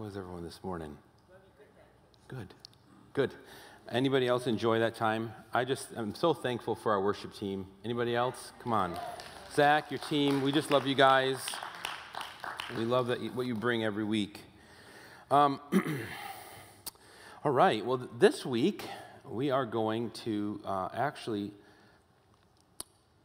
How 0.00 0.06
was 0.06 0.16
everyone 0.16 0.42
this 0.42 0.60
morning? 0.62 0.96
Good. 2.26 2.54
Good. 3.12 3.34
Anybody 3.92 4.28
else 4.28 4.46
enjoy 4.46 4.78
that 4.78 4.94
time? 4.94 5.30
I 5.52 5.66
just 5.66 5.88
I'm 5.94 6.14
so 6.14 6.32
thankful 6.32 6.74
for 6.74 6.92
our 6.92 7.02
worship 7.02 7.34
team. 7.34 7.66
Anybody 7.84 8.16
else? 8.16 8.52
Come 8.62 8.72
on. 8.72 8.98
Zach, 9.54 9.90
your 9.90 10.00
team, 10.00 10.40
we 10.40 10.52
just 10.52 10.70
love 10.70 10.86
you 10.86 10.94
guys. 10.94 11.36
We 12.78 12.86
love 12.86 13.08
that 13.08 13.18
what 13.34 13.46
you 13.46 13.54
bring 13.54 13.84
every 13.84 14.04
week. 14.04 14.40
Um, 15.30 15.60
all 17.44 17.52
right. 17.52 17.84
Well, 17.84 18.08
this 18.18 18.46
week 18.46 18.82
we 19.28 19.50
are 19.50 19.66
going 19.66 20.12
to 20.24 20.62
uh, 20.64 20.88
actually 20.94 21.50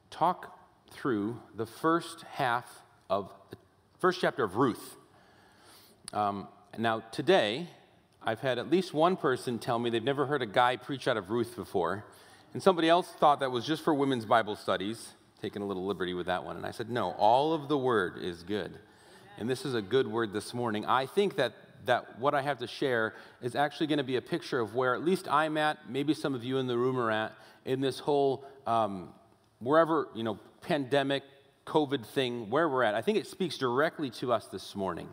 talk 0.09 0.59
through 0.91 1.39
the 1.55 1.65
first 1.65 2.23
half 2.33 2.69
of 3.09 3.31
the 3.49 3.57
first 3.97 4.19
chapter 4.19 4.43
of 4.43 4.57
Ruth. 4.57 4.97
Um, 6.11 6.49
now, 6.77 7.03
today, 7.11 7.67
I've 8.23 8.39
had 8.39 8.57
at 8.57 8.69
least 8.69 8.93
one 8.93 9.17
person 9.17 9.59
tell 9.59 9.77
me 9.77 9.89
they've 9.89 10.03
never 10.03 10.25
heard 10.25 10.41
a 10.41 10.47
guy 10.47 10.77
preach 10.77 11.07
out 11.07 11.17
of 11.17 11.29
Ruth 11.29 11.55
before. 11.55 12.03
And 12.53 12.63
somebody 12.63 12.89
else 12.89 13.07
thought 13.19 13.41
that 13.41 13.51
was 13.51 13.65
just 13.65 13.83
for 13.83 13.93
women's 13.93 14.25
Bible 14.25 14.55
studies, 14.55 15.09
taking 15.41 15.61
a 15.61 15.65
little 15.65 15.85
liberty 15.85 16.13
with 16.13 16.25
that 16.25 16.43
one. 16.43 16.57
And 16.57 16.65
I 16.65 16.71
said, 16.71 16.89
no, 16.89 17.11
all 17.11 17.53
of 17.53 17.67
the 17.67 17.77
word 17.77 18.17
is 18.21 18.43
good. 18.43 18.79
And 19.37 19.49
this 19.49 19.65
is 19.65 19.75
a 19.75 19.81
good 19.81 20.07
word 20.07 20.33
this 20.33 20.53
morning. 20.53 20.85
I 20.85 21.05
think 21.05 21.35
that, 21.35 21.53
that 21.85 22.17
what 22.19 22.33
I 22.33 22.41
have 22.41 22.59
to 22.59 22.67
share 22.67 23.13
is 23.41 23.55
actually 23.55 23.87
going 23.87 23.97
to 23.97 24.03
be 24.03 24.15
a 24.15 24.21
picture 24.21 24.59
of 24.59 24.73
where 24.73 24.95
at 24.95 25.03
least 25.03 25.27
I'm 25.29 25.57
at, 25.57 25.89
maybe 25.89 26.13
some 26.13 26.33
of 26.33 26.43
you 26.43 26.57
in 26.57 26.67
the 26.67 26.77
room 26.77 26.97
are 26.97 27.11
at, 27.11 27.33
in 27.65 27.81
this 27.81 27.99
whole, 27.99 28.45
um, 28.65 29.09
wherever, 29.59 30.07
you 30.15 30.23
know, 30.23 30.39
pandemic, 30.61 31.23
COVID 31.67 32.05
thing, 32.05 32.49
where 32.49 32.69
we're 32.69 32.83
at. 32.83 32.95
I 32.95 33.01
think 33.01 33.17
it 33.17 33.27
speaks 33.27 33.57
directly 33.57 34.09
to 34.11 34.31
us 34.31 34.45
this 34.47 34.75
morning. 34.75 35.09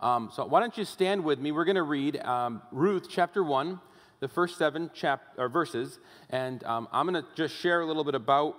Um, 0.00 0.30
so 0.32 0.46
why 0.46 0.60
don't 0.60 0.76
you 0.78 0.84
stand 0.84 1.24
with 1.24 1.40
me? 1.40 1.50
We're 1.50 1.64
going 1.64 1.76
to 1.76 1.82
read 1.82 2.18
um, 2.18 2.62
Ruth 2.70 3.08
chapter 3.10 3.42
1, 3.42 3.80
the 4.20 4.28
first 4.28 4.56
seven 4.56 4.90
chap- 4.94 5.34
or 5.36 5.48
verses, 5.48 5.98
and 6.30 6.62
um, 6.64 6.88
I'm 6.92 7.08
going 7.08 7.20
to 7.22 7.28
just 7.34 7.56
share 7.56 7.80
a 7.80 7.86
little 7.86 8.04
bit 8.04 8.14
about 8.14 8.56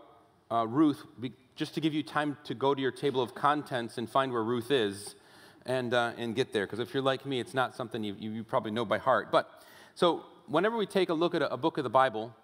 uh, 0.51 0.67
Ruth, 0.67 1.01
be- 1.19 1.31
just 1.55 1.75
to 1.75 1.81
give 1.81 1.93
you 1.93 2.03
time 2.03 2.37
to 2.43 2.53
go 2.53 2.75
to 2.75 2.81
your 2.81 2.91
table 2.91 3.21
of 3.21 3.35
contents 3.35 3.97
and 3.97 4.09
find 4.09 4.33
where 4.33 4.43
Ruth 4.43 4.69
is 4.69 5.15
and, 5.65 5.93
uh, 5.93 6.11
and 6.17 6.35
get 6.35 6.51
there. 6.51 6.65
Because 6.65 6.79
if 6.79 6.93
you're 6.93 7.03
like 7.03 7.25
me, 7.25 7.39
it's 7.39 7.53
not 7.53 7.73
something 7.73 8.03
you, 8.03 8.15
you, 8.19 8.43
probably 8.43 8.71
know 8.71 8.83
by 8.83 8.97
heart. 8.97 9.31
But 9.31 9.49
so 9.95 10.25
whenever 10.47 10.75
we 10.75 10.85
take 10.85 11.07
a 11.07 11.13
look 11.13 11.35
at 11.35 11.41
a, 11.41 11.53
a 11.53 11.57
book 11.57 11.77
of 11.77 11.85
the 11.85 11.89
Bible, 11.89 12.35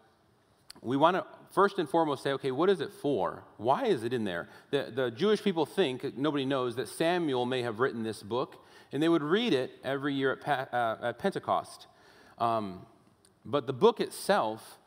we 0.82 0.96
want 0.96 1.18
to 1.18 1.26
first 1.52 1.80
and 1.80 1.90
foremost 1.90 2.24
say, 2.24 2.32
okay, 2.34 2.52
what 2.52 2.70
is 2.70 2.80
it 2.80 2.92
for? 3.02 3.44
Why 3.58 3.86
is 3.86 4.04
it 4.04 4.14
in 4.14 4.24
there? 4.24 4.48
The, 4.72 4.92
the 4.94 5.12
Jewish 5.12 5.42
people 5.42 5.66
think, 5.66 6.18
nobody 6.18 6.46
knows, 6.46 6.76
that 6.76 6.88
Samuel 6.88 7.46
may 7.46 7.62
have 7.64 7.80
written 7.80 8.04
this 8.04 8.22
book 8.22 8.62
and 8.92 9.02
they 9.02 9.10
would 9.10 9.24
read 9.24 9.54
it 9.54 9.72
every 9.84 10.14
year 10.14 10.40
at, 10.46 10.74
uh, 10.74 10.98
at 11.02 11.20
Pentecost. 11.20 11.88
Um, 12.38 12.86
but 13.46 13.68
the 13.68 13.74
book 13.74 14.00
itself, 14.00 14.80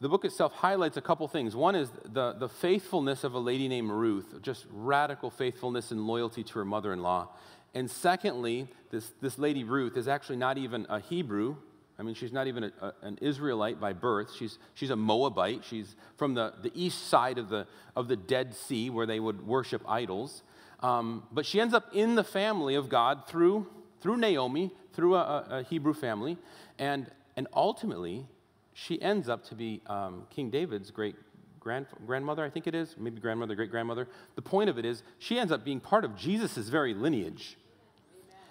the 0.00 0.08
book 0.08 0.24
itself 0.24 0.52
highlights 0.54 0.96
a 0.96 1.02
couple 1.02 1.28
things. 1.28 1.54
One 1.54 1.74
is 1.74 1.90
the, 2.04 2.32
the 2.32 2.48
faithfulness 2.48 3.24
of 3.24 3.34
a 3.34 3.38
lady 3.38 3.68
named 3.68 3.90
Ruth, 3.90 4.40
just 4.42 4.66
radical 4.72 5.30
faithfulness 5.30 5.90
and 5.90 6.06
loyalty 6.06 6.42
to 6.42 6.54
her 6.54 6.64
mother 6.64 6.92
in 6.92 7.02
law. 7.02 7.28
And 7.74 7.90
secondly, 7.90 8.68
this, 8.90 9.12
this 9.20 9.38
lady 9.38 9.64
Ruth 9.64 9.96
is 9.96 10.08
actually 10.08 10.36
not 10.36 10.58
even 10.58 10.86
a 10.88 10.98
Hebrew. 10.98 11.56
I 11.98 12.02
mean, 12.02 12.14
she's 12.14 12.32
not 12.32 12.46
even 12.46 12.64
a, 12.64 12.72
a, 12.80 12.94
an 13.02 13.18
Israelite 13.20 13.78
by 13.78 13.92
birth. 13.92 14.32
She's, 14.34 14.58
she's 14.74 14.90
a 14.90 14.96
Moabite. 14.96 15.62
She's 15.64 15.94
from 16.16 16.34
the, 16.34 16.54
the 16.62 16.72
east 16.74 17.08
side 17.08 17.36
of 17.36 17.48
the, 17.48 17.66
of 17.94 18.08
the 18.08 18.16
Dead 18.16 18.54
Sea 18.54 18.90
where 18.90 19.06
they 19.06 19.20
would 19.20 19.46
worship 19.46 19.82
idols. 19.86 20.42
Um, 20.82 21.24
but 21.30 21.44
she 21.44 21.60
ends 21.60 21.74
up 21.74 21.88
in 21.92 22.14
the 22.14 22.24
family 22.24 22.74
of 22.74 22.88
God 22.88 23.26
through, 23.26 23.66
through 24.00 24.16
Naomi, 24.16 24.72
through 24.92 25.14
a, 25.14 25.46
a 25.50 25.62
Hebrew 25.62 25.94
family, 25.94 26.38
and, 26.78 27.10
and 27.36 27.46
ultimately, 27.54 28.26
she 28.72 29.00
ends 29.00 29.28
up 29.28 29.44
to 29.46 29.54
be 29.54 29.82
um, 29.86 30.26
King 30.30 30.50
David's 30.50 30.90
great 30.90 31.16
grand, 31.60 31.86
grandmother, 32.06 32.44
I 32.44 32.50
think 32.50 32.66
it 32.66 32.74
is, 32.74 32.96
maybe 32.98 33.20
grandmother, 33.20 33.54
great 33.54 33.70
grandmother. 33.70 34.08
The 34.34 34.42
point 34.42 34.70
of 34.70 34.78
it 34.78 34.84
is, 34.84 35.02
she 35.18 35.38
ends 35.38 35.52
up 35.52 35.64
being 35.64 35.80
part 35.80 36.04
of 36.04 36.16
Jesus' 36.16 36.68
very 36.68 36.94
lineage. 36.94 37.58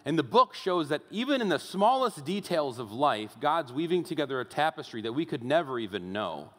And 0.06 0.18
the 0.18 0.24
book 0.24 0.54
shows 0.54 0.90
that 0.90 1.02
even 1.12 1.42
in 1.42 1.50
the 1.50 1.60
smallest 1.60 2.24
details 2.24 2.80
of 2.80 2.92
life, 2.92 3.36
God's 3.40 3.74
weaving 3.74 4.04
together 4.04 4.40
a 4.40 4.46
tapestry 4.46 5.02
that 5.02 5.14
we 5.14 5.26
could 5.26 5.44
never 5.44 5.78
even 5.78 6.14
know. 6.14 6.52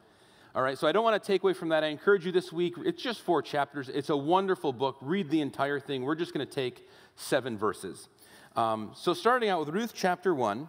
All 0.53 0.63
right, 0.63 0.77
so 0.77 0.89
I 0.89 0.93
don't 0.93 1.05
want 1.05 1.23
to 1.23 1.25
take 1.25 1.45
away 1.45 1.53
from 1.53 1.69
that. 1.69 1.85
I 1.85 1.89
encourage 1.89 2.27
you 2.27 2.33
this 2.33 2.53
week, 2.53 2.75
it's 2.85 3.01
just 3.01 3.21
four 3.21 3.41
chapters. 3.41 3.89
It's 3.89 4.11
a 4.11 4.17
wonderful 4.17 4.73
book. 4.73 4.97
Read 5.01 5.31
the 5.31 5.41
entire 5.41 5.79
thing. 5.79 6.03
We're 6.03 6.17
just 6.17 6.35
going 6.35 6.45
to 6.45 6.53
take 6.53 6.89
seven 7.15 7.57
verses. 7.57 8.09
Um, 8.57 8.91
so, 8.97 9.15
starting 9.15 9.49
out 9.49 9.61
with 9.61 9.69
Ruth 9.69 9.93
chapter 9.95 10.35
1, 10.35 10.69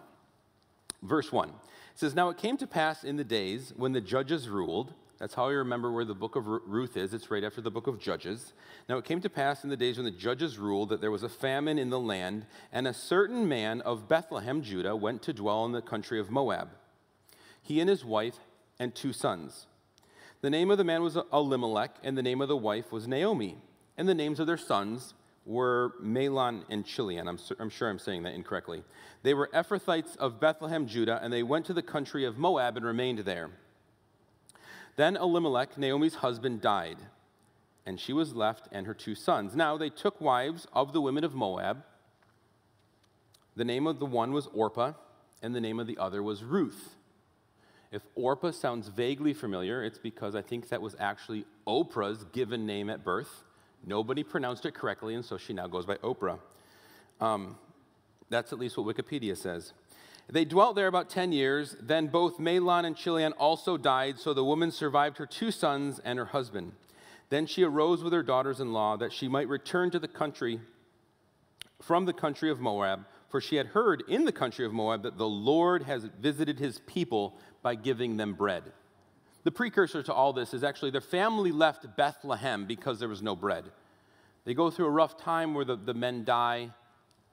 verse 1.02 1.32
1. 1.32 1.48
It 1.48 1.54
says, 1.96 2.14
Now 2.14 2.28
it 2.28 2.38
came 2.38 2.56
to 2.58 2.66
pass 2.68 3.02
in 3.02 3.16
the 3.16 3.24
days 3.24 3.72
when 3.76 3.92
the 3.92 4.00
judges 4.00 4.48
ruled. 4.48 4.94
That's 5.18 5.34
how 5.34 5.46
I 5.46 5.52
remember 5.52 5.90
where 5.90 6.04
the 6.04 6.14
book 6.14 6.36
of 6.36 6.46
Ruth 6.46 6.96
is. 6.96 7.12
It's 7.12 7.30
right 7.30 7.42
after 7.42 7.60
the 7.60 7.70
book 7.70 7.88
of 7.88 7.98
Judges. 8.00 8.52
Now 8.88 8.98
it 8.98 9.04
came 9.04 9.20
to 9.20 9.30
pass 9.30 9.62
in 9.64 9.70
the 9.70 9.76
days 9.76 9.96
when 9.96 10.04
the 10.04 10.10
judges 10.10 10.58
ruled 10.58 10.88
that 10.90 11.00
there 11.00 11.12
was 11.12 11.22
a 11.22 11.28
famine 11.28 11.78
in 11.78 11.90
the 11.90 12.00
land, 12.00 12.46
and 12.72 12.86
a 12.86 12.94
certain 12.94 13.48
man 13.48 13.80
of 13.80 14.08
Bethlehem, 14.08 14.62
Judah, 14.62 14.94
went 14.94 15.22
to 15.22 15.32
dwell 15.32 15.64
in 15.64 15.72
the 15.72 15.82
country 15.82 16.20
of 16.20 16.30
Moab. 16.30 16.70
He 17.60 17.80
and 17.80 17.88
his 17.88 18.04
wife 18.04 18.38
and 18.78 18.94
two 18.94 19.12
sons. 19.12 19.66
The 20.42 20.50
name 20.50 20.72
of 20.72 20.78
the 20.78 20.84
man 20.84 21.04
was 21.04 21.16
Elimelech, 21.32 21.94
and 22.02 22.18
the 22.18 22.22
name 22.22 22.40
of 22.40 22.48
the 22.48 22.56
wife 22.56 22.90
was 22.90 23.06
Naomi. 23.06 23.58
And 23.96 24.08
the 24.08 24.14
names 24.14 24.40
of 24.40 24.48
their 24.48 24.56
sons 24.56 25.14
were 25.46 25.94
Mahlon 26.02 26.64
and 26.68 26.84
Chilion. 26.84 27.28
I'm, 27.28 27.38
I'm, 27.60 27.70
sure 27.70 27.88
I'm 27.88 28.00
saying 28.00 28.24
that 28.24 28.34
incorrectly. 28.34 28.82
They 29.22 29.34
were 29.34 29.48
Ephrathites 29.54 30.16
of 30.16 30.40
Bethlehem, 30.40 30.88
Judah, 30.88 31.20
and 31.22 31.32
they 31.32 31.44
went 31.44 31.66
to 31.66 31.72
the 31.72 31.82
country 31.82 32.24
of 32.24 32.38
Moab 32.38 32.76
and 32.76 32.84
remained 32.84 33.20
there. 33.20 33.50
Then 34.96 35.16
Elimelech, 35.16 35.78
Naomi's 35.78 36.16
husband, 36.16 36.60
died, 36.60 36.98
and 37.86 38.00
she 38.00 38.12
was 38.12 38.34
left 38.34 38.68
and 38.72 38.86
her 38.88 38.94
two 38.94 39.14
sons. 39.14 39.54
Now 39.54 39.76
they 39.76 39.90
took 39.90 40.20
wives 40.20 40.66
of 40.72 40.92
the 40.92 41.00
women 41.00 41.22
of 41.22 41.34
Moab. 41.34 41.84
The 43.54 43.64
name 43.64 43.86
of 43.86 44.00
the 44.00 44.06
one 44.06 44.32
was 44.32 44.48
Orpah, 44.52 44.94
and 45.40 45.54
the 45.54 45.60
name 45.60 45.78
of 45.78 45.86
the 45.86 45.98
other 45.98 46.20
was 46.20 46.42
Ruth. 46.42 46.96
If 47.92 48.00
Orpah 48.14 48.52
sounds 48.52 48.88
vaguely 48.88 49.34
familiar, 49.34 49.84
it's 49.84 49.98
because 49.98 50.34
I 50.34 50.40
think 50.40 50.70
that 50.70 50.80
was 50.80 50.96
actually 50.98 51.44
Oprah's 51.66 52.24
given 52.32 52.64
name 52.64 52.88
at 52.88 53.04
birth. 53.04 53.44
Nobody 53.84 54.22
pronounced 54.22 54.64
it 54.64 54.72
correctly, 54.72 55.14
and 55.14 55.22
so 55.22 55.36
she 55.36 55.52
now 55.52 55.66
goes 55.66 55.84
by 55.84 55.96
Oprah. 55.96 56.38
Um, 57.20 57.58
that's 58.30 58.50
at 58.50 58.58
least 58.58 58.78
what 58.78 58.96
Wikipedia 58.96 59.36
says. 59.36 59.74
They 60.30 60.46
dwelt 60.46 60.74
there 60.74 60.86
about 60.86 61.10
10 61.10 61.32
years. 61.32 61.76
Then 61.80 62.06
both 62.06 62.38
Mahlon 62.38 62.86
and 62.86 62.96
Chilion 62.96 63.32
also 63.34 63.76
died, 63.76 64.18
so 64.18 64.32
the 64.32 64.44
woman 64.44 64.70
survived 64.70 65.18
her 65.18 65.26
two 65.26 65.50
sons 65.50 66.00
and 66.02 66.18
her 66.18 66.24
husband. 66.24 66.72
Then 67.28 67.44
she 67.44 67.62
arose 67.62 68.02
with 68.02 68.14
her 68.14 68.22
daughters 68.22 68.58
in 68.58 68.72
law 68.72 68.96
that 68.96 69.12
she 69.12 69.28
might 69.28 69.48
return 69.48 69.90
to 69.90 69.98
the 69.98 70.08
country 70.08 70.60
from 71.82 72.06
the 72.06 72.12
country 72.12 72.50
of 72.50 72.60
Moab, 72.60 73.04
for 73.32 73.40
she 73.40 73.56
had 73.56 73.68
heard 73.68 74.04
in 74.08 74.26
the 74.26 74.30
country 74.30 74.66
of 74.66 74.74
Moab 74.74 75.02
that 75.04 75.16
the 75.16 75.26
Lord 75.26 75.84
has 75.84 76.04
visited 76.20 76.58
his 76.58 76.78
people 76.80 77.34
by 77.62 77.74
giving 77.74 78.18
them 78.18 78.34
bread. 78.34 78.62
The 79.44 79.50
precursor 79.50 80.02
to 80.02 80.12
all 80.12 80.34
this 80.34 80.52
is 80.52 80.62
actually 80.62 80.90
their 80.90 81.00
family 81.00 81.50
left 81.50 81.96
Bethlehem 81.96 82.66
because 82.66 83.00
there 83.00 83.08
was 83.08 83.22
no 83.22 83.34
bread. 83.34 83.64
They 84.44 84.52
go 84.52 84.70
through 84.70 84.84
a 84.84 84.90
rough 84.90 85.16
time 85.16 85.54
where 85.54 85.64
the, 85.64 85.76
the 85.76 85.94
men 85.94 86.24
die, 86.24 86.72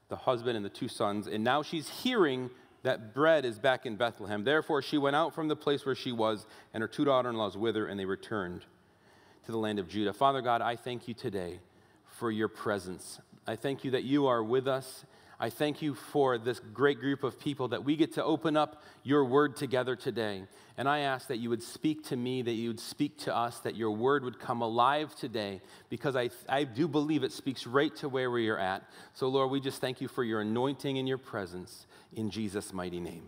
the 0.07 0.15
husband 0.15 0.55
and 0.55 0.65
the 0.65 0.69
two 0.69 0.87
sons, 0.87 1.27
and 1.27 1.43
now 1.43 1.63
she's 1.63 1.89
hearing 1.89 2.49
that 2.83 3.13
bread 3.13 3.43
is 3.43 3.59
back 3.59 3.85
in 3.85 3.97
Bethlehem. 3.97 4.45
Therefore, 4.45 4.81
she 4.81 4.97
went 4.97 5.17
out 5.17 5.35
from 5.35 5.49
the 5.49 5.55
place 5.55 5.85
where 5.85 5.95
she 5.95 6.13
was, 6.13 6.47
and 6.73 6.81
her 6.81 6.87
two 6.87 7.03
daughter 7.03 7.29
in 7.29 7.35
laws 7.35 7.57
with 7.57 7.75
her, 7.75 7.87
and 7.87 7.99
they 7.99 8.05
returned 8.05 8.63
to 9.45 9.51
the 9.51 9.57
land 9.57 9.79
of 9.79 9.89
Judah. 9.89 10.13
Father 10.13 10.41
God, 10.41 10.61
I 10.61 10.77
thank 10.77 11.09
you 11.09 11.13
today 11.13 11.59
for 12.05 12.31
your 12.31 12.47
presence. 12.47 13.19
I 13.45 13.57
thank 13.57 13.83
you 13.83 13.91
that 13.91 14.03
you 14.03 14.27
are 14.27 14.41
with 14.41 14.65
us 14.65 15.03
I 15.41 15.49
thank 15.49 15.81
you 15.81 15.93
for 15.93 16.37
this 16.37 16.59
great 16.59 16.99
group 16.99 17.23
of 17.23 17.39
people 17.39 17.69
that 17.69 17.85
we 17.85 17.95
get 17.95 18.15
to 18.15 18.23
open 18.23 18.57
up 18.57 18.83
your 19.03 19.23
word 19.23 19.55
together 19.55 19.95
today. 19.95 20.43
And 20.77 20.87
I 20.87 20.99
ask 20.99 21.29
that 21.29 21.37
you 21.37 21.49
would 21.49 21.63
speak 21.63 22.03
to 22.07 22.17
me, 22.17 22.41
that 22.41 22.51
you 22.51 22.69
would 22.69 22.79
speak 22.79 23.17
to 23.19 23.35
us, 23.35 23.59
that 23.59 23.77
your 23.77 23.91
word 23.91 24.25
would 24.25 24.37
come 24.37 24.61
alive 24.61 25.15
today, 25.15 25.61
because 25.89 26.17
I, 26.17 26.29
I 26.49 26.65
do 26.65 26.89
believe 26.89 27.23
it 27.23 27.31
speaks 27.31 27.65
right 27.65 27.95
to 27.97 28.09
where 28.09 28.29
we 28.29 28.49
are 28.49 28.57
at. 28.57 28.83
So, 29.13 29.29
Lord, 29.29 29.49
we 29.49 29.61
just 29.61 29.79
thank 29.79 30.01
you 30.01 30.09
for 30.09 30.25
your 30.25 30.41
anointing 30.41 30.97
and 30.97 31.07
your 31.07 31.17
presence 31.17 31.87
in 32.13 32.29
Jesus' 32.29 32.73
mighty 32.73 32.99
name. 32.99 33.23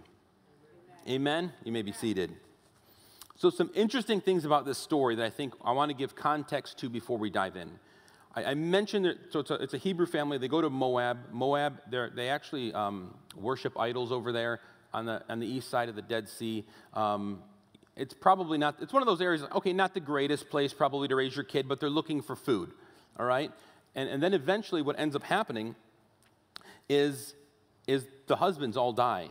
Amen. 1.07 1.15
Amen. 1.15 1.53
You 1.63 1.71
may 1.71 1.81
be 1.81 1.93
seated. 1.93 2.31
So, 3.37 3.49
some 3.49 3.71
interesting 3.73 4.19
things 4.19 4.43
about 4.43 4.65
this 4.65 4.77
story 4.77 5.15
that 5.15 5.25
I 5.25 5.29
think 5.29 5.53
I 5.63 5.71
want 5.71 5.89
to 5.91 5.95
give 5.95 6.13
context 6.13 6.77
to 6.79 6.89
before 6.89 7.17
we 7.17 7.29
dive 7.29 7.55
in. 7.55 7.71
I, 8.35 8.43
I 8.45 8.53
mentioned 8.53 9.05
that, 9.05 9.17
so 9.31 9.39
it's 9.39 9.51
a, 9.51 9.55
it's 9.55 9.73
a, 9.73 9.77
Hebrew 9.77 10.05
family. 10.05 10.37
They 10.37 10.47
go 10.47 10.61
to 10.61 10.69
Moab. 10.69 11.17
Moab, 11.31 11.79
they 11.89 12.29
actually 12.29 12.73
um, 12.73 13.13
worship 13.35 13.79
idols 13.79 14.11
over 14.11 14.31
there 14.31 14.59
on 14.93 15.05
the, 15.05 15.23
on 15.29 15.39
the 15.39 15.47
east 15.47 15.69
side 15.69 15.89
of 15.89 15.95
the 15.95 16.01
Dead 16.01 16.27
Sea. 16.27 16.65
Um, 16.93 17.41
it's 17.95 18.13
probably 18.13 18.57
not, 18.57 18.75
it's 18.81 18.93
one 18.93 19.03
of 19.03 19.07
those 19.07 19.21
areas, 19.21 19.43
okay, 19.55 19.73
not 19.73 19.93
the 19.93 19.99
greatest 19.99 20.49
place 20.49 20.73
probably 20.73 21.07
to 21.07 21.15
raise 21.15 21.35
your 21.35 21.45
kid, 21.45 21.67
but 21.67 21.79
they're 21.79 21.89
looking 21.89 22.21
for 22.21 22.35
food, 22.35 22.71
all 23.19 23.25
right? 23.25 23.51
And, 23.95 24.09
and 24.09 24.23
then 24.23 24.33
eventually 24.33 24.81
what 24.81 24.99
ends 24.99 25.15
up 25.15 25.23
happening 25.23 25.75
is 26.89 27.33
is 27.87 28.05
the 28.27 28.35
husbands 28.35 28.77
all 28.77 28.93
die. 28.93 29.29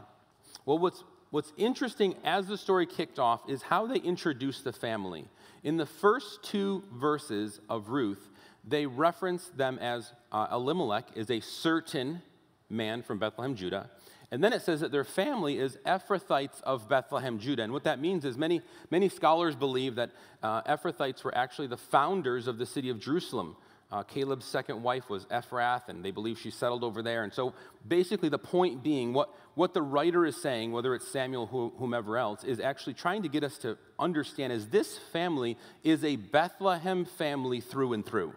Well, 0.66 0.78
what's, 0.78 1.02
what's 1.30 1.52
interesting 1.56 2.14
as 2.24 2.46
the 2.46 2.58
story 2.58 2.86
kicked 2.86 3.18
off 3.18 3.40
is 3.48 3.62
how 3.62 3.86
they 3.86 3.98
introduce 3.98 4.60
the 4.60 4.72
family. 4.72 5.26
In 5.62 5.76
the 5.76 5.86
first 5.86 6.42
two 6.42 6.84
verses 6.92 7.60
of 7.68 7.90
Ruth, 7.90 8.28
they 8.64 8.86
reference 8.86 9.48
them 9.56 9.78
as 9.78 10.12
uh, 10.32 10.48
Elimelech 10.52 11.06
is 11.14 11.30
a 11.30 11.40
certain 11.40 12.22
man 12.68 13.02
from 13.02 13.18
Bethlehem, 13.18 13.54
Judah. 13.54 13.90
And 14.32 14.44
then 14.44 14.52
it 14.52 14.62
says 14.62 14.80
that 14.80 14.92
their 14.92 15.04
family 15.04 15.58
is 15.58 15.76
Ephrathites 15.84 16.62
of 16.62 16.88
Bethlehem, 16.88 17.38
Judah. 17.38 17.64
And 17.64 17.72
what 17.72 17.84
that 17.84 17.98
means 17.98 18.24
is 18.24 18.38
many, 18.38 18.62
many 18.90 19.08
scholars 19.08 19.56
believe 19.56 19.96
that 19.96 20.12
uh, 20.42 20.62
Ephrathites 20.62 21.24
were 21.24 21.36
actually 21.36 21.66
the 21.66 21.76
founders 21.76 22.46
of 22.46 22.56
the 22.56 22.66
city 22.66 22.90
of 22.90 23.00
Jerusalem. 23.00 23.56
Uh, 23.90 24.04
Caleb's 24.04 24.44
second 24.44 24.84
wife 24.84 25.10
was 25.10 25.26
Ephrath, 25.26 25.88
and 25.88 26.04
they 26.04 26.12
believe 26.12 26.38
she 26.38 26.52
settled 26.52 26.84
over 26.84 27.02
there. 27.02 27.24
And 27.24 27.32
so 27.32 27.54
basically, 27.88 28.28
the 28.28 28.38
point 28.38 28.84
being, 28.84 29.12
what, 29.12 29.34
what 29.56 29.74
the 29.74 29.82
writer 29.82 30.24
is 30.24 30.40
saying, 30.40 30.70
whether 30.70 30.94
it's 30.94 31.08
Samuel 31.08 31.48
or 31.50 31.72
whomever 31.76 32.16
else, 32.16 32.44
is 32.44 32.60
actually 32.60 32.94
trying 32.94 33.22
to 33.24 33.28
get 33.28 33.42
us 33.42 33.58
to 33.58 33.76
understand 33.98 34.52
is 34.52 34.68
this 34.68 34.96
family 35.12 35.58
is 35.82 36.04
a 36.04 36.14
Bethlehem 36.14 37.04
family 37.04 37.60
through 37.60 37.94
and 37.94 38.06
through. 38.06 38.32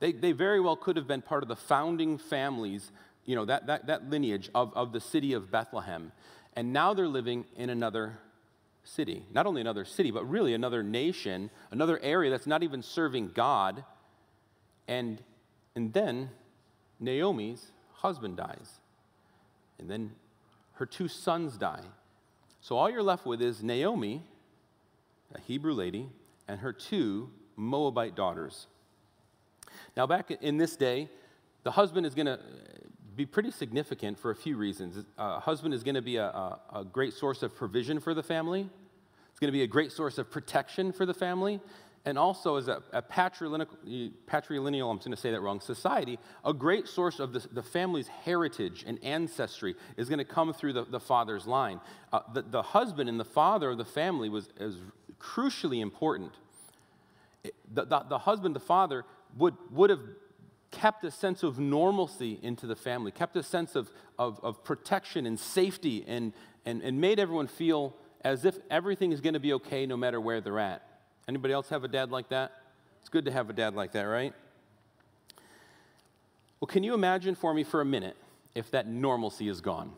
They, 0.00 0.12
they 0.12 0.32
very 0.32 0.60
well 0.60 0.76
could 0.76 0.96
have 0.96 1.06
been 1.06 1.22
part 1.22 1.42
of 1.42 1.48
the 1.48 1.56
founding 1.56 2.18
families, 2.18 2.90
you 3.24 3.36
know, 3.36 3.44
that, 3.44 3.66
that, 3.68 3.86
that 3.86 4.10
lineage 4.10 4.50
of, 4.54 4.72
of 4.74 4.92
the 4.92 5.00
city 5.00 5.34
of 5.34 5.50
Bethlehem. 5.50 6.12
And 6.56 6.72
now 6.72 6.94
they're 6.94 7.06
living 7.06 7.44
in 7.56 7.70
another 7.70 8.18
city. 8.82 9.24
Not 9.32 9.46
only 9.46 9.60
another 9.60 9.84
city, 9.84 10.10
but 10.10 10.28
really 10.28 10.54
another 10.54 10.82
nation, 10.82 11.50
another 11.70 11.98
area 12.02 12.30
that's 12.30 12.46
not 12.46 12.62
even 12.62 12.82
serving 12.82 13.28
God 13.34 13.84
and, 14.90 15.22
and 15.76 15.92
then 15.92 16.30
Naomi's 16.98 17.70
husband 17.94 18.36
dies. 18.36 18.80
And 19.78 19.88
then 19.88 20.10
her 20.74 20.84
two 20.84 21.06
sons 21.06 21.56
die. 21.56 21.84
So 22.60 22.76
all 22.76 22.90
you're 22.90 23.02
left 23.02 23.24
with 23.24 23.40
is 23.40 23.62
Naomi, 23.62 24.22
a 25.32 25.40
Hebrew 25.40 25.72
lady, 25.72 26.08
and 26.48 26.60
her 26.60 26.72
two 26.72 27.30
Moabite 27.56 28.16
daughters. 28.16 28.66
Now, 29.96 30.06
back 30.06 30.30
in 30.30 30.56
this 30.56 30.76
day, 30.76 31.08
the 31.62 31.70
husband 31.70 32.06
is 32.06 32.14
going 32.14 32.26
to 32.26 32.40
be 33.16 33.26
pretty 33.26 33.50
significant 33.50 34.18
for 34.18 34.30
a 34.30 34.36
few 34.36 34.56
reasons. 34.56 35.04
A 35.18 35.40
husband 35.40 35.74
is 35.74 35.82
going 35.82 35.94
to 35.94 36.02
be 36.02 36.16
a, 36.16 36.24
a, 36.24 36.60
a 36.76 36.84
great 36.84 37.12
source 37.12 37.42
of 37.42 37.54
provision 37.54 38.00
for 38.00 38.14
the 38.14 38.22
family, 38.22 38.68
it's 39.30 39.38
going 39.40 39.48
to 39.48 39.58
be 39.58 39.62
a 39.62 39.66
great 39.66 39.92
source 39.92 40.18
of 40.18 40.30
protection 40.30 40.92
for 40.92 41.06
the 41.06 41.14
family, 41.14 41.60
and 42.04 42.18
also 42.18 42.56
as 42.56 42.68
a, 42.68 42.82
a 42.92 43.02
patrilineal, 43.02 44.12
patrilineal, 44.26 44.90
I'm 44.90 44.98
going 44.98 45.10
to 45.10 45.16
say 45.16 45.30
that 45.30 45.40
wrong, 45.40 45.60
society, 45.60 46.18
a 46.44 46.52
great 46.52 46.88
source 46.88 47.20
of 47.20 47.32
the, 47.32 47.46
the 47.52 47.62
family's 47.62 48.08
heritage 48.08 48.84
and 48.86 49.02
ancestry 49.04 49.74
is 49.96 50.08
going 50.08 50.18
to 50.18 50.24
come 50.24 50.52
through 50.52 50.72
the, 50.72 50.84
the 50.84 51.00
father's 51.00 51.46
line. 51.46 51.80
Uh, 52.12 52.20
the, 52.32 52.42
the 52.42 52.62
husband 52.62 53.08
and 53.08 53.20
the 53.20 53.24
father 53.24 53.70
of 53.70 53.78
the 53.78 53.84
family 53.84 54.28
was, 54.28 54.48
was 54.58 54.76
crucially 55.18 55.80
important. 55.80 56.32
The, 57.42 57.84
the, 57.84 58.00
the 58.08 58.18
husband, 58.18 58.56
the 58.56 58.60
father, 58.60 59.04
would, 59.36 59.54
would 59.70 59.90
have 59.90 60.00
kept 60.70 61.04
a 61.04 61.10
sense 61.10 61.42
of 61.42 61.58
normalcy 61.58 62.38
into 62.42 62.66
the 62.66 62.76
family, 62.76 63.10
kept 63.10 63.36
a 63.36 63.42
sense 63.42 63.74
of, 63.74 63.90
of, 64.18 64.38
of 64.42 64.62
protection 64.64 65.26
and 65.26 65.38
safety, 65.38 66.04
and, 66.06 66.32
and, 66.64 66.82
and 66.82 67.00
made 67.00 67.18
everyone 67.18 67.46
feel 67.46 67.94
as 68.22 68.44
if 68.44 68.58
everything 68.70 69.12
is 69.12 69.20
going 69.20 69.34
to 69.34 69.40
be 69.40 69.52
okay 69.54 69.86
no 69.86 69.96
matter 69.96 70.20
where 70.20 70.40
they're 70.40 70.58
at. 70.58 70.82
Anybody 71.26 71.54
else 71.54 71.68
have 71.70 71.84
a 71.84 71.88
dad 71.88 72.10
like 72.10 72.28
that? 72.28 72.52
It's 73.00 73.08
good 73.08 73.24
to 73.24 73.32
have 73.32 73.50
a 73.50 73.52
dad 73.52 73.74
like 73.74 73.92
that, 73.92 74.02
right? 74.02 74.34
Well, 76.60 76.66
can 76.66 76.82
you 76.82 76.92
imagine 76.92 77.34
for 77.34 77.54
me 77.54 77.64
for 77.64 77.80
a 77.80 77.84
minute 77.84 78.16
if 78.54 78.70
that 78.72 78.86
normalcy 78.86 79.48
is 79.48 79.60
gone? 79.60 79.92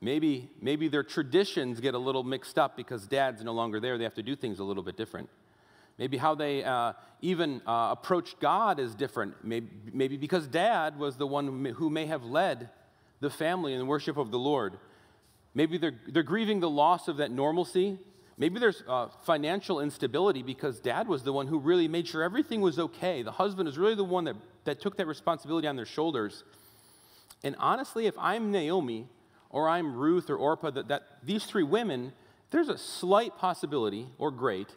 Maybe, 0.00 0.48
maybe 0.62 0.88
their 0.88 1.02
traditions 1.02 1.80
get 1.80 1.94
a 1.94 1.98
little 1.98 2.22
mixed 2.22 2.58
up 2.58 2.76
because 2.76 3.06
dad's 3.06 3.42
no 3.42 3.52
longer 3.52 3.80
there. 3.80 3.98
They 3.98 4.04
have 4.04 4.14
to 4.14 4.22
do 4.22 4.36
things 4.36 4.60
a 4.60 4.64
little 4.64 4.82
bit 4.82 4.96
different. 4.96 5.28
Maybe 5.98 6.16
how 6.16 6.34
they 6.34 6.62
uh, 6.62 6.92
even 7.20 7.60
uh, 7.66 7.88
approach 7.92 8.38
God 8.40 8.78
is 8.78 8.94
different. 8.94 9.34
Maybe, 9.42 9.68
maybe 9.92 10.16
because 10.16 10.46
dad 10.46 10.98
was 10.98 11.16
the 11.16 11.26
one 11.26 11.64
who 11.76 11.90
may 11.90 12.06
have 12.06 12.24
led 12.24 12.70
the 13.20 13.30
family 13.30 13.72
in 13.72 13.78
the 13.80 13.84
worship 13.84 14.16
of 14.16 14.30
the 14.30 14.38
Lord. 14.38 14.78
Maybe 15.54 15.76
they're, 15.76 15.98
they're 16.06 16.22
grieving 16.22 16.60
the 16.60 16.70
loss 16.70 17.08
of 17.08 17.16
that 17.16 17.32
normalcy 17.32 17.98
Maybe 18.38 18.60
there's 18.60 18.84
uh, 18.86 19.08
financial 19.24 19.80
instability 19.80 20.44
because 20.44 20.78
dad 20.78 21.08
was 21.08 21.24
the 21.24 21.32
one 21.32 21.48
who 21.48 21.58
really 21.58 21.88
made 21.88 22.06
sure 22.06 22.22
everything 22.22 22.60
was 22.60 22.78
okay. 22.78 23.22
The 23.22 23.32
husband 23.32 23.68
is 23.68 23.76
really 23.76 23.96
the 23.96 24.04
one 24.04 24.24
that, 24.24 24.36
that 24.64 24.80
took 24.80 24.96
that 24.98 25.08
responsibility 25.08 25.66
on 25.66 25.74
their 25.74 25.84
shoulders. 25.84 26.44
And 27.42 27.56
honestly, 27.58 28.06
if 28.06 28.16
I'm 28.16 28.52
Naomi 28.52 29.08
or 29.50 29.68
I'm 29.68 29.96
Ruth 29.96 30.30
or 30.30 30.36
Orpah, 30.36 30.70
that, 30.70 30.86
that 30.86 31.02
these 31.24 31.46
three 31.46 31.64
women, 31.64 32.12
there's 32.50 32.68
a 32.68 32.78
slight 32.78 33.36
possibility, 33.36 34.06
or 34.18 34.30
great, 34.30 34.68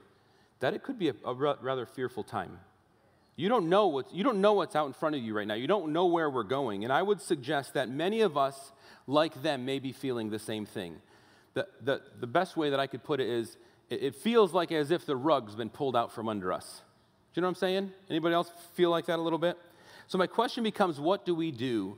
that 0.62 0.74
it 0.74 0.82
could 0.82 0.98
be 0.98 1.10
a, 1.10 1.14
rather 1.34 1.86
fearful 1.86 2.24
time. 2.24 2.58
You 3.36 3.50
don't, 3.50 3.70
know 3.70 3.88
what's, 3.88 4.14
you 4.14 4.24
don't 4.24 4.42
know 4.42 4.54
what's 4.54 4.76
out 4.76 4.88
in 4.88 4.94
front 4.94 5.16
of 5.16 5.22
you 5.22 5.36
right 5.36 5.48
now. 5.48 5.54
You 5.54 5.68
don't 5.68 5.94
know 5.94 6.06
where 6.06 6.30
we're 6.30 6.44
going. 6.44 6.84
And 6.84 6.94
I 6.94 7.02
would 7.02 7.22
suggest 7.22 7.74
that 7.74 7.90
many 7.90 8.22
of 8.22 8.38
us, 8.38 8.72
like 9.08 9.42
them, 9.42 9.66
may 9.66 9.80
be 9.80 9.92
feeling 9.92 10.30
the 10.30 10.40
same 10.40 10.66
thing 10.66 11.02
the, 11.54 11.68
the, 11.82 12.02
the 12.20 12.28
best 12.28 12.56
way 12.56 12.70
that 12.70 12.80
I 12.80 12.88
could 12.88 13.04
put 13.04 13.20
it 13.20 13.30
is 13.30 13.58
it, 13.90 14.04
it 14.04 14.16
feels 14.16 14.54
like 14.54 14.72
as 14.72 14.92
if 14.92 15.06
the 15.06 15.16
rug's 15.16 15.56
been 15.56 15.70
pulled 15.70 15.96
out 15.96 16.12
from 16.14 16.30
under 16.30 16.54
us. 16.54 16.82
Do 17.34 17.40
you 17.40 17.42
know 17.42 17.48
what 17.48 17.58
I'm 17.58 17.60
saying? 17.60 17.92
Anybody 18.10 18.36
else 18.36 18.52
feel 18.74 18.90
like 18.90 19.06
that 19.06 19.20
a 19.20 19.22
little 19.22 19.40
bit? 19.40 19.58
So 20.08 20.18
my 20.18 20.28
question 20.28 20.64
becomes 20.64 21.00
what 21.00 21.26
do 21.26 21.34
we 21.34 21.52
do 21.52 21.98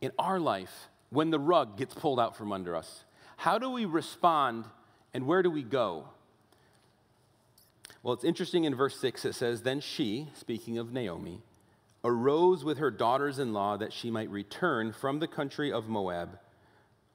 in 0.00 0.12
our 0.18 0.40
life 0.40 0.88
when 1.10 1.30
the 1.30 1.38
rug 1.38 1.76
gets 1.76 1.94
pulled 1.94 2.20
out 2.20 2.36
from 2.36 2.52
under 2.52 2.74
us? 2.74 3.04
How 3.36 3.58
do 3.58 3.70
we 3.70 3.84
respond 3.84 4.64
and 5.12 5.26
where 5.26 5.42
do 5.42 5.50
we 5.50 5.62
go? 5.62 6.08
Well, 8.02 8.14
it's 8.14 8.24
interesting 8.24 8.64
in 8.64 8.74
verse 8.74 8.98
6 8.98 9.24
it 9.24 9.34
says, 9.34 9.62
Then 9.62 9.80
she, 9.80 10.28
speaking 10.34 10.78
of 10.78 10.92
Naomi, 10.92 11.42
arose 12.02 12.64
with 12.64 12.78
her 12.78 12.90
daughters 12.90 13.38
in 13.38 13.52
law 13.52 13.76
that 13.76 13.92
she 13.92 14.10
might 14.10 14.30
return 14.30 14.92
from 14.92 15.18
the 15.18 15.26
country 15.26 15.70
of 15.70 15.88
Moab 15.88 16.38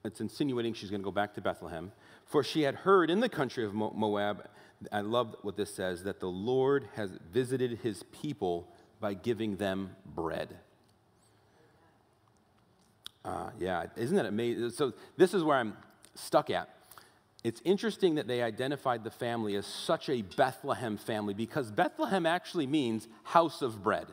it's 0.05 0.21
insinuating 0.21 0.73
she's 0.73 0.91
going 0.91 1.01
to 1.01 1.05
go 1.05 1.11
back 1.11 1.33
to 1.33 1.41
Bethlehem. 1.41 1.91
For 2.25 2.43
she 2.43 2.61
had 2.61 2.75
heard 2.75 3.09
in 3.09 3.19
the 3.19 3.29
country 3.29 3.65
of 3.65 3.73
Moab, 3.73 4.47
I 4.91 5.01
love 5.01 5.35
what 5.41 5.57
this 5.57 5.73
says, 5.73 6.03
that 6.03 6.19
the 6.19 6.29
Lord 6.29 6.87
has 6.95 7.11
visited 7.33 7.79
his 7.79 8.03
people 8.03 8.67
by 8.99 9.15
giving 9.15 9.57
them 9.57 9.95
bread. 10.05 10.55
Uh, 13.23 13.49
yeah, 13.59 13.85
isn't 13.95 14.15
that 14.15 14.27
amazing? 14.27 14.69
So, 14.69 14.93
this 15.17 15.33
is 15.33 15.43
where 15.43 15.57
I'm 15.57 15.75
stuck 16.13 16.51
at. 16.51 16.69
It's 17.45 17.61
interesting 17.63 18.15
that 18.15 18.25
they 18.25 18.41
identified 18.41 19.03
the 19.03 19.11
family 19.11 19.53
as 19.53 19.67
such 19.67 20.09
a 20.09 20.23
Bethlehem 20.23 20.97
family 20.97 21.35
because 21.35 21.69
Bethlehem 21.69 22.25
actually 22.25 22.65
means 22.65 23.07
house 23.21 23.61
of 23.61 23.83
bread. 23.83 24.07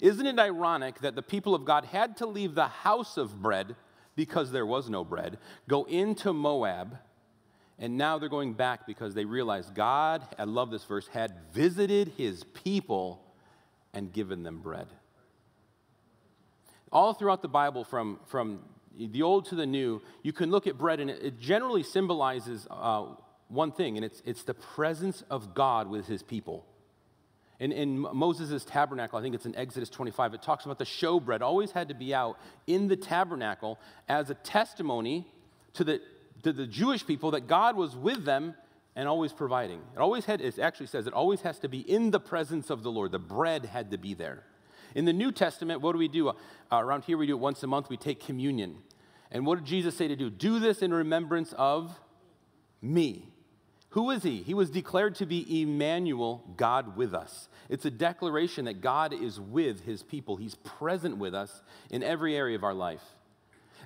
Isn't 0.00 0.26
it 0.26 0.40
ironic 0.40 0.98
that 0.98 1.14
the 1.14 1.22
people 1.22 1.54
of 1.54 1.64
God 1.64 1.84
had 1.84 2.16
to 2.16 2.26
leave 2.26 2.56
the 2.56 2.66
house 2.66 3.16
of 3.16 3.40
bread 3.40 3.76
because 4.16 4.50
there 4.50 4.66
was 4.66 4.90
no 4.90 5.04
bread, 5.04 5.38
go 5.68 5.84
into 5.84 6.32
Moab, 6.32 6.98
and 7.78 7.96
now 7.96 8.18
they're 8.18 8.28
going 8.28 8.54
back 8.54 8.88
because 8.88 9.14
they 9.14 9.24
realize 9.24 9.70
God, 9.70 10.26
I 10.36 10.42
love 10.42 10.72
this 10.72 10.84
verse, 10.84 11.06
had 11.06 11.32
visited 11.52 12.08
his 12.16 12.42
people 12.42 13.22
and 13.92 14.12
given 14.12 14.42
them 14.42 14.58
bread. 14.58 14.88
All 16.90 17.14
throughout 17.14 17.40
the 17.40 17.46
Bible, 17.46 17.84
from, 17.84 18.18
from 18.26 18.62
the 18.98 19.22
Old 19.22 19.46
to 19.46 19.54
the 19.54 19.66
New, 19.66 20.02
you 20.22 20.32
can 20.32 20.50
look 20.50 20.66
at 20.66 20.78
bread, 20.78 21.00
and 21.00 21.10
it, 21.10 21.38
generally 21.40 21.82
symbolizes 21.82 22.66
uh, 22.70 23.06
one 23.48 23.72
thing, 23.72 23.96
and 23.96 24.04
it's, 24.04 24.22
it's 24.24 24.42
the 24.42 24.54
presence 24.54 25.22
of 25.30 25.54
God 25.54 25.88
with 25.88 26.06
his 26.06 26.22
people. 26.22 26.64
In, 27.60 27.72
in 27.72 27.98
Moses' 27.98 28.64
tabernacle, 28.64 29.18
I 29.18 29.22
think 29.22 29.34
it's 29.34 29.46
in 29.46 29.54
Exodus 29.56 29.88
25, 29.88 30.34
it 30.34 30.42
talks 30.42 30.64
about 30.64 30.78
the 30.78 30.84
showbread 30.84 31.40
always 31.40 31.70
had 31.70 31.88
to 31.88 31.94
be 31.94 32.12
out 32.14 32.38
in 32.66 32.88
the 32.88 32.96
tabernacle 32.96 33.78
as 34.08 34.30
a 34.30 34.34
testimony 34.34 35.26
to 35.74 35.84
the, 35.84 36.00
to 36.42 36.52
the 36.52 36.66
Jewish 36.66 37.06
people 37.06 37.30
that 37.32 37.46
God 37.46 37.76
was 37.76 37.96
with 37.96 38.24
them 38.24 38.54
and 38.96 39.08
always 39.08 39.32
providing. 39.32 39.80
It 39.94 39.98
always 39.98 40.24
had, 40.24 40.40
it 40.40 40.58
actually 40.58 40.86
says 40.86 41.06
it 41.06 41.12
always 41.12 41.40
has 41.42 41.58
to 41.60 41.68
be 41.68 41.80
in 41.80 42.10
the 42.10 42.20
presence 42.20 42.70
of 42.70 42.82
the 42.82 42.90
Lord. 42.90 43.12
The 43.12 43.18
bread 43.18 43.66
had 43.66 43.90
to 43.92 43.98
be 43.98 44.14
there. 44.14 44.44
In 44.94 45.04
the 45.04 45.12
New 45.12 45.32
Testament, 45.32 45.80
what 45.80 45.92
do 45.92 45.98
we 45.98 46.08
do? 46.08 46.28
Uh, 46.28 46.34
around 46.72 47.04
here, 47.04 47.16
we 47.16 47.26
do 47.26 47.32
it 47.32 47.40
once 47.40 47.62
a 47.62 47.66
month, 47.66 47.90
we 47.90 47.96
take 47.96 48.24
communion. 48.24 48.78
And 49.30 49.44
what 49.44 49.58
did 49.58 49.64
Jesus 49.64 49.96
say 49.96 50.08
to 50.08 50.16
do? 50.16 50.30
Do 50.30 50.60
this 50.60 50.82
in 50.82 50.94
remembrance 50.94 51.52
of 51.54 51.98
me. 52.80 53.28
Who 53.90 54.10
is 54.10 54.22
he? 54.22 54.42
He 54.42 54.54
was 54.54 54.70
declared 54.70 55.14
to 55.16 55.26
be 55.26 55.62
Emmanuel, 55.62 56.42
God 56.56 56.96
with 56.96 57.14
us. 57.14 57.48
It's 57.68 57.84
a 57.84 57.90
declaration 57.90 58.64
that 58.64 58.80
God 58.80 59.12
is 59.12 59.40
with 59.40 59.84
his 59.84 60.02
people. 60.02 60.36
He's 60.36 60.56
present 60.56 61.16
with 61.16 61.34
us 61.34 61.62
in 61.90 62.02
every 62.02 62.36
area 62.36 62.56
of 62.56 62.64
our 62.64 62.74
life. 62.74 63.02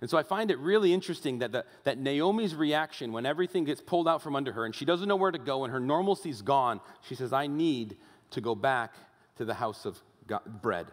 And 0.01 0.09
so 0.09 0.17
I 0.17 0.23
find 0.23 0.51
it 0.51 0.59
really 0.59 0.93
interesting 0.93 1.41
that, 1.41 1.53
the, 1.53 1.65
that 1.85 1.99
Naomi's 1.99 2.55
reaction 2.55 3.13
when 3.13 3.27
everything 3.27 3.65
gets 3.65 3.81
pulled 3.81 4.09
out 4.09 4.23
from 4.23 4.37
under 4.37 4.53
her 4.53 4.65
and 4.65 4.75
she 4.75 4.85
doesn't 4.85 5.09
know 5.09 5.17
where 5.17 5.31
to 5.31 5.39
go 5.39 5.65
and 5.65 5.73
her 5.73 5.81
normalcy's 5.81 6.41
gone, 6.41 6.81
she 7.03 7.15
says, 7.15 7.33
I 7.33 7.47
need 7.47 7.97
to 8.31 8.41
go 8.41 8.55
back 8.55 8.95
to 9.37 9.45
the 9.45 9.55
house 9.55 9.85
of 9.85 10.01
God, 10.27 10.63
bread. 10.63 10.87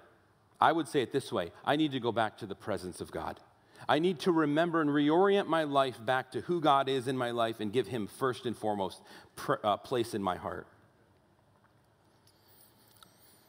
I 0.59 0.71
would 0.71 0.88
say 0.88 1.01
it 1.01 1.12
this 1.12 1.31
way 1.31 1.51
I 1.63 1.75
need 1.75 1.91
to 1.91 2.00
go 2.00 2.12
back 2.12 2.38
to 2.39 2.45
the 2.45 2.55
presence 2.55 3.01
of 3.01 3.12
God. 3.12 3.39
I 3.88 4.00
need 4.00 4.19
to 4.21 4.31
remember 4.31 4.81
and 4.81 4.89
reorient 4.89 5.47
my 5.47 5.63
life 5.63 6.03
back 6.03 6.31
to 6.31 6.41
who 6.41 6.59
God 6.59 6.89
is 6.89 7.07
in 7.07 7.17
my 7.17 7.31
life 7.31 7.59
and 7.59 7.71
give 7.71 7.88
Him 7.88 8.07
first 8.07 8.45
and 8.45 8.57
foremost 8.57 9.01
pr- 9.35 9.55
uh, 9.63 9.77
place 9.77 10.13
in 10.13 10.24
my 10.24 10.38
heart. 10.38 10.67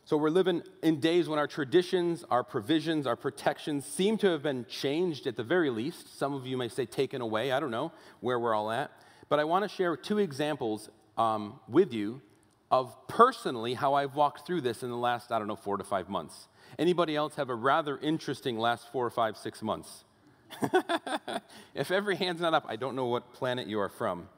So 0.04 0.16
we're 0.16 0.30
living 0.30 0.62
in 0.82 1.00
days 1.00 1.28
when 1.28 1.38
our 1.38 1.48
traditions, 1.48 2.24
our 2.30 2.44
provisions, 2.44 3.08
our 3.08 3.16
protections 3.16 3.84
seem 3.84 4.18
to 4.18 4.28
have 4.28 4.42
been 4.42 4.64
changed 4.68 5.26
at 5.26 5.36
the 5.36 5.42
very 5.42 5.68
least. 5.68 6.16
Some 6.16 6.32
of 6.32 6.46
you 6.46 6.56
may 6.56 6.68
say 6.68 6.86
taken 6.86 7.20
away. 7.20 7.50
I 7.50 7.58
don't 7.58 7.72
know 7.72 7.90
where 8.20 8.38
we're 8.38 8.54
all 8.54 8.70
at. 8.70 8.92
But 9.28 9.40
I 9.40 9.44
want 9.44 9.64
to 9.64 9.68
share 9.68 9.96
two 9.96 10.18
examples 10.18 10.90
um, 11.18 11.58
with 11.66 11.92
you 11.92 12.20
of 12.70 12.96
personally 13.08 13.74
how 13.74 13.94
I've 13.94 14.14
walked 14.14 14.46
through 14.46 14.60
this 14.60 14.84
in 14.84 14.90
the 14.90 14.96
last, 14.96 15.32
I 15.32 15.40
don't 15.40 15.48
know, 15.48 15.56
four 15.56 15.76
to 15.76 15.82
five 15.82 16.08
months. 16.08 16.46
Anybody 16.78 17.16
else 17.16 17.34
have 17.36 17.48
a 17.48 17.54
rather 17.54 17.98
interesting 17.98 18.58
last 18.58 18.90
four 18.92 19.06
or 19.06 19.10
five, 19.10 19.36
six 19.36 19.62
months? 19.62 20.04
if 21.74 21.90
every 21.90 22.16
hand's 22.16 22.40
not 22.40 22.54
up, 22.54 22.66
I 22.68 22.76
don't 22.76 22.96
know 22.96 23.06
what 23.06 23.32
planet 23.32 23.66
you 23.66 23.80
are 23.80 23.88
from. 23.88 24.28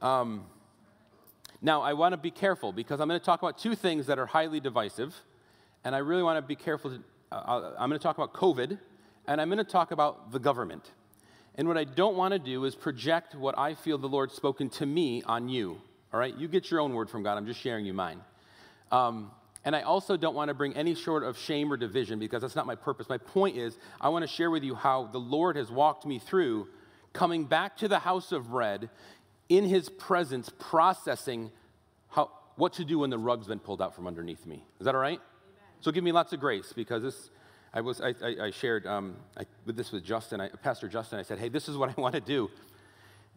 Um, 0.00 0.44
now, 1.62 1.82
I 1.82 1.92
want 1.92 2.12
to 2.12 2.16
be 2.16 2.30
careful 2.30 2.72
because 2.72 3.00
I'm 3.00 3.08
going 3.08 3.20
to 3.20 3.24
talk 3.24 3.42
about 3.42 3.58
two 3.58 3.74
things 3.74 4.06
that 4.06 4.18
are 4.18 4.26
highly 4.26 4.60
divisive, 4.60 5.14
and 5.84 5.94
I 5.94 5.98
really 5.98 6.22
want 6.22 6.38
to 6.38 6.42
be 6.42 6.56
careful. 6.56 6.90
To, 6.90 7.02
uh, 7.32 7.72
I'm 7.78 7.90
going 7.90 7.98
to 7.98 8.02
talk 8.02 8.16
about 8.16 8.32
COVID, 8.32 8.78
and 9.26 9.40
I'm 9.40 9.48
going 9.48 9.58
to 9.58 9.64
talk 9.64 9.90
about 9.90 10.32
the 10.32 10.38
government. 10.38 10.90
And 11.56 11.68
what 11.68 11.76
I 11.76 11.84
don't 11.84 12.16
want 12.16 12.32
to 12.32 12.38
do 12.38 12.64
is 12.64 12.74
project 12.74 13.34
what 13.34 13.58
I 13.58 13.74
feel 13.74 13.98
the 13.98 14.08
Lord's 14.08 14.34
spoken 14.34 14.70
to 14.70 14.86
me 14.86 15.22
on 15.24 15.48
you. 15.48 15.80
All 16.12 16.18
right? 16.18 16.34
You 16.36 16.48
get 16.48 16.70
your 16.70 16.80
own 16.80 16.94
word 16.94 17.10
from 17.10 17.22
God. 17.22 17.36
I'm 17.36 17.46
just 17.46 17.60
sharing 17.60 17.84
you 17.84 17.92
mine. 17.92 18.20
Um, 18.90 19.30
and 19.64 19.76
I 19.76 19.82
also 19.82 20.16
don't 20.16 20.34
want 20.34 20.48
to 20.48 20.54
bring 20.54 20.74
any 20.74 20.94
sort 20.94 21.22
of 21.22 21.36
shame 21.36 21.72
or 21.72 21.76
division 21.76 22.18
because 22.18 22.42
that's 22.42 22.56
not 22.56 22.66
my 22.66 22.74
purpose. 22.74 23.08
My 23.08 23.18
point 23.18 23.56
is, 23.56 23.76
I 24.00 24.08
want 24.08 24.22
to 24.22 24.26
share 24.26 24.50
with 24.50 24.64
you 24.64 24.74
how 24.74 25.06
the 25.12 25.18
Lord 25.18 25.56
has 25.56 25.70
walked 25.70 26.06
me 26.06 26.18
through 26.18 26.68
coming 27.12 27.44
back 27.44 27.76
to 27.78 27.88
the 27.88 27.98
house 27.98 28.32
of 28.32 28.50
bread 28.50 28.88
in 29.48 29.64
his 29.64 29.88
presence 29.88 30.50
processing 30.58 31.50
how, 32.08 32.30
what 32.56 32.72
to 32.74 32.84
do 32.84 33.00
when 33.00 33.10
the 33.10 33.18
rug's 33.18 33.48
been 33.48 33.58
pulled 33.58 33.82
out 33.82 33.94
from 33.94 34.06
underneath 34.06 34.46
me. 34.46 34.64
Is 34.78 34.86
that 34.86 34.94
all 34.94 35.00
right? 35.00 35.18
Amen. 35.18 35.64
So 35.80 35.90
give 35.90 36.04
me 36.04 36.12
lots 36.12 36.32
of 36.32 36.40
grace 36.40 36.72
because 36.72 37.02
this, 37.02 37.30
I, 37.74 37.82
was, 37.82 38.00
I, 38.00 38.14
I, 38.22 38.36
I 38.44 38.50
shared 38.50 38.86
um, 38.86 39.16
I, 39.36 39.44
with 39.66 39.76
this 39.76 39.92
with 39.92 40.04
Justin, 40.04 40.40
I, 40.40 40.48
Pastor 40.48 40.88
Justin. 40.88 41.18
I 41.18 41.22
said, 41.22 41.38
hey, 41.38 41.50
this 41.50 41.68
is 41.68 41.76
what 41.76 41.90
I 41.90 42.00
want 42.00 42.14
to 42.14 42.20
do. 42.20 42.48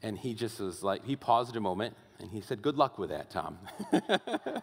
And 0.02 0.18
he 0.18 0.34
just 0.34 0.60
was 0.60 0.84
like, 0.84 1.04
he 1.06 1.16
paused 1.16 1.56
a 1.56 1.60
moment 1.60 1.96
and 2.20 2.30
he 2.30 2.42
said, 2.42 2.62
good 2.62 2.78
luck 2.78 2.98
with 2.98 3.10
that, 3.10 3.30
Tom. 3.30 3.58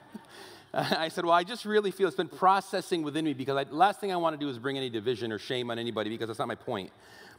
I 0.72 1.08
said, 1.08 1.24
well, 1.24 1.34
I 1.34 1.42
just 1.42 1.64
really 1.64 1.90
feel 1.90 2.06
it's 2.06 2.16
been 2.16 2.28
processing 2.28 3.02
within 3.02 3.24
me 3.24 3.34
because 3.34 3.56
I, 3.56 3.70
last 3.70 4.00
thing 4.00 4.12
I 4.12 4.16
want 4.16 4.38
to 4.38 4.44
do 4.44 4.48
is 4.48 4.58
bring 4.58 4.76
any 4.76 4.88
division 4.88 5.32
or 5.32 5.38
shame 5.38 5.70
on 5.70 5.78
anybody 5.78 6.10
because 6.10 6.28
that's 6.28 6.38
not 6.38 6.48
my 6.48 6.54
point. 6.54 6.90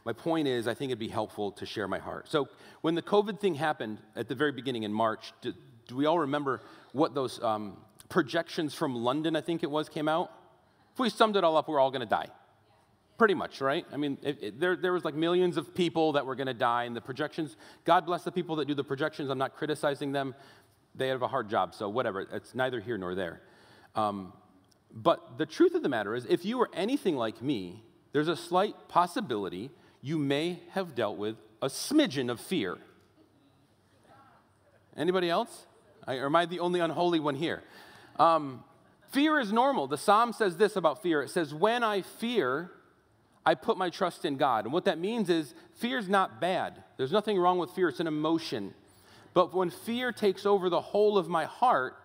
My 0.04 0.12
point 0.12 0.48
is, 0.48 0.68
I 0.68 0.74
think 0.74 0.90
it'd 0.90 0.98
be 0.98 1.08
helpful 1.08 1.52
to 1.52 1.64
share 1.64 1.88
my 1.88 1.98
heart. 1.98 2.28
So, 2.28 2.48
when 2.80 2.94
the 2.94 3.02
COVID 3.02 3.38
thing 3.38 3.54
happened 3.54 3.98
at 4.16 4.28
the 4.28 4.34
very 4.34 4.52
beginning 4.52 4.82
in 4.82 4.92
March, 4.92 5.32
do, 5.40 5.54
do 5.86 5.96
we 5.96 6.06
all 6.06 6.18
remember 6.18 6.60
what 6.92 7.14
those 7.14 7.42
um, 7.42 7.76
projections 8.08 8.74
from 8.74 8.96
London, 8.96 9.36
I 9.36 9.40
think 9.40 9.62
it 9.62 9.70
was, 9.70 9.88
came 9.88 10.08
out? 10.08 10.32
If 10.92 10.98
we 10.98 11.08
summed 11.08 11.36
it 11.36 11.44
all 11.44 11.56
up, 11.56 11.68
we're 11.68 11.80
all 11.80 11.90
going 11.90 12.00
to 12.00 12.06
die. 12.06 12.26
Pretty 13.22 13.34
much, 13.34 13.60
right? 13.60 13.86
I 13.92 13.96
mean, 13.98 14.18
it, 14.20 14.42
it, 14.42 14.58
there, 14.58 14.74
there 14.74 14.92
was 14.92 15.04
like 15.04 15.14
millions 15.14 15.56
of 15.56 15.76
people 15.76 16.10
that 16.14 16.26
were 16.26 16.34
going 16.34 16.48
to 16.48 16.54
die, 16.54 16.86
and 16.86 16.96
the 16.96 17.00
projections, 17.00 17.56
God 17.84 18.04
bless 18.04 18.24
the 18.24 18.32
people 18.32 18.56
that 18.56 18.66
do 18.66 18.74
the 18.74 18.82
projections. 18.82 19.30
I'm 19.30 19.38
not 19.38 19.54
criticizing 19.54 20.10
them. 20.10 20.34
They 20.96 21.06
have 21.06 21.22
a 21.22 21.28
hard 21.28 21.48
job, 21.48 21.72
so 21.72 21.88
whatever. 21.88 22.22
It's 22.32 22.52
neither 22.52 22.80
here 22.80 22.98
nor 22.98 23.14
there. 23.14 23.40
Um, 23.94 24.32
but 24.92 25.38
the 25.38 25.46
truth 25.46 25.76
of 25.76 25.84
the 25.84 25.88
matter 25.88 26.16
is, 26.16 26.26
if 26.26 26.44
you 26.44 26.58
were 26.58 26.68
anything 26.74 27.14
like 27.14 27.40
me, 27.40 27.84
there's 28.10 28.26
a 28.26 28.34
slight 28.34 28.74
possibility 28.88 29.70
you 30.00 30.18
may 30.18 30.58
have 30.72 30.96
dealt 30.96 31.16
with 31.16 31.36
a 31.62 31.68
smidgen 31.68 32.28
of 32.28 32.40
fear. 32.40 32.76
Anybody 34.96 35.30
else? 35.30 35.66
I, 36.08 36.16
or 36.16 36.26
am 36.26 36.34
I 36.34 36.46
the 36.46 36.58
only 36.58 36.80
unholy 36.80 37.20
one 37.20 37.36
here? 37.36 37.62
Um, 38.16 38.64
fear 39.12 39.38
is 39.38 39.52
normal. 39.52 39.86
The 39.86 39.96
psalm 39.96 40.32
says 40.32 40.56
this 40.56 40.74
about 40.74 41.04
fear 41.04 41.22
it 41.22 41.30
says, 41.30 41.54
When 41.54 41.84
I 41.84 42.02
fear, 42.02 42.72
I 43.44 43.54
put 43.54 43.76
my 43.76 43.90
trust 43.90 44.24
in 44.24 44.36
God. 44.36 44.64
And 44.64 44.72
what 44.72 44.84
that 44.84 44.98
means 44.98 45.28
is 45.28 45.54
fear 45.74 45.98
is 45.98 46.08
not 46.08 46.40
bad. 46.40 46.82
There's 46.96 47.12
nothing 47.12 47.38
wrong 47.38 47.58
with 47.58 47.70
fear, 47.70 47.88
it's 47.88 48.00
an 48.00 48.06
emotion. 48.06 48.74
But 49.34 49.54
when 49.54 49.70
fear 49.70 50.12
takes 50.12 50.46
over 50.46 50.68
the 50.68 50.80
whole 50.80 51.18
of 51.18 51.28
my 51.28 51.46
heart, 51.46 51.96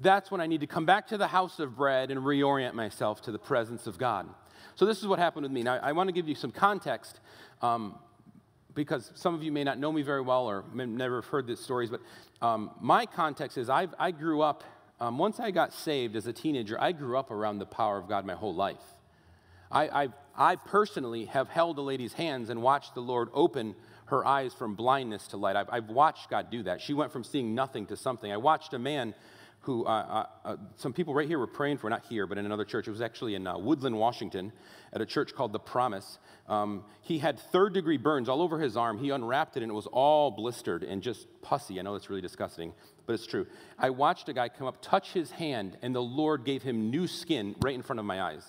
that's 0.00 0.30
when 0.30 0.40
I 0.40 0.46
need 0.46 0.60
to 0.60 0.66
come 0.66 0.86
back 0.86 1.08
to 1.08 1.18
the 1.18 1.28
house 1.28 1.58
of 1.60 1.76
bread 1.76 2.10
and 2.10 2.20
reorient 2.20 2.74
myself 2.74 3.22
to 3.22 3.32
the 3.32 3.38
presence 3.38 3.86
of 3.86 3.98
God. 3.98 4.28
So, 4.74 4.86
this 4.86 4.98
is 4.98 5.06
what 5.06 5.18
happened 5.18 5.44
with 5.44 5.52
me. 5.52 5.62
Now, 5.62 5.78
I 5.82 5.92
want 5.92 6.08
to 6.08 6.12
give 6.12 6.28
you 6.28 6.34
some 6.34 6.50
context 6.50 7.20
um, 7.60 7.94
because 8.74 9.12
some 9.14 9.34
of 9.34 9.42
you 9.42 9.52
may 9.52 9.64
not 9.64 9.78
know 9.78 9.92
me 9.92 10.02
very 10.02 10.22
well 10.22 10.46
or 10.46 10.64
may 10.72 10.86
never 10.86 11.16
have 11.16 11.26
heard 11.26 11.46
these 11.46 11.60
stories, 11.60 11.90
but 11.90 12.00
um, 12.40 12.70
my 12.80 13.06
context 13.06 13.58
is 13.58 13.68
I've, 13.68 13.94
i 13.98 14.10
grew 14.10 14.40
up, 14.40 14.64
um, 14.98 15.18
once 15.18 15.40
I 15.40 15.50
got 15.50 15.72
saved 15.74 16.16
as 16.16 16.26
a 16.26 16.32
teenager, 16.32 16.80
I 16.80 16.92
grew 16.92 17.18
up 17.18 17.30
around 17.30 17.58
the 17.58 17.66
power 17.66 17.98
of 17.98 18.08
God 18.08 18.24
my 18.24 18.34
whole 18.34 18.54
life. 18.54 18.80
I, 19.70 20.04
I, 20.04 20.08
I 20.36 20.56
personally 20.56 21.26
have 21.26 21.48
held 21.48 21.78
a 21.78 21.82
lady's 21.82 22.14
hands 22.14 22.50
and 22.50 22.62
watched 22.62 22.94
the 22.94 23.00
Lord 23.00 23.28
open 23.32 23.74
her 24.06 24.26
eyes 24.26 24.52
from 24.52 24.74
blindness 24.74 25.28
to 25.28 25.36
light. 25.36 25.56
I've, 25.56 25.68
I've 25.70 25.88
watched 25.88 26.30
God 26.30 26.50
do 26.50 26.62
that. 26.64 26.80
She 26.80 26.94
went 26.94 27.12
from 27.12 27.24
seeing 27.24 27.54
nothing 27.54 27.86
to 27.86 27.96
something. 27.96 28.30
I 28.30 28.36
watched 28.36 28.74
a 28.74 28.78
man 28.78 29.14
who 29.62 29.86
uh, 29.86 29.88
uh, 29.88 30.26
uh, 30.44 30.56
some 30.76 30.92
people 30.92 31.14
right 31.14 31.28
here 31.28 31.38
were 31.38 31.46
praying 31.46 31.78
for, 31.78 31.88
not 31.88 32.02
here, 32.08 32.26
but 32.26 32.36
in 32.36 32.44
another 32.44 32.64
church. 32.64 32.88
It 32.88 32.90
was 32.90 33.00
actually 33.00 33.36
in 33.36 33.46
uh, 33.46 33.56
Woodland, 33.56 33.96
Washington, 33.96 34.52
at 34.92 35.00
a 35.00 35.06
church 35.06 35.34
called 35.34 35.52
The 35.52 35.60
Promise. 35.60 36.18
Um, 36.48 36.84
he 37.00 37.18
had 37.18 37.38
third 37.38 37.72
degree 37.72 37.96
burns 37.96 38.28
all 38.28 38.42
over 38.42 38.58
his 38.58 38.76
arm. 38.76 38.98
He 38.98 39.10
unwrapped 39.10 39.56
it 39.56 39.62
and 39.62 39.70
it 39.70 39.74
was 39.74 39.86
all 39.86 40.32
blistered 40.32 40.82
and 40.82 41.00
just 41.00 41.28
pussy. 41.42 41.78
I 41.78 41.82
know 41.82 41.92
that's 41.92 42.10
really 42.10 42.20
disgusting, 42.20 42.72
but 43.06 43.12
it's 43.12 43.26
true. 43.26 43.46
I 43.78 43.90
watched 43.90 44.28
a 44.28 44.32
guy 44.32 44.48
come 44.48 44.66
up, 44.66 44.82
touch 44.82 45.12
his 45.12 45.30
hand, 45.30 45.78
and 45.80 45.94
the 45.94 46.02
Lord 46.02 46.44
gave 46.44 46.62
him 46.62 46.90
new 46.90 47.06
skin 47.06 47.54
right 47.60 47.74
in 47.74 47.82
front 47.82 48.00
of 48.00 48.04
my 48.04 48.20
eyes. 48.20 48.44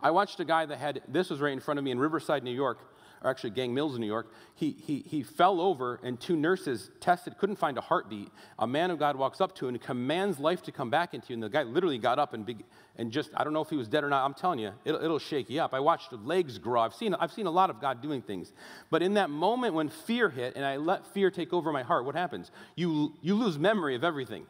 I 0.00 0.10
watched 0.10 0.40
a 0.40 0.44
guy 0.44 0.66
that 0.66 0.78
had, 0.78 1.02
this 1.08 1.30
was 1.30 1.40
right 1.40 1.52
in 1.52 1.60
front 1.60 1.78
of 1.78 1.84
me 1.84 1.90
in 1.90 1.98
Riverside, 1.98 2.44
New 2.44 2.54
York 2.54 2.78
or 3.22 3.30
actually 3.30 3.50
Gang 3.50 3.74
Mills 3.74 3.94
in 3.94 4.00
New 4.00 4.06
York, 4.06 4.32
he, 4.54 4.70
he, 4.70 5.00
he 5.00 5.22
fell 5.22 5.60
over 5.60 6.00
and 6.02 6.20
two 6.20 6.36
nurses 6.36 6.90
tested, 7.00 7.36
couldn't 7.38 7.56
find 7.56 7.78
a 7.78 7.80
heartbeat. 7.80 8.30
A 8.58 8.66
man 8.66 8.90
of 8.90 8.98
God 8.98 9.16
walks 9.16 9.40
up 9.40 9.54
to 9.56 9.68
him 9.68 9.74
and 9.74 9.82
commands 9.82 10.38
life 10.38 10.62
to 10.64 10.72
come 10.72 10.90
back 10.90 11.14
into 11.14 11.28
you. 11.28 11.34
And 11.34 11.42
the 11.42 11.48
guy 11.48 11.62
literally 11.62 11.98
got 11.98 12.18
up 12.18 12.34
and, 12.34 12.44
be, 12.46 12.58
and 12.96 13.10
just, 13.10 13.30
I 13.34 13.44
don't 13.44 13.52
know 13.52 13.60
if 13.60 13.70
he 13.70 13.76
was 13.76 13.88
dead 13.88 14.04
or 14.04 14.08
not. 14.08 14.24
I'm 14.24 14.34
telling 14.34 14.58
you, 14.58 14.72
it'll, 14.84 15.02
it'll 15.02 15.18
shake 15.18 15.50
you 15.50 15.60
up. 15.60 15.74
I 15.74 15.80
watched 15.80 16.12
legs 16.12 16.58
grow. 16.58 16.80
I've 16.80 16.94
seen, 16.94 17.14
I've 17.14 17.32
seen 17.32 17.46
a 17.46 17.50
lot 17.50 17.70
of 17.70 17.80
God 17.80 18.02
doing 18.02 18.22
things. 18.22 18.52
But 18.90 19.02
in 19.02 19.14
that 19.14 19.30
moment 19.30 19.74
when 19.74 19.88
fear 19.88 20.28
hit 20.28 20.56
and 20.56 20.64
I 20.64 20.76
let 20.76 21.06
fear 21.08 21.30
take 21.30 21.52
over 21.52 21.72
my 21.72 21.82
heart, 21.82 22.04
what 22.04 22.14
happens? 22.14 22.50
You, 22.76 23.14
you 23.20 23.34
lose 23.34 23.58
memory 23.58 23.94
of 23.94 24.04
everything. 24.04 24.46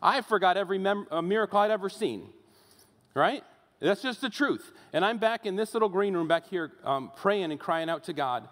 I 0.00 0.20
forgot 0.20 0.56
every 0.56 0.78
mem- 0.78 1.06
miracle 1.24 1.58
I'd 1.60 1.70
ever 1.70 1.88
seen, 1.88 2.28
right? 3.14 3.44
That's 3.82 4.02
just 4.02 4.20
the 4.20 4.30
truth. 4.30 4.72
And 4.92 5.04
I'm 5.04 5.18
back 5.18 5.44
in 5.44 5.56
this 5.56 5.74
little 5.74 5.88
green 5.88 6.14
room 6.14 6.28
back 6.28 6.46
here 6.48 6.72
um, 6.84 7.10
praying 7.16 7.50
and 7.50 7.58
crying 7.58 7.90
out 7.90 8.04
to 8.04 8.12
God. 8.12 8.48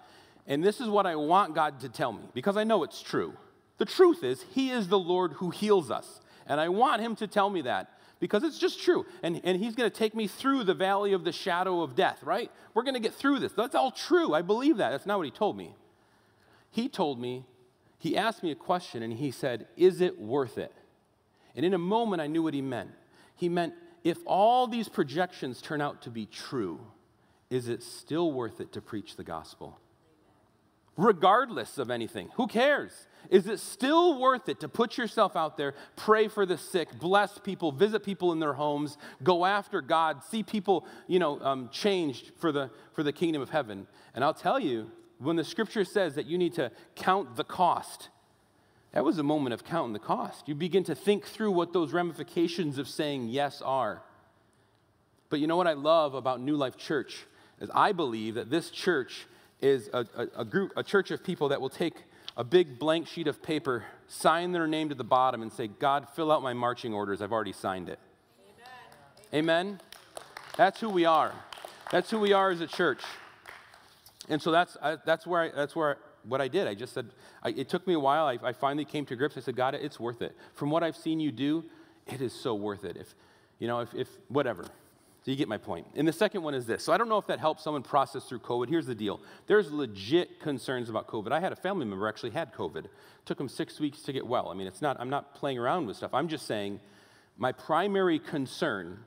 And 0.47 0.65
this 0.65 0.81
is 0.81 0.89
what 0.89 1.07
I 1.07 1.15
want 1.15 1.55
God 1.55 1.81
to 1.81 1.89
tell 1.89 2.13
me 2.13 2.25
because 2.35 2.57
I 2.57 2.65
know 2.65 2.83
it's 2.83 3.01
true. 3.01 3.35
The 3.79 3.85
truth 3.85 4.25
is, 4.25 4.45
He 4.51 4.71
is 4.71 4.89
the 4.89 4.99
Lord 4.99 5.35
who 5.35 5.51
heals 5.51 5.91
us. 5.91 6.21
And 6.47 6.61
I 6.61 6.69
want 6.69 7.01
Him 7.01 7.15
to 7.17 7.29
tell 7.29 7.49
me 7.49 7.63
that 7.63 7.97
because 8.19 8.43
it's 8.43 8.59
just 8.59 8.83
true. 8.83 9.07
And, 9.23 9.41
and 9.45 9.57
He's 9.59 9.77
going 9.77 9.89
to 9.89 9.97
take 9.97 10.15
me 10.17 10.27
through 10.27 10.65
the 10.65 10.75
valley 10.75 11.13
of 11.13 11.23
the 11.23 11.33
shadow 11.33 11.83
of 11.83 11.95
death, 11.95 12.23
right? 12.25 12.51
We're 12.75 12.83
going 12.83 12.95
to 12.95 13.01
get 13.01 13.15
through 13.15 13.39
this. 13.39 13.53
That's 13.53 13.77
all 13.77 13.93
true. 13.93 14.35
I 14.35 14.43
believe 14.43 14.79
that. 14.79 14.91
That's 14.91 15.07
not 15.07 15.19
what 15.19 15.25
He 15.25 15.31
told 15.31 15.57
me. 15.57 15.75
He 16.71 16.89
told 16.89 17.21
me, 17.21 17.45
He 17.99 18.17
asked 18.17 18.43
me 18.43 18.51
a 18.51 18.57
question 18.57 19.05
and 19.05 19.13
He 19.13 19.31
said, 19.31 19.69
Is 19.77 20.01
it 20.01 20.21
worth 20.21 20.59
it? 20.59 20.75
And 21.55 21.65
in 21.65 21.73
a 21.73 21.79
moment, 21.79 22.21
I 22.21 22.27
knew 22.27 22.43
what 22.43 22.55
He 22.55 22.63
meant. 22.63 22.91
He 23.37 23.49
meant, 23.49 23.75
if 24.05 24.19
all 24.27 24.67
these 24.67 24.89
projections 24.89 25.61
turn 25.61 25.81
out 25.81 26.03
to 26.03 26.11
be 26.11 26.27
true, 26.27 26.81
is 27.51 27.69
it 27.69 27.83
still 27.83 28.33
worth 28.33 28.61
it 28.61 28.73
to 28.73 28.81
preach 28.81 29.17
the 29.17 29.25
gospel? 29.25 29.79
Regardless 30.97 31.79
of 31.79 31.91
anything, 31.91 32.29
who 32.35 32.47
cares? 32.47 32.93
Is 33.31 33.47
it 33.47 33.59
still 33.61 34.21
worth 34.21 34.49
it 34.49 34.61
to 34.61 34.69
put 34.69 34.99
yourself 34.99 35.37
out 35.37 35.57
there, 35.57 35.75
pray 35.97 36.29
for 36.29 36.45
the 36.45 36.59
sick, 36.59 36.99
bless 36.99 37.39
people, 37.39 37.73
visit 37.73 38.05
people 38.05 38.33
in 38.33 38.39
their 38.39 38.53
homes, 38.53 38.99
go 39.23 39.45
after 39.45 39.81
God, 39.81 40.23
see 40.25 40.43
people, 40.43 40.87
you 41.07 41.19
know, 41.19 41.41
um, 41.41 41.69
changed 41.71 42.33
for 42.39 42.53
the 42.53 42.71
for 42.93 43.03
the 43.03 43.13
kingdom 43.13 43.41
of 43.41 43.51
heaven? 43.51 43.87
And 44.15 44.25
I'll 44.25 44.35
tell 44.35 44.59
you, 44.59 44.91
when 45.19 45.37
the 45.37 45.45
scripture 45.45 45.85
says 45.85 46.15
that 46.15 46.27
you 46.27 46.39
need 46.39 46.55
to 46.55 46.71
count 46.97 47.37
the 47.37 47.45
cost, 47.45 48.09
that 48.93 49.05
was 49.05 49.19
a 49.19 49.23
moment 49.23 49.55
of 49.55 49.65
counting 49.65 49.93
the 49.93 50.01
cost. 50.01 50.49
You 50.49 50.55
begin 50.55 50.85
to 50.85 50.95
think 50.95 51.25
through 51.25 51.53
what 51.53 51.73
those 51.73 51.93
ramifications 51.93 52.79
of 52.79 52.89
saying 52.89 53.29
yes 53.29 53.63
are. 53.63 54.03
But 55.29 55.39
you 55.39 55.47
know 55.47 55.57
what 55.57 55.69
I 55.69 55.75
love 55.75 56.15
about 56.15 56.41
New 56.41 56.57
Life 56.57 56.77
Church 56.77 57.25
is 57.61 57.71
I 57.73 57.93
believe 57.93 58.35
that 58.35 58.51
this 58.51 58.71
church 58.71 59.27
is 59.61 59.89
a, 59.93 60.07
a, 60.17 60.41
a, 60.41 60.45
group, 60.45 60.73
a 60.77 60.83
church 60.83 61.11
of 61.11 61.23
people 61.23 61.51
that 61.51 61.61
will 61.61 61.69
take 61.69 61.95
a 62.37 62.43
big 62.43 62.79
blank 62.79 63.07
sheet 63.07 63.29
of 63.29 63.43
paper, 63.43 63.85
sign 64.09 64.53
their 64.53 64.67
name 64.67 64.89
to 64.89 64.95
the 64.95 65.05
bottom, 65.05 65.43
and 65.43 65.53
say, 65.53 65.69
God, 65.69 66.09
fill 66.17 66.33
out 66.33 66.43
my 66.43 66.53
marching 66.53 66.93
orders. 66.93 67.23
I've 67.23 67.33
already 67.33 67.53
signed 67.53 67.89
it. 67.89 67.99
Amen. 69.33 69.69
Amen? 69.69 69.81
That's 70.57 70.81
who 70.81 70.89
we 70.89 71.05
are. 71.05 71.33
That's 71.93 72.11
who 72.11 72.19
we 72.19 72.33
are 72.33 72.51
as 72.51 72.61
a 72.61 72.67
church. 72.67 73.03
And 74.29 74.41
so 74.41 74.51
that's, 74.51 74.77
I, 74.83 74.97
that's 75.05 75.27
where, 75.27 75.43
I, 75.43 75.49
that's 75.51 75.77
where 75.77 75.99
what 76.25 76.41
I 76.41 76.49
did. 76.49 76.67
I 76.67 76.75
just 76.75 76.93
said, 76.93 77.11
I, 77.43 77.51
it 77.51 77.69
took 77.69 77.87
me 77.87 77.95
a 77.95 78.01
while. 78.01 78.27
I, 78.27 78.39
I 78.43 78.53
finally 78.53 78.85
came 78.85 79.07
to 79.07 79.17
grips. 79.17 79.37
I 79.37 79.41
said, 79.41 79.57
God, 79.57 79.75
it's 79.75 79.99
worth 79.99 80.23
it. 80.23 80.37
From 80.55 80.71
what 80.71 80.83
I've 80.83 80.97
seen 80.97 81.21
you 81.21 81.33
do, 81.33 81.65
it 82.07 82.21
is 82.21 82.33
so 82.33 82.55
worth 82.55 82.85
it. 82.85 82.97
If, 82.97 83.15
you 83.59 83.69
know, 83.69 83.81
if, 83.81 83.95
if 83.95 84.09
whatever. 84.29 84.65
So 85.23 85.31
you 85.31 85.37
get 85.37 85.49
my 85.49 85.59
point. 85.59 85.87
And 85.95 86.09
the 86.09 86.13
second 86.13 86.43
one 86.43 86.55
is 86.55 86.65
this. 86.65 86.83
So 86.83 86.95
I 86.95 86.97
don't 86.97 87.09
know 87.11 87.19
if 87.19 87.27
that 87.27 87.39
helps 87.39 87.63
someone 87.63 87.83
process 87.83 88.25
through 88.25 88.39
COVID. 88.39 88.71
Here's 88.71 88.87
the 88.87 88.95
deal. 88.95 89.21
There's 89.47 89.71
legit 89.71 90.41
concerns 90.41 90.89
about 90.89 91.09
COVID. 91.09 91.31
I 91.31 91.41
had 91.41 91.53
a 91.53 91.57
family 91.57 91.85
member 91.85 92.09
actually 92.09 92.31
had 92.31 92.55
COVID. 92.55 92.87
It 92.87 92.91
took 93.27 93.39
him 93.39 93.49
six 93.49 93.79
weeks 93.79 94.01
to 94.03 94.15
get 94.15 94.27
well. 94.27 94.49
I 94.49 94.55
mean, 94.55 94.67
it's 94.67 94.81
not, 94.81 94.97
I'm 94.99 95.11
not 95.11 95.35
playing 95.35 95.59
around 95.59 95.87
with 95.87 95.99
stuff. 95.99 96.15
I'm 96.15 96.29
just 96.29 96.47
saying 96.47 96.81
my 97.37 97.53
primary 97.53 98.19
concern 98.19 99.01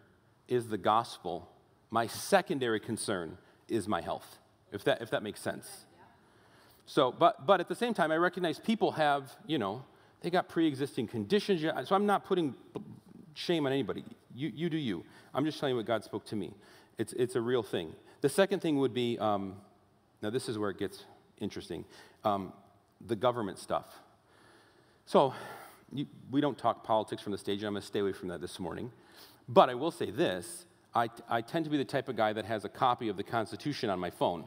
is 0.48 0.68
the 0.68 0.78
gospel. 0.78 1.50
My 1.90 2.06
secondary 2.06 2.80
concern 2.80 3.38
is 3.68 3.88
my 3.88 4.02
health, 4.02 4.38
if 4.72 4.84
that, 4.84 5.02
if 5.02 5.10
that 5.10 5.24
makes 5.24 5.42
sense. 5.42 5.86
So, 6.86 7.12
but, 7.12 7.46
but 7.46 7.60
at 7.60 7.68
the 7.68 7.76
same 7.76 7.94
time, 7.94 8.12
I 8.12 8.18
recognize 8.18 8.60
people 8.60 8.92
have, 8.92 9.36
you 9.48 9.58
know, 9.58 9.84
they 10.22 10.30
got 10.30 10.50
pre-existing 10.50 11.08
conditions. 11.08 11.62
So 11.88 11.96
I'm 11.96 12.06
not 12.06 12.26
putting 12.26 12.56
shame 13.34 13.66
on 13.66 13.72
anybody. 13.72 14.04
You, 14.36 14.52
you 14.54 14.70
do 14.70 14.78
you. 14.78 15.04
I'm 15.34 15.46
just 15.46 15.60
telling 15.60 15.74
you 15.74 15.78
what 15.78 15.86
God 15.86 16.04
spoke 16.04 16.26
to 16.26 16.36
me. 16.36 16.54
It's, 16.98 17.14
it's 17.14 17.36
a 17.36 17.42
real 17.42 17.64
thing. 17.64 17.94
The 18.22 18.30
second 18.30 18.62
thing 18.62 18.78
would 18.80 18.94
be 18.94 19.18
um, 19.20 19.56
now, 20.24 20.30
this 20.30 20.48
is 20.48 20.58
where 20.58 20.70
it 20.70 20.80
gets 20.80 21.04
interesting 21.40 21.84
um, 22.24 22.54
the 23.06 23.16
government 23.16 23.60
stuff. 23.60 23.86
So, 25.06 25.34
you, 25.92 26.08
we 26.32 26.40
don't 26.40 26.58
talk 26.58 26.84
politics 26.84 27.22
from 27.22 27.34
the 27.34 27.38
stage, 27.38 27.60
and 27.60 27.68
I'm 27.68 27.74
going 27.74 27.82
to 27.82 27.88
stay 27.88 28.00
away 28.00 28.14
from 28.14 28.30
that 28.30 28.40
this 28.40 28.58
morning. 28.60 28.92
But 29.50 29.70
I 29.70 29.76
will 29.76 29.92
say 29.92 30.10
this 30.10 30.66
I, 30.96 31.10
I 31.28 31.42
tend 31.42 31.66
to 31.66 31.72
be 31.72 31.78
the 31.78 31.86
type 31.86 32.08
of 32.08 32.16
guy 32.16 32.32
that 32.34 32.46
has 32.46 32.64
a 32.64 32.70
copy 32.70 33.10
of 33.10 33.18
the 33.18 33.24
Constitution 33.24 33.90
on 33.90 34.00
my 34.00 34.10
phone. 34.10 34.46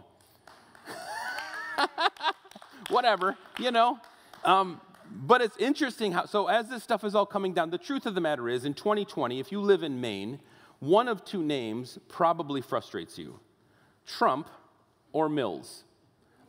Whatever, 2.89 3.37
you 3.59 3.71
know. 3.71 3.99
Um, 4.45 4.81
but 5.11 5.41
it's 5.41 5.57
interesting 5.59 6.13
how, 6.13 6.27
so 6.27 6.49
as 6.49 6.69
this 6.69 6.83
stuff 6.83 7.05
is 7.05 7.15
all 7.15 7.27
coming 7.27 7.53
down, 7.53 7.71
the 7.71 7.79
truth 7.79 8.07
of 8.07 8.15
the 8.15 8.21
matter 8.21 8.49
is 8.49 8.65
in 8.65 8.75
2020, 8.75 9.41
if 9.41 9.53
you 9.53 9.61
live 9.61 9.83
in 9.83 10.01
Maine, 10.01 10.41
one 10.81 11.09
of 11.09 11.25
two 11.25 11.43
names 11.43 11.99
probably 12.09 12.61
frustrates 12.61 13.19
you 13.19 13.41
Trump 14.07 14.49
or 15.13 15.29
Mills. 15.29 15.85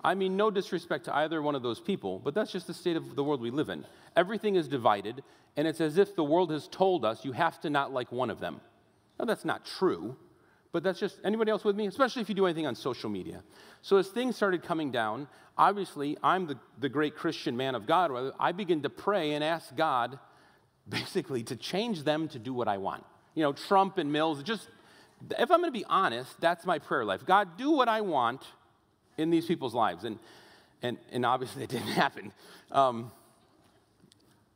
I 0.03 0.13
mean, 0.13 0.38
no 0.38 0.51
disrespect 0.51 1.06
to 1.06 1.15
either 1.15 1.41
one 1.41 1.56
of 1.56 1.63
those 1.63 1.79
people, 1.79 2.20
but 2.20 2.34
that's 2.34 2.51
just 2.51 2.67
the 2.67 2.74
state 2.74 2.96
of 2.96 3.15
the 3.15 3.24
world 3.24 3.41
we 3.41 3.50
live 3.50 3.70
in. 3.70 3.86
Everything 4.15 4.56
is 4.56 4.67
divided, 4.67 5.24
and 5.56 5.67
it's 5.67 5.82
as 5.82 5.98
if 5.98 6.15
the 6.15 6.24
world 6.24 6.51
has 6.51 6.67
told 6.67 7.03
us 7.03 7.25
you 7.25 7.32
have 7.32 7.60
to 7.62 7.70
not 7.70 7.91
like 7.91 8.12
one 8.12 8.29
of 8.29 8.39
them. 8.39 8.62
Now, 9.20 9.25
that's 9.25 9.46
not 9.46 9.65
true, 9.65 10.15
but 10.71 10.83
that's 10.83 11.00
just 11.00 11.17
anybody 11.24 11.51
else 11.51 11.63
with 11.63 11.75
me, 11.75 11.88
especially 11.88 12.21
if 12.21 12.29
you 12.29 12.36
do 12.36 12.45
anything 12.45 12.67
on 12.67 12.75
social 12.75 13.09
media. 13.09 13.43
So, 13.81 13.97
as 13.97 14.07
things 14.07 14.36
started 14.36 14.63
coming 14.63 14.91
down, 14.91 15.27
obviously, 15.57 16.17
I'm 16.21 16.47
the, 16.47 16.57
the 16.79 16.89
great 16.89 17.15
Christian 17.15 17.55
man 17.55 17.75
of 17.75 17.86
God. 17.86 18.33
I 18.39 18.51
begin 18.51 18.81
to 18.83 18.89
pray 18.89 19.33
and 19.33 19.43
ask 19.43 19.75
God 19.75 20.19
basically 20.89 21.43
to 21.43 21.55
change 21.55 22.03
them 22.03 22.27
to 22.29 22.39
do 22.39 22.53
what 22.53 22.67
I 22.67 22.77
want 22.77 23.03
you 23.38 23.43
know, 23.43 23.53
Trump 23.53 24.00
and 24.00 24.12
Mills. 24.12 24.41
Just, 24.41 24.67
if 25.29 25.51
I'm 25.51 25.59
going 25.59 25.71
to 25.71 25.79
be 25.79 25.86
honest, 25.86 26.41
that's 26.41 26.65
my 26.65 26.79
prayer 26.79 27.05
life. 27.05 27.24
God, 27.24 27.55
do 27.55 27.69
what 27.69 27.88
I 27.88 28.01
want 28.01 28.41
in 29.15 29.29
these 29.29 29.45
people's 29.45 29.75
lives. 29.75 30.05
And, 30.05 30.17
and, 30.81 30.97
and 31.12 31.24
obviously, 31.24 31.63
it 31.65 31.69
didn't 31.69 31.86
happen. 31.89 32.33
Um, 32.71 33.12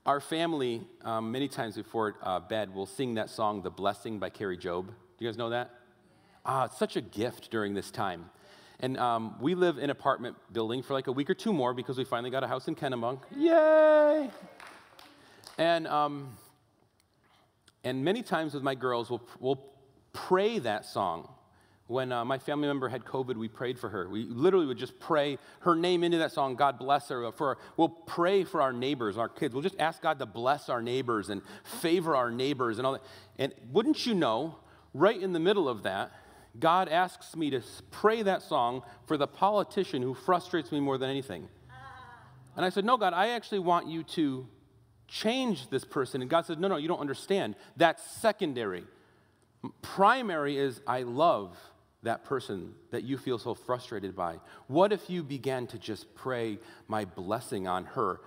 our 0.03 0.19
family, 0.19 0.81
um, 1.03 1.31
many 1.31 1.47
times 1.47 1.75
before 1.75 2.15
uh, 2.23 2.39
bed, 2.39 2.73
will 2.73 2.87
sing 2.87 3.13
that 3.13 3.29
song, 3.29 3.61
The 3.61 3.69
Blessing 3.69 4.17
by 4.17 4.31
Kari 4.31 4.57
Jobe. 4.57 4.87
Do 4.87 4.93
you 5.19 5.27
guys 5.27 5.37
know 5.37 5.51
that? 5.51 5.69
It's 6.47 6.77
such 6.77 6.95
a 6.95 7.01
gift 7.01 7.51
during 7.51 7.73
this 7.73 7.91
time. 7.91 8.29
And 8.79 8.97
um, 8.97 9.35
we 9.39 9.53
live 9.53 9.77
in 9.77 9.89
apartment 9.91 10.35
building 10.51 10.81
for 10.81 10.93
like 10.93 11.07
a 11.07 11.11
week 11.11 11.29
or 11.29 11.35
two 11.35 11.53
more 11.53 11.73
because 11.73 11.97
we 11.97 12.03
finally 12.03 12.31
got 12.31 12.43
a 12.43 12.47
house 12.47 12.67
in 12.67 12.75
Kennebunk. 12.75 13.19
Yay! 13.35 14.29
And 15.59 15.87
um, 15.87 16.35
and 17.83 18.03
many 18.03 18.21
times 18.21 18.53
with 18.53 18.63
my 18.63 18.75
girls, 18.75 19.09
we'll, 19.09 19.23
we'll 19.39 19.63
pray 20.13 20.59
that 20.59 20.85
song. 20.85 21.29
When 21.87 22.13
uh, 22.13 22.23
my 22.23 22.37
family 22.37 22.67
member 22.67 22.87
had 22.87 23.03
COVID, 23.03 23.35
we 23.35 23.49
prayed 23.49 23.77
for 23.77 23.89
her. 23.89 24.07
We 24.07 24.23
literally 24.23 24.65
would 24.65 24.77
just 24.77 24.97
pray 24.97 25.37
her 25.61 25.75
name 25.75 26.05
into 26.05 26.19
that 26.19 26.31
song, 26.31 26.55
God 26.55 26.79
bless 26.79 27.09
her. 27.09 27.29
For, 27.33 27.57
we'll 27.75 27.89
pray 27.89 28.45
for 28.45 28.61
our 28.61 28.71
neighbors, 28.71 29.17
our 29.17 29.27
kids. 29.27 29.53
We'll 29.53 29.63
just 29.63 29.77
ask 29.77 30.01
God 30.01 30.17
to 30.19 30.25
bless 30.25 30.69
our 30.69 30.81
neighbors 30.81 31.29
and 31.29 31.41
favor 31.81 32.15
our 32.15 32.31
neighbors 32.31 32.77
and 32.77 32.87
all 32.87 32.93
that. 32.93 33.03
And 33.37 33.53
wouldn't 33.73 34.05
you 34.05 34.13
know, 34.13 34.55
right 34.93 35.19
in 35.21 35.33
the 35.33 35.39
middle 35.39 35.67
of 35.67 35.83
that, 35.83 36.13
God 36.59 36.89
asks 36.89 37.35
me 37.35 37.49
to 37.51 37.61
pray 37.91 38.23
that 38.23 38.41
song 38.41 38.83
for 39.05 39.17
the 39.17 39.27
politician 39.27 40.01
who 40.01 40.13
frustrates 40.13 40.71
me 40.71 40.79
more 40.79 40.97
than 40.97 41.09
anything. 41.09 41.47
And 42.55 42.65
I 42.65 42.69
said, 42.69 42.85
No, 42.85 42.97
God, 42.97 43.13
I 43.13 43.29
actually 43.29 43.59
want 43.59 43.87
you 43.87 44.03
to 44.03 44.47
change 45.07 45.69
this 45.69 45.85
person. 45.85 46.21
And 46.21 46.29
God 46.29 46.45
says, 46.45 46.57
No, 46.57 46.67
no, 46.67 46.77
you 46.77 46.87
don't 46.87 46.99
understand. 46.99 47.55
That's 47.77 48.03
secondary. 48.03 48.83
Primary 49.81 50.57
is, 50.57 50.81
I 50.87 51.03
love 51.03 51.57
that 52.03 52.25
person 52.25 52.73
that 52.89 53.03
you 53.03 53.17
feel 53.17 53.37
so 53.37 53.53
frustrated 53.53 54.15
by. 54.15 54.37
What 54.67 54.91
if 54.91 55.09
you 55.09 55.23
began 55.23 55.67
to 55.67 55.77
just 55.77 56.13
pray 56.15 56.57
my 56.87 57.05
blessing 57.05 57.67
on 57.67 57.85
her? 57.85 58.19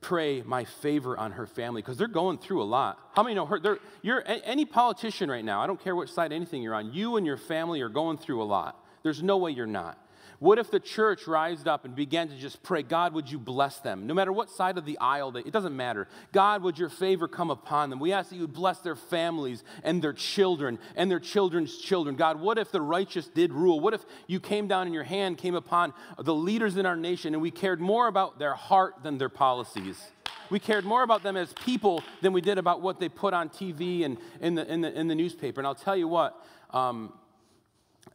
Pray 0.00 0.42
my 0.42 0.64
favor 0.64 1.16
on 1.18 1.32
her 1.32 1.46
family 1.46 1.82
because 1.82 1.98
they're 1.98 2.08
going 2.08 2.38
through 2.38 2.62
a 2.62 2.64
lot. 2.64 2.98
How 3.12 3.22
many 3.22 3.34
know 3.34 3.44
her? 3.44 3.78
You're 4.02 4.24
any 4.26 4.64
politician 4.64 5.30
right 5.30 5.44
now. 5.44 5.60
I 5.60 5.66
don't 5.66 5.78
care 5.82 5.94
which 5.94 6.10
side 6.10 6.32
anything 6.32 6.62
you're 6.62 6.74
on. 6.74 6.92
You 6.92 7.16
and 7.16 7.26
your 7.26 7.36
family 7.36 7.82
are 7.82 7.90
going 7.90 8.16
through 8.16 8.42
a 8.42 8.44
lot. 8.44 8.82
There's 9.02 9.22
no 9.22 9.36
way 9.36 9.50
you're 9.50 9.66
not. 9.66 9.98
What 10.40 10.58
if 10.58 10.70
the 10.70 10.80
church 10.80 11.26
rised 11.26 11.68
up 11.68 11.84
and 11.84 11.94
began 11.94 12.28
to 12.28 12.34
just 12.34 12.62
pray, 12.62 12.82
God, 12.82 13.12
would 13.12 13.30
you 13.30 13.38
bless 13.38 13.78
them? 13.80 14.06
No 14.06 14.14
matter 14.14 14.32
what 14.32 14.48
side 14.48 14.78
of 14.78 14.86
the 14.86 14.96
aisle, 14.98 15.32
they, 15.32 15.40
it 15.40 15.52
doesn't 15.52 15.76
matter. 15.76 16.08
God, 16.32 16.62
would 16.62 16.78
your 16.78 16.88
favor 16.88 17.28
come 17.28 17.50
upon 17.50 17.90
them? 17.90 18.00
We 18.00 18.14
ask 18.14 18.30
that 18.30 18.36
you 18.36 18.40
would 18.42 18.54
bless 18.54 18.78
their 18.78 18.96
families 18.96 19.62
and 19.84 20.00
their 20.00 20.14
children 20.14 20.78
and 20.96 21.10
their 21.10 21.20
children's 21.20 21.76
children. 21.76 22.16
God, 22.16 22.40
what 22.40 22.56
if 22.56 22.72
the 22.72 22.80
righteous 22.80 23.28
did 23.28 23.52
rule? 23.52 23.80
What 23.80 23.92
if 23.92 24.00
you 24.28 24.40
came 24.40 24.66
down 24.66 24.86
and 24.86 24.94
your 24.94 25.04
hand 25.04 25.36
came 25.36 25.54
upon 25.54 25.92
the 26.18 26.34
leaders 26.34 26.78
in 26.78 26.86
our 26.86 26.96
nation 26.96 27.34
and 27.34 27.42
we 27.42 27.50
cared 27.50 27.78
more 27.78 28.08
about 28.08 28.38
their 28.38 28.54
heart 28.54 29.02
than 29.02 29.18
their 29.18 29.28
policies? 29.28 30.02
We 30.48 30.58
cared 30.58 30.86
more 30.86 31.02
about 31.02 31.22
them 31.22 31.36
as 31.36 31.52
people 31.52 32.02
than 32.22 32.32
we 32.32 32.40
did 32.40 32.56
about 32.56 32.80
what 32.80 32.98
they 32.98 33.10
put 33.10 33.34
on 33.34 33.50
TV 33.50 34.06
and 34.06 34.16
in 34.40 34.54
the, 34.54 34.72
in 34.72 34.80
the, 34.80 34.98
in 34.98 35.06
the 35.06 35.14
newspaper. 35.14 35.60
And 35.60 35.66
I'll 35.66 35.74
tell 35.74 35.96
you 35.96 36.08
what, 36.08 36.34
um, 36.70 37.12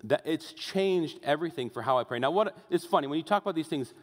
that 0.03 0.21
it's 0.25 0.53
changed 0.53 1.19
everything 1.23 1.69
for 1.69 1.81
how 1.81 1.97
I 1.97 2.03
pray. 2.03 2.19
Now, 2.19 2.31
what 2.31 2.55
it's 2.69 2.85
funny 2.85 3.07
when 3.07 3.17
you 3.17 3.23
talk 3.23 3.41
about 3.41 3.55
these 3.55 3.67
things, 3.67 3.93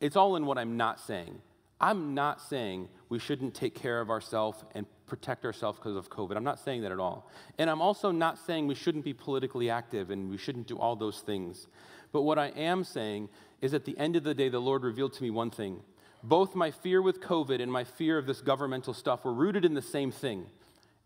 it's 0.00 0.16
all 0.16 0.36
in 0.36 0.46
what 0.46 0.58
I'm 0.58 0.76
not 0.76 1.00
saying. 1.00 1.40
I'm 1.80 2.14
not 2.14 2.40
saying 2.40 2.88
we 3.08 3.18
shouldn't 3.18 3.54
take 3.54 3.74
care 3.74 4.00
of 4.00 4.08
ourselves 4.08 4.64
and 4.74 4.86
protect 5.06 5.44
ourselves 5.44 5.78
because 5.78 5.96
of 5.96 6.08
COVID. 6.08 6.36
I'm 6.36 6.44
not 6.44 6.60
saying 6.60 6.82
that 6.82 6.92
at 6.92 7.00
all. 7.00 7.28
And 7.58 7.68
I'm 7.68 7.82
also 7.82 8.12
not 8.12 8.38
saying 8.38 8.68
we 8.68 8.76
shouldn't 8.76 9.04
be 9.04 9.12
politically 9.12 9.68
active 9.68 10.10
and 10.10 10.30
we 10.30 10.38
shouldn't 10.38 10.68
do 10.68 10.78
all 10.78 10.94
those 10.94 11.20
things. 11.20 11.66
But 12.12 12.22
what 12.22 12.38
I 12.38 12.48
am 12.48 12.84
saying 12.84 13.30
is 13.60 13.74
at 13.74 13.84
the 13.84 13.98
end 13.98 14.16
of 14.16 14.22
the 14.22 14.34
day, 14.34 14.48
the 14.48 14.60
Lord 14.60 14.84
revealed 14.84 15.12
to 15.14 15.22
me 15.22 15.30
one 15.30 15.50
thing. 15.50 15.80
Both 16.22 16.54
my 16.54 16.70
fear 16.70 17.02
with 17.02 17.20
COVID 17.20 17.60
and 17.60 17.72
my 17.72 17.82
fear 17.82 18.16
of 18.16 18.26
this 18.26 18.40
governmental 18.40 18.94
stuff 18.94 19.24
were 19.24 19.34
rooted 19.34 19.64
in 19.64 19.74
the 19.74 19.82
same 19.82 20.12
thing, 20.12 20.46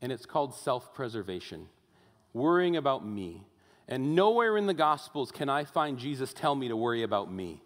and 0.03 0.13
it's 0.13 0.27
called 0.27 0.55
self 0.55 0.93
preservation, 0.93 1.69
worrying 2.35 2.77
about 2.77 3.07
me 3.07 3.47
and 3.89 4.15
nowhere 4.15 4.57
in 4.57 4.67
the 4.67 4.75
Gospels 4.75 5.31
can 5.31 5.49
I 5.49 5.65
find 5.65 5.99
Jesus 5.99 6.33
tell 6.33 6.55
me 6.55 6.69
to 6.69 6.77
worry 6.77 7.03
about 7.03 7.33
me. 7.33 7.63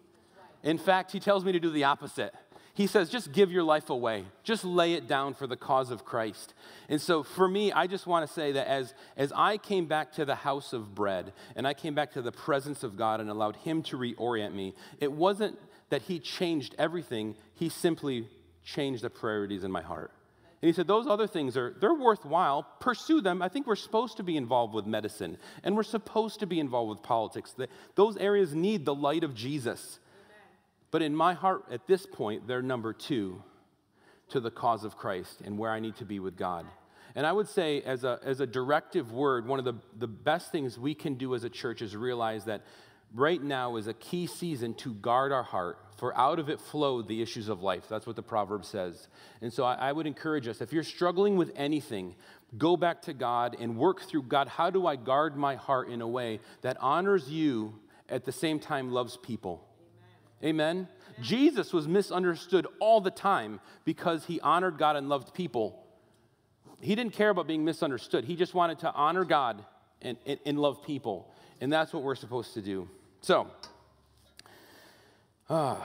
In 0.63 0.77
fact, 0.77 1.11
he 1.11 1.19
tells 1.19 1.43
me 1.43 1.51
to 1.51 1.59
do 1.59 1.71
the 1.71 1.85
opposite. 1.85 2.33
He 2.73 2.87
says, 2.87 3.09
just 3.09 3.31
give 3.31 3.51
your 3.51 3.63
life 3.63 3.89
away. 3.89 4.25
Just 4.43 4.63
lay 4.63 4.93
it 4.93 5.07
down 5.07 5.33
for 5.33 5.45
the 5.45 5.57
cause 5.57 5.91
of 5.91 6.05
Christ. 6.05 6.53
And 6.87 7.01
so 7.01 7.21
for 7.23 7.47
me, 7.47 7.71
I 7.71 7.87
just 7.87 8.07
want 8.07 8.27
to 8.27 8.33
say 8.33 8.53
that 8.53 8.67
as, 8.67 8.93
as 9.17 9.33
I 9.35 9.57
came 9.57 9.87
back 9.87 10.13
to 10.13 10.25
the 10.25 10.35
house 10.35 10.71
of 10.71 10.95
bread 10.95 11.33
and 11.55 11.67
I 11.67 11.73
came 11.73 11.95
back 11.95 12.13
to 12.13 12.21
the 12.21 12.31
presence 12.31 12.83
of 12.83 12.95
God 12.95 13.19
and 13.19 13.29
allowed 13.29 13.57
Him 13.57 13.83
to 13.83 13.97
reorient 13.97 14.53
me, 14.53 14.73
it 14.99 15.11
wasn't 15.11 15.59
that 15.89 16.03
He 16.03 16.19
changed 16.19 16.73
everything, 16.77 17.35
He 17.55 17.67
simply 17.67 18.29
changed 18.63 19.03
the 19.03 19.09
priorities 19.09 19.63
in 19.63 19.71
my 19.71 19.81
heart. 19.81 20.11
And 20.61 20.67
he 20.67 20.73
said, 20.73 20.87
those 20.87 21.07
other 21.07 21.25
things 21.25 21.57
are, 21.57 21.75
they're 21.81 21.93
worthwhile. 21.93 22.67
Pursue 22.79 23.21
them. 23.21 23.41
I 23.41 23.49
think 23.49 23.65
we're 23.65 23.75
supposed 23.75 24.17
to 24.17 24.23
be 24.23 24.37
involved 24.37 24.75
with 24.75 24.85
medicine 24.85 25.37
and 25.63 25.75
we're 25.75 25.83
supposed 25.83 26.39
to 26.41 26.45
be 26.45 26.59
involved 26.59 26.91
with 26.91 27.01
politics. 27.01 27.55
Those 27.95 28.15
areas 28.17 28.53
need 28.53 28.85
the 28.85 28.93
light 28.93 29.23
of 29.23 29.33
Jesus. 29.33 29.99
But 30.91 31.01
in 31.01 31.15
my 31.15 31.33
heart, 31.33 31.63
at 31.71 31.87
this 31.87 32.05
point, 32.05 32.47
they're 32.47 32.61
number 32.61 32.93
two 32.93 33.41
to 34.29 34.39
the 34.39 34.51
cause 34.51 34.83
of 34.83 34.97
Christ 34.97 35.41
and 35.43 35.57
where 35.57 35.71
I 35.71 35.79
need 35.79 35.95
to 35.97 36.05
be 36.05 36.19
with 36.19 36.37
God. 36.37 36.65
And 37.15 37.25
I 37.25 37.31
would 37.31 37.49
say, 37.49 37.81
as 37.81 38.03
a, 38.03 38.19
as 38.23 38.39
a 38.39 38.47
directive 38.47 39.11
word, 39.11 39.47
one 39.47 39.59
of 39.59 39.65
the, 39.65 39.73
the 39.97 40.07
best 40.07 40.51
things 40.51 40.77
we 40.77 40.93
can 40.93 41.15
do 41.15 41.33
as 41.35 41.43
a 41.43 41.49
church 41.49 41.81
is 41.81 41.95
realize 41.95 42.45
that 42.45 42.61
right 43.13 43.41
now 43.41 43.75
is 43.75 43.87
a 43.87 43.93
key 43.93 44.27
season 44.27 44.73
to 44.75 44.93
guard 44.93 45.31
our 45.31 45.43
heart, 45.43 45.77
for 45.97 46.17
out 46.17 46.39
of 46.39 46.49
it 46.49 46.59
flow 46.59 47.01
the 47.01 47.21
issues 47.21 47.49
of 47.49 47.61
life. 47.61 47.85
That's 47.89 48.07
what 48.07 48.15
the 48.15 48.23
proverb 48.23 48.65
says. 48.65 49.07
And 49.41 49.51
so 49.51 49.63
I, 49.63 49.75
I, 49.75 49.91
would 49.91 50.07
encourage 50.07 50.47
us 50.47 50.61
if 50.61 50.71
you're 50.71 50.83
struggling 50.83 51.35
with 51.35 51.51
anything, 51.55 52.15
go 52.57 52.77
back 52.77 53.01
to 53.03 53.13
God 53.13 53.55
and 53.59 53.77
work 53.77 54.01
through 54.01 54.23
God, 54.23 54.47
how 54.47 54.69
do 54.69 54.87
I 54.87 54.95
guard 54.95 55.35
my 55.35 55.55
heart 55.55 55.89
in 55.89 56.01
a 56.01 56.07
way 56.07 56.39
that 56.61 56.77
honors 56.79 57.29
you 57.29 57.79
at 58.11 58.25
the 58.25 58.31
same 58.31 58.59
time 58.59 58.91
loves 58.91 59.17
people. 59.17 59.65
Amen. 60.43 60.69
Amen. 60.69 60.87
Jesus 61.21 61.73
was 61.73 61.87
misunderstood 61.87 62.67
all 62.79 63.01
the 63.01 63.09
time 63.09 63.59
because 63.85 64.25
he 64.25 64.39
honored 64.41 64.77
God 64.77 64.95
and 64.97 65.09
loved 65.09 65.33
people. 65.33 65.83
He 66.81 66.93
didn't 66.93 67.13
care 67.13 67.29
about 67.29 67.47
being 67.47 67.63
misunderstood. 67.63 68.25
He 68.25 68.35
just 68.35 68.53
wanted 68.53 68.79
to 68.79 68.91
honor 68.91 69.23
God 69.23 69.63
and, 70.01 70.17
and, 70.25 70.39
and 70.45 70.59
love 70.59 70.83
people. 70.83 71.31
And 71.61 71.71
that's 71.71 71.93
what 71.93 72.03
we're 72.03 72.15
supposed 72.15 72.53
to 72.55 72.61
do. 72.61 72.89
So, 73.23 73.47
uh, 75.47 75.75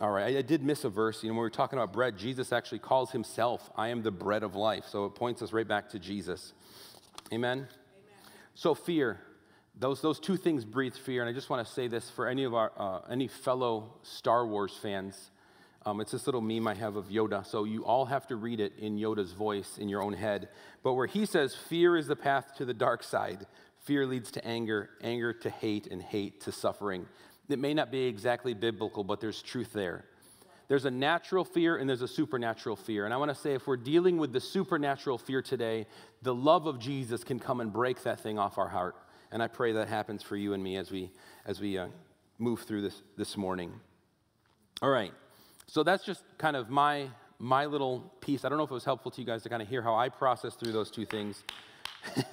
all 0.00 0.10
right, 0.10 0.34
I, 0.34 0.38
I, 0.40 0.42
did 0.42 0.64
miss 0.64 0.82
a 0.82 0.88
verse. 0.88 1.22
You 1.22 1.28
know, 1.28 1.34
when 1.34 1.38
we 1.38 1.42
were 1.42 1.50
talking 1.50 1.78
about 1.78 1.92
bread, 1.92 2.18
Jesus 2.18 2.52
actually 2.52 2.80
calls 2.80 3.12
himself, 3.12 3.70
I 3.76 3.88
am 3.88 4.02
the 4.02 4.10
bread 4.10 4.42
of 4.42 4.56
life. 4.56 4.84
So 4.90 5.04
it 5.04 5.14
points 5.14 5.42
us 5.42 5.52
right 5.52 5.66
back 5.66 5.90
to 5.90 6.00
Jesus. 6.00 6.54
Amen? 7.32 7.58
Amen. 7.58 7.68
So, 8.56 8.74
fear. 8.74 9.20
Those, 9.78 10.00
those 10.00 10.18
two 10.18 10.36
things 10.36 10.64
breathe 10.64 10.94
fear. 10.94 11.22
And 11.22 11.30
I 11.30 11.32
just 11.32 11.50
want 11.50 11.64
to 11.64 11.72
say 11.72 11.86
this 11.86 12.10
for 12.10 12.26
any 12.26 12.42
of 12.42 12.52
our, 12.52 12.72
uh, 12.76 13.00
any 13.10 13.28
fellow 13.28 13.92
Star 14.02 14.44
Wars 14.44 14.76
fans. 14.82 15.30
Um, 15.84 16.00
it's 16.00 16.10
this 16.10 16.26
little 16.26 16.40
meme 16.40 16.66
I 16.66 16.74
have 16.74 16.96
of 16.96 17.06
Yoda. 17.10 17.46
So 17.46 17.62
you 17.62 17.84
all 17.84 18.06
have 18.06 18.26
to 18.26 18.36
read 18.36 18.58
it 18.58 18.72
in 18.78 18.96
Yoda's 18.96 19.32
voice 19.32 19.78
in 19.78 19.88
your 19.88 20.02
own 20.02 20.14
head. 20.14 20.48
But 20.82 20.94
where 20.94 21.06
he 21.06 21.26
says, 21.26 21.54
Fear 21.54 21.96
is 21.96 22.08
the 22.08 22.16
path 22.16 22.56
to 22.56 22.64
the 22.64 22.74
dark 22.74 23.04
side, 23.04 23.46
fear 23.86 24.04
leads 24.04 24.30
to 24.32 24.44
anger, 24.44 24.90
anger 25.00 25.32
to 25.32 25.48
hate, 25.48 25.86
and 25.86 26.02
hate 26.02 26.40
to 26.42 26.52
suffering. 26.52 27.06
It 27.48 27.58
may 27.60 27.72
not 27.72 27.92
be 27.92 28.04
exactly 28.04 28.52
biblical, 28.52 29.04
but 29.04 29.20
there's 29.20 29.40
truth 29.40 29.72
there. 29.72 30.04
There's 30.68 30.84
a 30.84 30.90
natural 30.90 31.44
fear 31.44 31.76
and 31.76 31.88
there's 31.88 32.02
a 32.02 32.08
supernatural 32.08 32.74
fear. 32.74 33.04
And 33.04 33.14
I 33.14 33.16
want 33.16 33.30
to 33.30 33.36
say 33.36 33.54
if 33.54 33.68
we're 33.68 33.76
dealing 33.76 34.18
with 34.18 34.32
the 34.32 34.40
supernatural 34.40 35.16
fear 35.16 35.40
today, 35.40 35.86
the 36.22 36.34
love 36.34 36.66
of 36.66 36.80
Jesus 36.80 37.22
can 37.22 37.38
come 37.38 37.60
and 37.60 37.72
break 37.72 38.02
that 38.02 38.18
thing 38.18 38.36
off 38.36 38.58
our 38.58 38.68
heart. 38.68 38.96
And 39.30 39.40
I 39.40 39.46
pray 39.46 39.72
that 39.72 39.86
happens 39.86 40.24
for 40.24 40.36
you 40.36 40.54
and 40.54 40.62
me 40.62 40.76
as 40.76 40.90
we, 40.90 41.12
as 41.46 41.60
we 41.60 41.78
uh, 41.78 41.86
move 42.38 42.62
through 42.62 42.82
this 42.82 43.02
this 43.16 43.36
morning. 43.36 43.72
All 44.82 44.90
right. 44.90 45.12
So 45.68 45.84
that's 45.84 46.04
just 46.04 46.24
kind 46.38 46.56
of 46.56 46.68
my, 46.68 47.08
my 47.38 47.66
little 47.66 48.12
piece. 48.20 48.44
I 48.44 48.48
don't 48.48 48.58
know 48.58 48.64
if 48.64 48.70
it 48.70 48.74
was 48.74 48.84
helpful 48.84 49.12
to 49.12 49.20
you 49.20 49.26
guys 49.26 49.44
to 49.44 49.48
kind 49.48 49.62
of 49.62 49.68
hear 49.68 49.82
how 49.82 49.94
I 49.94 50.08
process 50.08 50.54
through 50.54 50.72
those 50.72 50.90
two 50.90 51.06
things. 51.06 51.44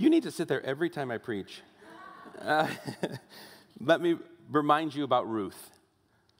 you 0.00 0.08
need 0.08 0.22
to 0.22 0.30
sit 0.30 0.48
there 0.48 0.64
every 0.64 0.88
time 0.88 1.10
I 1.10 1.18
preach. 1.18 1.60
Uh, 2.40 2.66
let 3.80 4.00
me 4.00 4.16
remind 4.50 4.94
you 4.94 5.04
about 5.04 5.28
Ruth. 5.28 5.70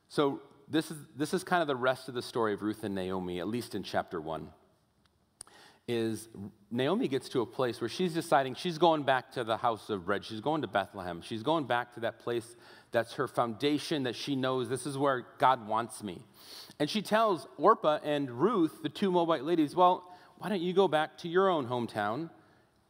So, 0.08 0.40
this 0.66 0.90
is, 0.90 0.96
this 1.16 1.34
is 1.34 1.44
kind 1.44 1.60
of 1.60 1.68
the 1.68 1.76
rest 1.76 2.08
of 2.08 2.14
the 2.14 2.22
story 2.22 2.54
of 2.54 2.62
Ruth 2.62 2.84
and 2.84 2.94
Naomi, 2.94 3.38
at 3.38 3.48
least 3.48 3.74
in 3.74 3.82
chapter 3.82 4.18
one. 4.20 4.48
Is 5.86 6.28
Naomi 6.70 7.06
gets 7.06 7.28
to 7.30 7.42
a 7.42 7.46
place 7.46 7.80
where 7.80 7.88
she's 7.88 8.14
deciding 8.14 8.54
she's 8.54 8.78
going 8.78 9.02
back 9.02 9.32
to 9.32 9.44
the 9.44 9.56
house 9.56 9.90
of 9.90 10.06
bread. 10.06 10.24
She's 10.24 10.40
going 10.40 10.62
to 10.62 10.68
Bethlehem. 10.68 11.20
She's 11.20 11.42
going 11.42 11.64
back 11.64 11.92
to 11.94 12.00
that 12.00 12.20
place 12.20 12.56
that's 12.92 13.14
her 13.14 13.28
foundation 13.28 14.04
that 14.04 14.16
she 14.16 14.36
knows 14.36 14.68
this 14.68 14.86
is 14.86 14.96
where 14.96 15.26
God 15.38 15.66
wants 15.66 16.02
me. 16.02 16.24
And 16.78 16.88
she 16.88 17.02
tells 17.02 17.46
Orpah 17.58 17.98
and 18.04 18.30
Ruth, 18.30 18.82
the 18.82 18.88
two 18.88 19.10
Moabite 19.10 19.44
ladies, 19.44 19.76
Well, 19.76 20.04
why 20.38 20.48
don't 20.48 20.62
you 20.62 20.72
go 20.72 20.88
back 20.88 21.18
to 21.18 21.28
your 21.28 21.50
own 21.50 21.66
hometown? 21.66 22.30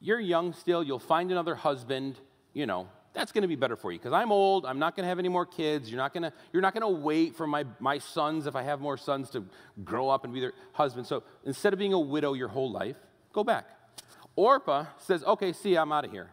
You're 0.01 0.21
young 0.21 0.53
still, 0.55 0.83
you'll 0.83 0.99
find 0.99 1.31
another 1.31 1.55
husband, 1.55 2.19
you 2.53 2.67
know, 2.67 2.89
that's 3.13 3.33
going 3.33 3.43
to 3.43 3.49
be 3.49 3.57
better 3.57 3.77
for 3.77 3.93
you 3.93 3.99
because 3.99 4.13
I'm 4.13 4.31
old. 4.31 4.65
I'm 4.65 4.79
not 4.79 4.95
going 4.95 5.05
to 5.05 5.09
have 5.09 5.19
any 5.19 5.29
more 5.29 5.45
kids. 5.45 5.91
You're 5.91 5.99
not 5.99 6.15
going 6.15 6.23
to 6.23 6.33
you're 6.53 6.63
not 6.63 6.75
going 6.75 6.83
to 6.83 7.01
wait 7.01 7.35
for 7.35 7.47
my 7.47 7.65
my 7.81 7.99
sons 7.99 8.47
if 8.47 8.55
I 8.55 8.63
have 8.63 8.81
more 8.81 8.97
sons 8.97 9.31
to 9.31 9.45
grow 9.85 10.09
up 10.09 10.25
and 10.25 10.33
be 10.33 10.41
their 10.41 10.53
husband. 10.73 11.07
So 11.07 11.25
instead 11.45 11.73
of 11.73 11.79
being 11.79 11.93
a 11.93 11.99
widow 11.99 12.35
your 12.35 12.49
whole 12.49 12.71
life, 12.71 12.97
go 13.33 13.43
back. 13.43 13.69
Orpah 14.37 14.87
says, 14.99 15.25
"Okay, 15.25 15.53
see, 15.53 15.77
I'm 15.77 15.91
out 15.91 16.05
of 16.05 16.13
here." 16.13 16.31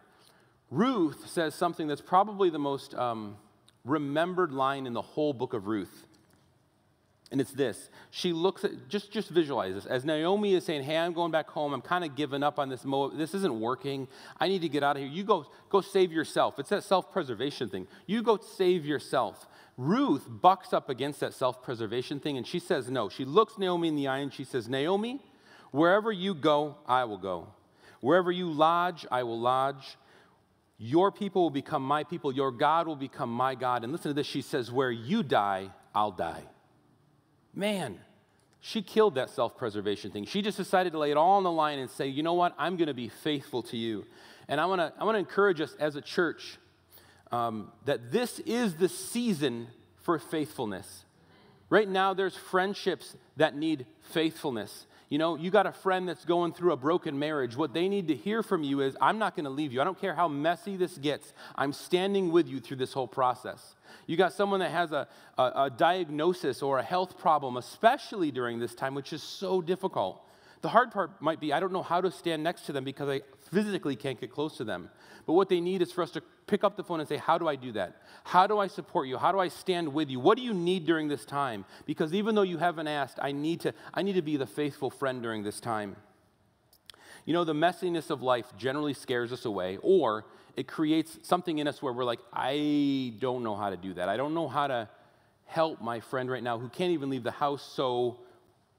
Ruth 0.70 1.28
says 1.28 1.54
something 1.54 1.88
that's 1.88 2.00
probably 2.00 2.50
the 2.50 2.58
most 2.58 2.94
um, 2.94 3.36
remembered 3.84 4.52
line 4.52 4.86
in 4.86 4.92
the 4.92 5.02
whole 5.02 5.32
book 5.32 5.54
of 5.54 5.66
Ruth. 5.66 6.06
And 7.30 7.42
it's 7.42 7.52
this. 7.52 7.90
She 8.10 8.32
looks 8.32 8.64
at, 8.64 8.88
just, 8.88 9.12
just 9.12 9.28
visualize 9.28 9.74
this. 9.74 9.84
As 9.84 10.02
Naomi 10.02 10.54
is 10.54 10.64
saying, 10.64 10.84
hey, 10.84 10.96
I'm 10.96 11.12
going 11.12 11.30
back 11.30 11.50
home. 11.50 11.74
I'm 11.74 11.82
kind 11.82 12.02
of 12.02 12.16
giving 12.16 12.42
up 12.42 12.58
on 12.58 12.70
this. 12.70 12.86
Moab. 12.86 13.18
This 13.18 13.34
isn't 13.34 13.60
working. 13.60 14.08
I 14.40 14.48
need 14.48 14.62
to 14.62 14.68
get 14.68 14.82
out 14.82 14.96
of 14.96 15.02
here. 15.02 15.12
You 15.12 15.24
go, 15.24 15.46
go 15.68 15.82
save 15.82 16.10
yourself. 16.10 16.58
It's 16.58 16.70
that 16.70 16.84
self-preservation 16.84 17.68
thing. 17.68 17.86
You 18.06 18.22
go 18.22 18.38
save 18.38 18.86
yourself. 18.86 19.46
Ruth 19.76 20.26
bucks 20.26 20.72
up 20.72 20.88
against 20.88 21.20
that 21.20 21.34
self-preservation 21.34 22.18
thing, 22.18 22.38
and 22.38 22.46
she 22.46 22.58
says 22.58 22.90
no. 22.90 23.10
She 23.10 23.26
looks 23.26 23.58
Naomi 23.58 23.88
in 23.88 23.94
the 23.94 24.08
eye, 24.08 24.18
and 24.18 24.32
she 24.32 24.44
says, 24.44 24.66
Naomi, 24.66 25.20
wherever 25.70 26.10
you 26.10 26.34
go, 26.34 26.76
I 26.86 27.04
will 27.04 27.18
go. 27.18 27.48
Wherever 28.00 28.32
you 28.32 28.50
lodge, 28.50 29.06
I 29.10 29.22
will 29.22 29.38
lodge. 29.38 29.98
Your 30.78 31.12
people 31.12 31.42
will 31.42 31.50
become 31.50 31.82
my 31.82 32.04
people. 32.04 32.32
Your 32.32 32.52
God 32.52 32.86
will 32.86 32.96
become 32.96 33.30
my 33.30 33.54
God. 33.54 33.84
And 33.84 33.92
listen 33.92 34.10
to 34.10 34.14
this. 34.14 34.26
She 34.26 34.40
says, 34.40 34.72
where 34.72 34.90
you 34.90 35.22
die, 35.22 35.70
I'll 35.94 36.10
die. 36.10 36.42
Man, 37.58 37.98
she 38.60 38.82
killed 38.82 39.16
that 39.16 39.30
self 39.30 39.58
preservation 39.58 40.12
thing. 40.12 40.26
She 40.26 40.42
just 40.42 40.56
decided 40.56 40.92
to 40.92 40.98
lay 41.00 41.10
it 41.10 41.16
all 41.16 41.38
on 41.38 41.42
the 41.42 41.50
line 41.50 41.80
and 41.80 41.90
say, 41.90 42.06
you 42.06 42.22
know 42.22 42.34
what? 42.34 42.54
I'm 42.56 42.76
going 42.76 42.86
to 42.86 42.94
be 42.94 43.08
faithful 43.08 43.64
to 43.64 43.76
you. 43.76 44.06
And 44.46 44.60
I 44.60 44.66
want 44.66 44.80
to 44.80 44.92
I 44.96 45.02
wanna 45.02 45.18
encourage 45.18 45.60
us 45.60 45.74
as 45.80 45.96
a 45.96 46.00
church 46.00 46.56
um, 47.32 47.72
that 47.84 48.12
this 48.12 48.38
is 48.38 48.76
the 48.76 48.88
season 48.88 49.66
for 50.02 50.20
faithfulness. 50.20 51.04
Right 51.68 51.88
now, 51.88 52.14
there's 52.14 52.36
friendships 52.36 53.16
that 53.36 53.56
need 53.56 53.86
faithfulness. 54.12 54.86
You 55.08 55.16
know, 55.16 55.36
you 55.36 55.50
got 55.50 55.66
a 55.66 55.72
friend 55.72 56.06
that's 56.06 56.24
going 56.24 56.52
through 56.52 56.72
a 56.72 56.76
broken 56.76 57.18
marriage. 57.18 57.56
What 57.56 57.72
they 57.72 57.88
need 57.88 58.08
to 58.08 58.14
hear 58.14 58.42
from 58.42 58.62
you 58.62 58.80
is, 58.80 58.96
I'm 59.00 59.18
not 59.18 59.34
going 59.36 59.44
to 59.44 59.50
leave 59.50 59.72
you. 59.72 59.80
I 59.80 59.84
don't 59.84 59.98
care 59.98 60.14
how 60.14 60.28
messy 60.28 60.76
this 60.76 60.98
gets. 60.98 61.32
I'm 61.56 61.72
standing 61.72 62.30
with 62.30 62.46
you 62.46 62.60
through 62.60 62.76
this 62.76 62.92
whole 62.92 63.08
process. 63.08 63.74
You 64.06 64.18
got 64.18 64.34
someone 64.34 64.60
that 64.60 64.70
has 64.70 64.92
a, 64.92 65.08
a, 65.38 65.42
a 65.42 65.70
diagnosis 65.74 66.62
or 66.62 66.78
a 66.78 66.82
health 66.82 67.18
problem, 67.18 67.56
especially 67.56 68.30
during 68.30 68.58
this 68.58 68.74
time, 68.74 68.94
which 68.94 69.14
is 69.14 69.22
so 69.22 69.62
difficult. 69.62 70.22
The 70.60 70.68
hard 70.68 70.90
part 70.90 71.22
might 71.22 71.40
be 71.40 71.52
I 71.52 71.60
don't 71.60 71.72
know 71.72 71.82
how 71.82 72.00
to 72.00 72.10
stand 72.10 72.42
next 72.42 72.66
to 72.66 72.72
them 72.72 72.84
because 72.84 73.08
I 73.08 73.20
physically 73.50 73.96
can't 73.96 74.20
get 74.20 74.30
close 74.30 74.56
to 74.58 74.64
them. 74.64 74.90
But 75.26 75.34
what 75.34 75.48
they 75.48 75.60
need 75.60 75.82
is 75.82 75.92
for 75.92 76.02
us 76.02 76.10
to 76.12 76.22
pick 76.46 76.64
up 76.64 76.76
the 76.76 76.82
phone 76.82 77.00
and 77.00 77.08
say, 77.08 77.16
How 77.16 77.38
do 77.38 77.48
I 77.48 77.56
do 77.56 77.72
that? 77.72 78.02
How 78.24 78.46
do 78.46 78.58
I 78.58 78.66
support 78.66 79.08
you? 79.08 79.18
How 79.18 79.32
do 79.32 79.38
I 79.38 79.48
stand 79.48 79.92
with 79.92 80.08
you? 80.08 80.20
What 80.20 80.38
do 80.38 80.42
you 80.42 80.54
need 80.54 80.86
during 80.86 81.08
this 81.08 81.24
time? 81.24 81.64
Because 81.86 82.14
even 82.14 82.34
though 82.34 82.42
you 82.42 82.58
haven't 82.58 82.88
asked, 82.88 83.18
I 83.20 83.32
need 83.32 83.60
to, 83.60 83.74
I 83.92 84.02
need 84.02 84.14
to 84.14 84.22
be 84.22 84.36
the 84.36 84.46
faithful 84.46 84.90
friend 84.90 85.22
during 85.22 85.42
this 85.42 85.60
time. 85.60 85.96
You 87.24 87.34
know, 87.34 87.44
the 87.44 87.52
messiness 87.52 88.08
of 88.08 88.22
life 88.22 88.46
generally 88.56 88.94
scares 88.94 89.32
us 89.32 89.44
away, 89.44 89.78
or 89.82 90.24
it 90.56 90.66
creates 90.66 91.18
something 91.22 91.58
in 91.58 91.68
us 91.68 91.82
where 91.82 91.92
we're 91.92 92.04
like, 92.04 92.20
I 92.32 93.12
don't 93.18 93.44
know 93.44 93.54
how 93.54 93.68
to 93.70 93.76
do 93.76 93.94
that. 93.94 94.08
I 94.08 94.16
don't 94.16 94.34
know 94.34 94.48
how 94.48 94.66
to 94.66 94.88
help 95.44 95.80
my 95.80 96.00
friend 96.00 96.30
right 96.30 96.42
now 96.42 96.58
who 96.58 96.68
can't 96.68 96.92
even 96.92 97.10
leave 97.10 97.22
the 97.22 97.30
house, 97.30 97.62
so 97.62 98.18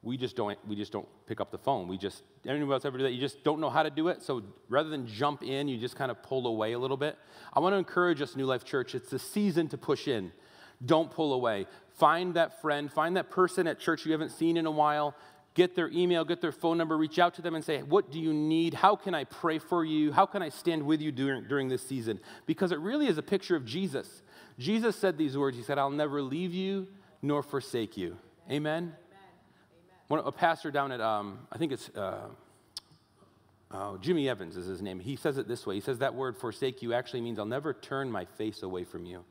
we 0.02 0.16
just 0.16 0.36
don't 0.36 0.58
we 0.68 0.76
just 0.76 0.92
don't 0.92 1.08
pick 1.26 1.42
up 1.42 1.52
the 1.52 1.58
phone. 1.58 1.88
We 1.88 1.98
just 1.98 2.24
anybody 2.46 2.72
else 2.72 2.86
ever 2.86 2.98
do 2.98 3.04
that? 3.04 3.12
You 3.12 3.20
just 3.20 3.44
don't 3.44 3.60
know 3.60 3.70
how 3.70 3.84
to 3.84 3.90
do 3.90 4.08
it. 4.08 4.22
So 4.24 4.44
rather 4.70 4.90
than 4.90 5.06
jump 5.08 5.44
in, 5.44 5.68
you 5.68 5.78
just 5.78 5.96
kind 5.96 6.10
of 6.10 6.24
pull 6.24 6.48
away 6.48 6.72
a 6.74 6.80
little 6.80 6.98
bit. 6.98 7.18
I 7.54 7.60
want 7.60 7.74
to 7.74 7.78
encourage 7.78 8.22
us, 8.22 8.36
New 8.36 8.46
Life 8.46 8.64
Church. 8.64 8.96
It's 8.96 9.10
the 9.10 9.20
season 9.20 9.68
to 9.70 9.78
push 9.78 10.08
in. 10.08 10.32
Don't 10.86 11.12
pull 11.12 11.34
away. 11.34 11.68
Find 11.98 12.34
that 12.36 12.62
friend, 12.62 12.92
find 12.92 13.18
that 13.18 13.30
person 13.30 13.68
at 13.68 13.80
church 13.80 14.06
you 14.06 14.14
haven't 14.14 14.32
seen 14.32 14.56
in 14.56 14.66
a 14.66 14.72
while. 14.72 15.16
Get 15.54 15.76
their 15.76 15.90
email, 15.90 16.24
get 16.24 16.40
their 16.40 16.54
phone 16.54 16.78
number, 16.78 16.96
reach 16.96 17.20
out 17.20 17.34
to 17.34 17.42
them 17.42 17.54
and 17.56 17.66
say, 17.66 17.82
What 17.82 18.12
do 18.12 18.20
you 18.20 18.32
need? 18.32 18.76
How 18.76 18.96
can 18.96 19.14
I 19.14 19.26
pray 19.26 19.60
for 19.60 19.84
you? 19.84 20.14
How 20.14 20.26
can 20.26 20.42
I 20.42 20.48
stand 20.48 20.84
with 20.84 21.02
you 21.02 21.12
during, 21.12 21.48
during 21.50 21.68
this 21.68 21.86
season? 21.86 22.22
Because 22.46 22.72
it 22.72 22.80
really 22.80 23.08
is 23.08 23.18
a 23.18 23.24
picture 23.24 23.58
of 23.58 23.66
Jesus. 23.66 24.22
Jesus 24.58 24.96
said 24.96 25.18
these 25.18 25.38
words 25.38 25.58
He 25.58 25.64
said, 25.64 25.78
I'll 25.78 25.90
never 25.90 26.22
leave 26.22 26.54
you 26.54 26.88
nor 27.22 27.44
forsake 27.44 27.98
you. 27.98 28.16
Amen. 28.50 28.94
One, 30.10 30.22
a 30.26 30.32
pastor 30.32 30.72
down 30.72 30.92
at, 30.92 31.00
um, 31.02 31.38
I 31.52 31.60
think 31.60 31.72
it's 31.72 31.90
uh, 31.90 32.28
uh, 33.70 33.98
Jimmy 33.98 34.28
Evans 34.28 34.58
is 34.58 34.66
his 34.66 34.82
name. 34.82 35.00
He 35.00 35.16
says 35.16 35.38
it 35.38 35.48
this 35.48 35.68
way. 35.68 35.76
He 35.76 35.82
says 35.82 36.00
that 36.00 36.16
word 36.16 36.36
forsake 36.36 36.82
you 36.82 36.96
actually 36.96 37.22
means 37.22 37.38
I'll 37.38 37.46
never 37.46 37.74
turn 37.74 38.12
my 38.12 38.26
face 38.26 38.64
away 38.64 38.84
from 38.84 39.06
you. 39.06 39.24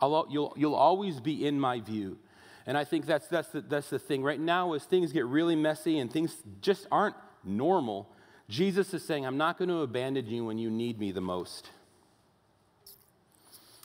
I'll, 0.00 0.26
you'll, 0.30 0.52
you'll 0.54 0.74
always 0.74 1.18
be 1.18 1.46
in 1.46 1.58
my 1.58 1.80
view. 1.80 2.18
And 2.66 2.76
I 2.76 2.84
think 2.84 3.06
that's, 3.06 3.26
that's, 3.28 3.48
the, 3.48 3.62
that's 3.62 3.88
the 3.88 3.98
thing. 3.98 4.22
Right 4.22 4.38
now, 4.38 4.74
as 4.74 4.84
things 4.84 5.12
get 5.12 5.24
really 5.24 5.56
messy 5.56 5.98
and 5.98 6.12
things 6.12 6.36
just 6.60 6.86
aren't 6.92 7.16
normal, 7.42 8.06
Jesus 8.50 8.92
is 8.92 9.02
saying, 9.02 9.24
I'm 9.24 9.38
not 9.38 9.56
going 9.56 9.70
to 9.70 9.78
abandon 9.78 10.26
you 10.26 10.44
when 10.44 10.58
you 10.58 10.70
need 10.70 10.98
me 10.98 11.10
the 11.10 11.22
most. 11.22 11.70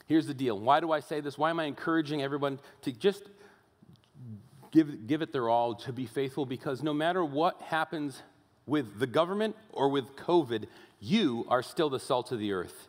Here's 0.08 0.28
the 0.28 0.34
deal. 0.34 0.60
Why 0.60 0.82
do 0.82 0.92
I 0.92 1.00
say 1.00 1.22
this? 1.22 1.38
Why 1.38 1.52
am 1.52 1.60
I 1.62 1.64
encouraging 1.64 2.22
everyone 2.22 2.60
to 2.82 2.92
just 2.92 3.24
give, 4.72 5.08
give 5.08 5.22
it 5.22 5.32
their 5.32 5.50
all 5.50 5.76
to 5.76 5.94
be 5.94 6.06
faithful 6.06 6.46
because 6.46 6.84
no 6.84 6.94
matter 6.94 7.24
what 7.24 7.62
happens 7.62 8.22
with 8.66 9.00
the 9.00 9.08
government 9.08 9.56
or 9.72 9.90
with 9.90 10.16
COVID, 10.16 10.66
you 11.00 11.46
are 11.50 11.64
still 11.64 11.90
the 11.90 12.00
salt 12.00 12.32
of 12.32 12.40
the 12.40 12.54
earth. 12.54 12.88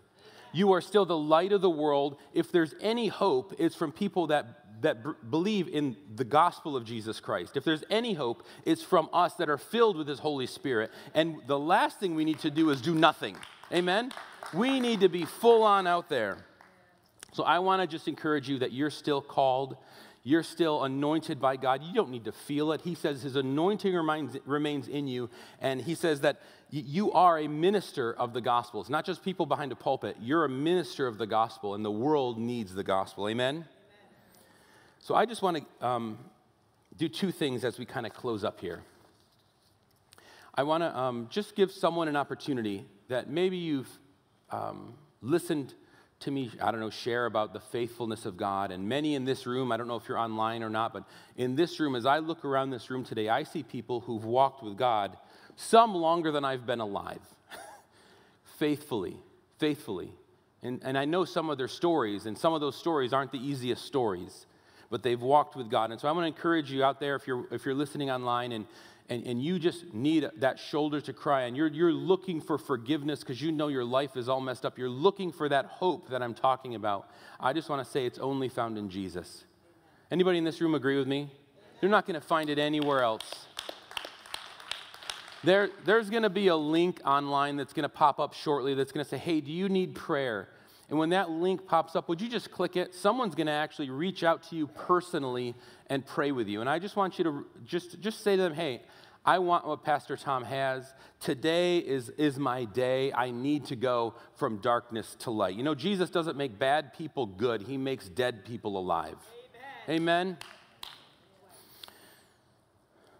You 0.53 0.73
are 0.73 0.81
still 0.81 1.05
the 1.05 1.17
light 1.17 1.53
of 1.53 1.61
the 1.61 1.71
world. 1.71 2.17
If 2.33 2.51
there's 2.51 2.75
any 2.81 3.09
hope, 3.09 3.55
it's 3.59 3.77
from 3.77 3.93
people 3.93 4.29
that, 4.29 4.83
that 4.83 5.05
b- 5.05 5.11
believe 5.29 5.69
in 5.69 5.97
the 6.15 6.25
gospel 6.25 6.75
of 6.75 6.85
Jesus 6.85 7.21
Christ. 7.21 7.57
If 7.57 7.65
there's 7.65 7.85
any 7.91 8.15
hope, 8.15 8.45
it's 8.65 8.83
from 8.83 9.09
us 9.13 9.35
that 9.35 9.49
are 9.51 9.59
filled 9.59 9.97
with 9.97 10.09
His 10.09 10.19
Holy 10.19 10.47
Spirit. 10.47 10.91
And 11.15 11.37
the 11.47 11.59
last 11.59 12.01
thing 12.01 12.15
we 12.15 12.25
need 12.25 12.39
to 12.41 12.51
do 12.51 12.71
is 12.71 12.81
do 12.81 12.95
nothing. 12.95 13.37
Amen? 13.73 14.13
We 14.55 14.81
need 14.81 15.01
to 15.01 15.09
be 15.09 15.27
full 15.27 15.63
on 15.63 15.87
out 15.87 16.09
there. 16.09 16.39
So 17.35 17.45
I 17.45 17.59
want 17.59 17.83
to 17.83 17.87
just 17.87 18.09
encourage 18.09 18.49
you 18.49 18.59
that 18.61 18.73
you're 18.73 18.91
still 18.91 19.21
called. 19.21 19.77
You're 20.25 20.43
still 20.43 20.85
anointed 20.85 21.41
by 21.41 21.57
God. 21.57 21.83
You 21.83 21.95
don't 21.95 22.11
need 22.11 22.25
to 22.27 22.33
feel 22.33 22.73
it. 22.73 22.83
He 22.83 22.95
says 22.95 23.23
his 23.23 23.37
anointing 23.37 23.95
remains, 23.95 24.37
remains 24.45 24.89
in 24.89 25.07
you. 25.07 25.31
And 25.61 25.81
he 25.81 25.95
says 25.95 26.21
that 26.21 26.41
you 26.71 27.13
are 27.13 27.39
a 27.39 27.49
minister 27.49 28.13
of 28.13 28.33
the 28.35 28.41
gospel. 28.41 28.81
It's 28.81 28.91
not 28.91 29.07
just 29.07 29.23
people 29.23 29.47
behind 29.47 29.73
a 29.73 29.77
pulpit. 29.77 30.17
You're 30.21 30.45
a 30.45 30.49
minister 30.49 31.07
of 31.07 31.17
the 31.17 31.27
gospel, 31.27 31.75
and 31.75 31.85
the 31.85 31.91
world 31.91 32.39
needs 32.39 32.75
the 32.75 32.85
gospel. 32.85 33.29
Amen? 33.29 33.55
Amen. 33.57 33.69
So 35.01 35.15
I 35.15 35.25
just 35.25 35.41
want 35.41 35.59
to 35.59 35.87
um, 35.87 36.19
do 36.97 37.09
two 37.09 37.31
things 37.31 37.65
as 37.65 37.79
we 37.79 37.87
kind 37.87 38.05
of 38.05 38.13
close 38.13 38.45
up 38.45 38.61
here. 38.61 38.83
I 40.55 40.65
want 40.65 40.83
to 40.83 40.99
um, 40.99 41.29
just 41.31 41.55
give 41.55 41.71
someone 41.71 42.09
an 42.09 42.17
opportunity 42.17 42.85
that 43.07 43.31
maybe 43.31 43.57
you've 43.57 43.89
um, 44.51 44.95
listened 45.23 45.75
to 46.21 46.31
me, 46.31 46.51
I 46.61 46.71
don't 46.73 46.81
know, 46.81 46.91
share 46.91 47.27
about 47.27 47.53
the 47.53 47.61
faithfulness 47.61 48.27
of 48.27 48.37
God. 48.37 48.73
And 48.73 48.89
many 48.89 49.15
in 49.15 49.25
this 49.25 49.47
room, 49.47 49.71
I 49.71 49.77
don't 49.77 49.87
know 49.87 49.97
if 49.97 50.09
you're 50.09 50.19
online 50.19 50.63
or 50.63 50.71
not, 50.71 50.93
but 50.93 51.05
in 51.37 51.55
this 51.55 51.79
room, 51.79 51.95
as 51.95 52.07
I 52.07 52.19
look 52.19 52.45
around 52.45 52.71
this 52.71 52.91
room 52.91 53.05
today, 53.05 53.29
I 53.29 53.45
see 53.45 53.63
people 53.63 54.01
who've 54.01 54.25
walked 54.25 54.63
with 54.63 54.77
God, 54.77 55.17
some 55.57 55.95
longer 55.95 56.33
than 56.33 56.45
I've 56.45 56.67
been 56.67 56.81
alive, 56.81 57.21
faithfully, 58.59 59.17
faithfully. 59.59 60.13
And, 60.63 60.81
and 60.83 60.99
I 60.99 61.05
know 61.05 61.25
some 61.25 61.51
of 61.51 61.59
their 61.59 61.69
stories, 61.69 62.27
and 62.27 62.37
some 62.37 62.53
of 62.53 62.61
those 62.61 62.77
stories 62.77 63.13
aren't 63.13 63.31
the 63.31 63.39
easiest 63.39 63.85
stories, 63.85 64.47
but 64.91 65.05
they've 65.05 65.21
walked 65.21 65.55
with 65.55 65.71
God. 65.71 65.93
And 65.93 66.01
so 66.01 66.09
I 66.09 66.13
want 66.13 66.25
to 66.25 66.27
encourage 66.27 66.73
you 66.73 66.83
out 66.83 66.99
there, 66.99 67.15
if 67.15 67.29
you're, 67.29 67.47
if 67.53 67.65
you're 67.65 67.75
listening 67.77 68.11
online 68.11 68.51
and, 68.51 68.67
and, 69.09 69.27
and 69.27 69.43
you 69.43 69.59
just 69.59 69.93
need 69.95 70.29
that 70.37 70.59
shoulder 70.59 71.01
to 71.01 71.13
cry 71.13 71.43
and 71.43 71.57
you're, 71.57 71.69
you're 71.69 71.93
looking 71.93 72.41
for 72.41 72.59
forgiveness 72.59 73.21
because 73.21 73.41
you 73.41 73.51
know 73.51 73.69
your 73.69 73.85
life 73.85 74.17
is 74.17 74.29
all 74.29 74.41
messed 74.41 74.67
up, 74.67 74.79
you're 74.79 74.89
looking 74.89 75.33
for 75.33 75.49
that 75.49 75.67
hope 75.67 76.11
that 76.11 76.23
I'm 76.23 76.35
talking 76.35 76.75
about, 76.75 77.11
I 77.41 77.53
just 77.53 77.69
want 77.69 77.85
to 77.85 77.91
say 77.91 78.05
it's 78.05 78.19
only 78.19 78.49
found 78.49 78.77
in 78.77 78.91
Jesus. 78.91 79.45
Anybody 80.11 80.39
in 80.39 80.45
this 80.45 80.61
room 80.61 80.75
agree 80.75 80.99
with 80.99 81.09
me? 81.09 81.31
You're 81.81 81.91
not 81.91 82.07
going 82.07 82.21
to 82.21 82.27
find 82.27 82.51
it 82.51 82.59
anywhere 82.59 83.03
else. 83.03 83.47
There, 85.45 85.71
there's 85.85 86.11
going 86.11 86.25
to 86.25 86.31
be 86.31 86.49
a 86.49 86.57
link 86.57 87.01
online 87.05 87.57
that's 87.57 87.73
going 87.73 87.85
to 87.85 87.89
pop 87.89 88.19
up 88.19 88.35
shortly 88.35 88.75
that's 88.75 88.91
going 88.91 89.05
to 89.05 89.09
say, 89.09 89.19
hey, 89.19 89.41
do 89.41 89.53
you 89.53 89.69
need 89.69 89.95
prayer? 89.95 90.49
And 90.91 90.99
when 90.99 91.11
that 91.11 91.31
link 91.31 91.67
pops 91.67 91.95
up, 91.95 92.09
would 92.09 92.21
you 92.21 92.29
just 92.29 92.51
click 92.51 92.77
it? 92.77 92.95
Someone's 92.95 93.35
going 93.35 93.47
to 93.47 93.53
actually 93.53 93.91
reach 93.91 94.25
out 94.25 94.43
to 94.45 94.57
you 94.57 94.67
personally 94.67 95.55
and 95.89 96.05
pray 96.05 96.33
with 96.33 96.49
you. 96.49 96.61
And 96.61 96.69
I 96.69 96.79
just 96.79 96.97
want 96.97 97.19
you 97.19 97.25
to 97.25 97.47
just, 97.65 98.01
just 98.01 98.25
say 98.25 98.37
to 98.37 98.43
them, 98.43 98.55
hey, 98.55 98.83
I 99.29 99.41
want 99.41 99.67
what 99.67 99.85
Pastor 99.85 100.17
Tom 100.17 100.43
has. 100.43 100.91
Today 101.21 101.77
is, 101.77 102.09
is 102.17 102.39
my 102.39 102.65
day. 102.65 103.13
I 103.13 103.31
need 103.31 103.67
to 103.67 103.77
go 103.77 104.15
from 104.37 104.57
darkness 104.57 105.17
to 105.19 105.31
light. 105.31 105.55
You 105.55 105.63
know, 105.63 105.75
Jesus 105.75 106.09
doesn't 106.09 106.39
make 106.39 106.59
bad 106.59 106.95
people 106.95 107.27
good, 107.27 107.61
He 107.61 107.77
makes 107.77 108.09
dead 108.09 108.47
people 108.47 108.79
alive. 108.79 109.19
Amen. 109.87 110.01
Amen. 110.01 110.37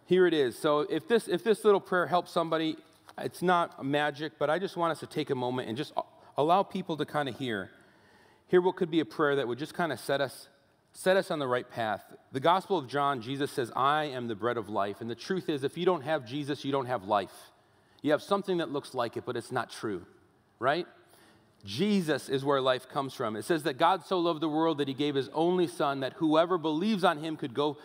Here 0.07 0.25
it 0.25 0.33
is. 0.33 0.57
So 0.57 0.79
if 0.79 1.07
this, 1.07 1.27
if 1.27 1.43
this 1.43 1.63
little 1.63 1.79
prayer 1.79 2.07
helps 2.07 2.31
somebody, 2.31 2.77
it's 3.19 3.43
not 3.43 3.85
magic, 3.85 4.39
but 4.39 4.49
I 4.49 4.57
just 4.57 4.75
want 4.75 4.91
us 4.91 4.99
to 5.01 5.05
take 5.05 5.29
a 5.29 5.35
moment 5.35 5.67
and 5.67 5.77
just 5.77 5.93
allow 6.39 6.63
people 6.63 6.97
to 6.97 7.05
kind 7.05 7.29
of 7.29 7.37
hear. 7.37 7.69
Hear 8.47 8.61
what 8.61 8.77
could 8.77 8.89
be 8.89 8.99
a 8.99 9.05
prayer 9.05 9.35
that 9.35 9.47
would 9.47 9.59
just 9.59 9.75
kind 9.75 9.91
of 9.91 9.99
set 9.99 10.21
us 10.21 10.47
set 10.93 11.17
us 11.17 11.31
on 11.31 11.39
the 11.39 11.47
right 11.47 11.69
path. 11.69 12.03
The 12.31 12.39
Gospel 12.39 12.77
of 12.77 12.87
John, 12.87 13.21
Jesus 13.21 13.51
says, 13.51 13.71
I 13.75 14.05
am 14.05 14.27
the 14.27 14.35
bread 14.35 14.57
of 14.57 14.69
life. 14.69 15.01
And 15.01 15.09
the 15.09 15.15
truth 15.15 15.49
is, 15.49 15.63
if 15.63 15.77
you 15.77 15.85
don't 15.85 16.01
have 16.01 16.25
Jesus, 16.25 16.65
you 16.65 16.71
don't 16.71 16.87
have 16.87 17.05
life. 17.05 17.51
You 18.01 18.11
have 18.11 18.21
something 18.21 18.57
that 18.57 18.71
looks 18.71 18.93
like 18.93 19.17
it, 19.17 19.25
but 19.25 19.35
it's 19.35 19.51
not 19.51 19.69
true, 19.69 20.05
right? 20.57 20.87
Jesus 21.65 22.29
is 22.29 22.45
where 22.45 22.61
life 22.61 22.87
comes 22.87 23.13
from. 23.13 23.35
It 23.35 23.43
says 23.43 23.63
that 23.63 23.77
God 23.77 24.05
so 24.05 24.19
loved 24.19 24.41
the 24.41 24.49
world 24.49 24.77
that 24.77 24.87
he 24.87 24.93
gave 24.93 25.15
his 25.15 25.29
only 25.33 25.67
son 25.67 25.99
that 26.01 26.13
whoever 26.13 26.57
believes 26.57 27.03
on 27.03 27.17
him 27.17 27.35
could 27.35 27.53
go, 27.53 27.77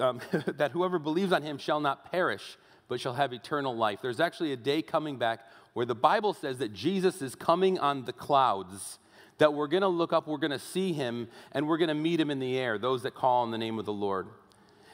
um, 0.00 0.20
that 0.56 0.70
whoever 0.72 0.98
believes 0.98 1.32
on 1.32 1.42
him 1.42 1.58
shall 1.58 1.80
not 1.80 2.10
perish, 2.10 2.56
but 2.88 3.00
shall 3.00 3.14
have 3.14 3.32
eternal 3.32 3.76
life. 3.76 3.98
There's 4.00 4.20
actually 4.20 4.52
a 4.52 4.56
day 4.56 4.80
coming 4.80 5.18
back 5.18 5.40
where 5.74 5.84
the 5.84 5.94
Bible 5.94 6.32
says 6.32 6.58
that 6.58 6.72
Jesus 6.72 7.20
is 7.20 7.34
coming 7.34 7.78
on 7.78 8.04
the 8.04 8.12
clouds 8.12 8.98
that 9.38 9.54
we're 9.54 9.68
going 9.68 9.82
to 9.82 9.88
look 9.88 10.12
up, 10.12 10.26
we're 10.26 10.38
going 10.38 10.50
to 10.50 10.58
see 10.58 10.92
him, 10.92 11.28
and 11.52 11.66
we're 11.66 11.78
going 11.78 11.88
to 11.88 11.94
meet 11.94 12.20
him 12.20 12.30
in 12.30 12.38
the 12.38 12.58
air, 12.58 12.78
those 12.78 13.02
that 13.04 13.14
call 13.14 13.42
on 13.42 13.50
the 13.50 13.58
name 13.58 13.78
of 13.78 13.86
the 13.86 13.92
Lord. 13.92 14.26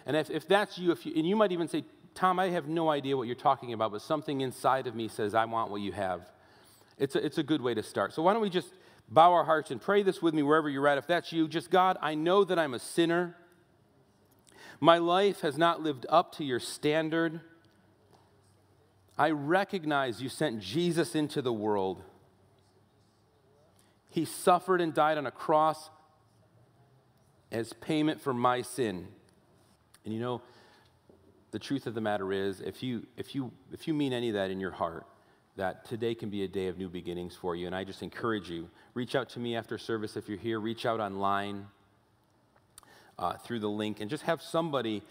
And 0.07 0.17
if, 0.17 0.31
if 0.31 0.47
that's 0.47 0.79
you, 0.79 0.93
if 0.93 1.05
you, 1.07 1.15
and 1.17 1.27
you 1.27 1.35
might 1.35 1.53
even 1.53 1.67
say, 1.67 1.85
Tom, 2.15 2.39
I 2.39 2.51
have 2.51 2.69
no 2.69 2.91
idea 2.91 3.17
what 3.17 3.27
you're 3.27 3.35
talking 3.35 3.73
about, 3.73 3.91
but 3.91 4.03
something 4.03 4.43
inside 4.43 4.87
of 4.87 4.95
me 4.95 5.09
says, 5.09 5.35
I 5.35 5.47
want 5.47 5.71
what 5.71 5.81
you 5.81 5.93
have. 5.93 6.31
It's 6.99 7.17
a, 7.17 7.25
it's 7.25 7.39
a 7.39 7.43
good 7.43 7.61
way 7.61 7.75
to 7.75 7.83
start. 7.83 8.13
So 8.13 8.23
why 8.23 8.35
don't 8.35 8.43
we 8.43 8.51
just 8.51 8.69
bow 9.09 9.33
our 9.33 9.45
hearts 9.45 9.71
and 9.71 9.81
pray 9.81 10.03
this 10.03 10.23
with 10.23 10.35
me 10.35 10.43
wherever 10.43 10.69
you're 10.69 10.87
at. 10.87 10.99
If 10.99 11.07
that's 11.07 11.33
you, 11.33 11.49
just 11.49 11.71
God, 11.71 11.97
I 12.01 12.15
know 12.15 12.45
that 12.45 12.59
I'm 12.59 12.75
a 12.75 12.79
sinner. 12.79 13.37
My 14.79 14.99
life 14.99 15.41
has 15.41 15.59
not 15.59 15.83
lived 15.83 16.07
up 16.09 16.33
to 16.37 16.45
your 16.45 16.61
standard. 16.61 17.41
I 19.17 19.31
recognize 19.31 20.23
you 20.23 20.29
sent 20.29 20.61
Jesus 20.61 21.15
into 21.15 21.41
the 21.43 21.53
world 21.53 22.03
he 24.15 24.25
suffered 24.25 24.81
and 24.81 24.95
died 24.95 25.19
on 25.19 25.27
a 25.27 25.31
cross 25.33 25.91
as 27.51 27.73
payment 27.73 28.21
for 28.21 28.33
my 28.33 28.63
sin. 28.63 29.09
And 30.05 30.15
you 30.15 30.21
know, 30.21 30.41
the 31.51 31.59
truth 31.59 31.89
of 31.89 31.95
the 31.95 32.01
matter 32.01 32.33
is, 32.33 32.61
if 32.61 32.81
you, 32.81 33.09
if 33.17 33.35
you, 33.35 33.51
if 33.73 33.89
you 33.89 33.93
mean 33.93 34.13
any 34.13 34.29
of 34.29 34.35
that 34.35 34.53
in 34.53 34.61
your 34.61 34.71
heart, 34.71 35.05
that 35.57 35.85
today 35.85 36.15
can 36.15 36.31
be 36.31 36.45
a 36.45 36.49
day 36.49 36.69
of 36.69 36.79
new 36.79 36.89
beginnings 36.89 37.35
for 37.35 37.57
you. 37.57 37.67
And 37.67 37.75
I 37.75 37.83
just 37.83 38.05
encourage 38.05 38.49
you, 38.49 38.71
reach 38.95 39.17
out 39.17 39.29
to 39.31 39.41
me 39.41 39.57
after 39.57 39.79
service 39.79 40.17
if 40.17 40.29
you're 40.29 40.39
here, 40.39 40.61
reach 40.61 40.87
out 40.87 41.01
online 41.01 41.67
uh, 43.19 43.33
through 43.39 43.59
the 43.59 43.69
link, 43.69 44.01
and 44.01 44.09
just 44.09 44.23
have 44.23 44.41
somebody 44.41 45.03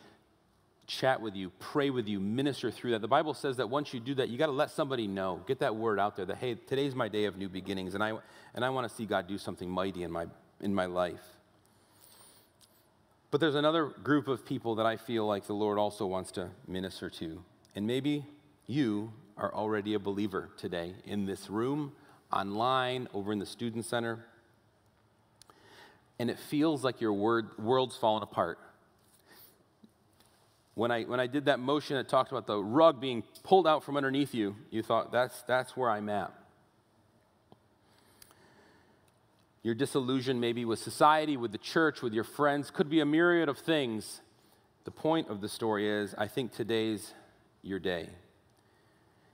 chat 0.87 1.21
with 1.21 1.35
you, 1.35 1.51
pray 1.59 1.89
with 1.89 2.07
you, 2.07 2.19
minister 2.19 2.71
through 2.71 2.91
that. 2.91 3.01
The 3.01 3.07
Bible 3.07 3.33
says 3.33 3.57
that 3.57 3.69
once 3.69 3.93
you 3.93 3.99
do 3.99 4.15
that, 4.15 4.29
you 4.29 4.37
got 4.37 4.47
to 4.47 4.51
let 4.51 4.71
somebody 4.71 5.07
know, 5.07 5.41
get 5.47 5.59
that 5.59 5.75
word 5.75 5.99
out 5.99 6.15
there 6.15 6.25
that 6.25 6.37
hey, 6.37 6.55
today's 6.55 6.95
my 6.95 7.07
day 7.07 7.25
of 7.25 7.37
new 7.37 7.49
beginnings, 7.49 7.95
and 7.95 8.03
I 8.03 8.13
and 8.53 8.63
I 8.65 8.69
want 8.69 8.87
to 8.87 8.93
see 8.93 9.05
God 9.05 9.27
do 9.27 9.37
something 9.37 9.69
mighty 9.69 10.03
in 10.03 10.11
my 10.11 10.27
in 10.59 10.73
my 10.73 10.85
life. 10.85 11.23
But 13.31 13.41
there's 13.41 13.55
another 13.55 13.85
group 13.85 14.27
of 14.27 14.45
people 14.45 14.75
that 14.75 14.85
I 14.85 14.97
feel 14.97 15.25
like 15.25 15.47
the 15.47 15.53
Lord 15.53 15.79
also 15.79 16.05
wants 16.05 16.31
to 16.33 16.49
minister 16.67 17.09
to, 17.09 17.43
and 17.75 17.87
maybe 17.87 18.25
you 18.67 19.11
are 19.37 19.53
already 19.53 19.95
a 19.95 19.99
believer 19.99 20.49
today 20.57 20.93
in 21.05 21.25
this 21.25 21.49
room, 21.49 21.93
online, 22.31 23.07
over 23.13 23.31
in 23.31 23.39
the 23.39 23.45
student 23.45 23.85
center, 23.85 24.23
and 26.19 26.29
it 26.29 26.37
feels 26.37 26.83
like 26.83 27.01
your 27.01 27.13
word, 27.13 27.57
world's 27.57 27.97
fallen 27.97 28.21
apart 28.21 28.59
when 30.75 30.91
I, 30.91 31.03
when 31.03 31.19
I 31.19 31.27
did 31.27 31.45
that 31.45 31.59
motion 31.59 31.97
that 31.97 32.09
talked 32.09 32.31
about 32.31 32.47
the 32.47 32.57
rug 32.57 32.99
being 32.99 33.23
pulled 33.43 33.67
out 33.67 33.83
from 33.83 33.95
underneath 33.95 34.33
you, 34.33 34.55
you 34.71 34.81
thought, 34.81 35.11
that's, 35.11 35.43
that's 35.43 35.77
where 35.77 35.89
I'm 35.89 36.09
at. 36.09 36.33
Your 39.61 39.75
disillusion, 39.75 40.39
maybe 40.39 40.65
with 40.65 40.79
society, 40.79 41.37
with 41.37 41.51
the 41.51 41.57
church, 41.57 42.01
with 42.01 42.13
your 42.13 42.23
friends, 42.25 42.69
could 42.69 42.89
be 42.89 42.99
a 42.99 43.05
myriad 43.05 43.49
of 43.49 43.57
things. 43.59 44.21
The 44.83 44.91
point 44.91 45.29
of 45.29 45.39
the 45.41 45.47
story 45.47 45.89
is, 45.89 46.13
I 46.17 46.27
think 46.27 46.51
today's 46.53 47.13
your 47.61 47.79
day. 47.79 48.09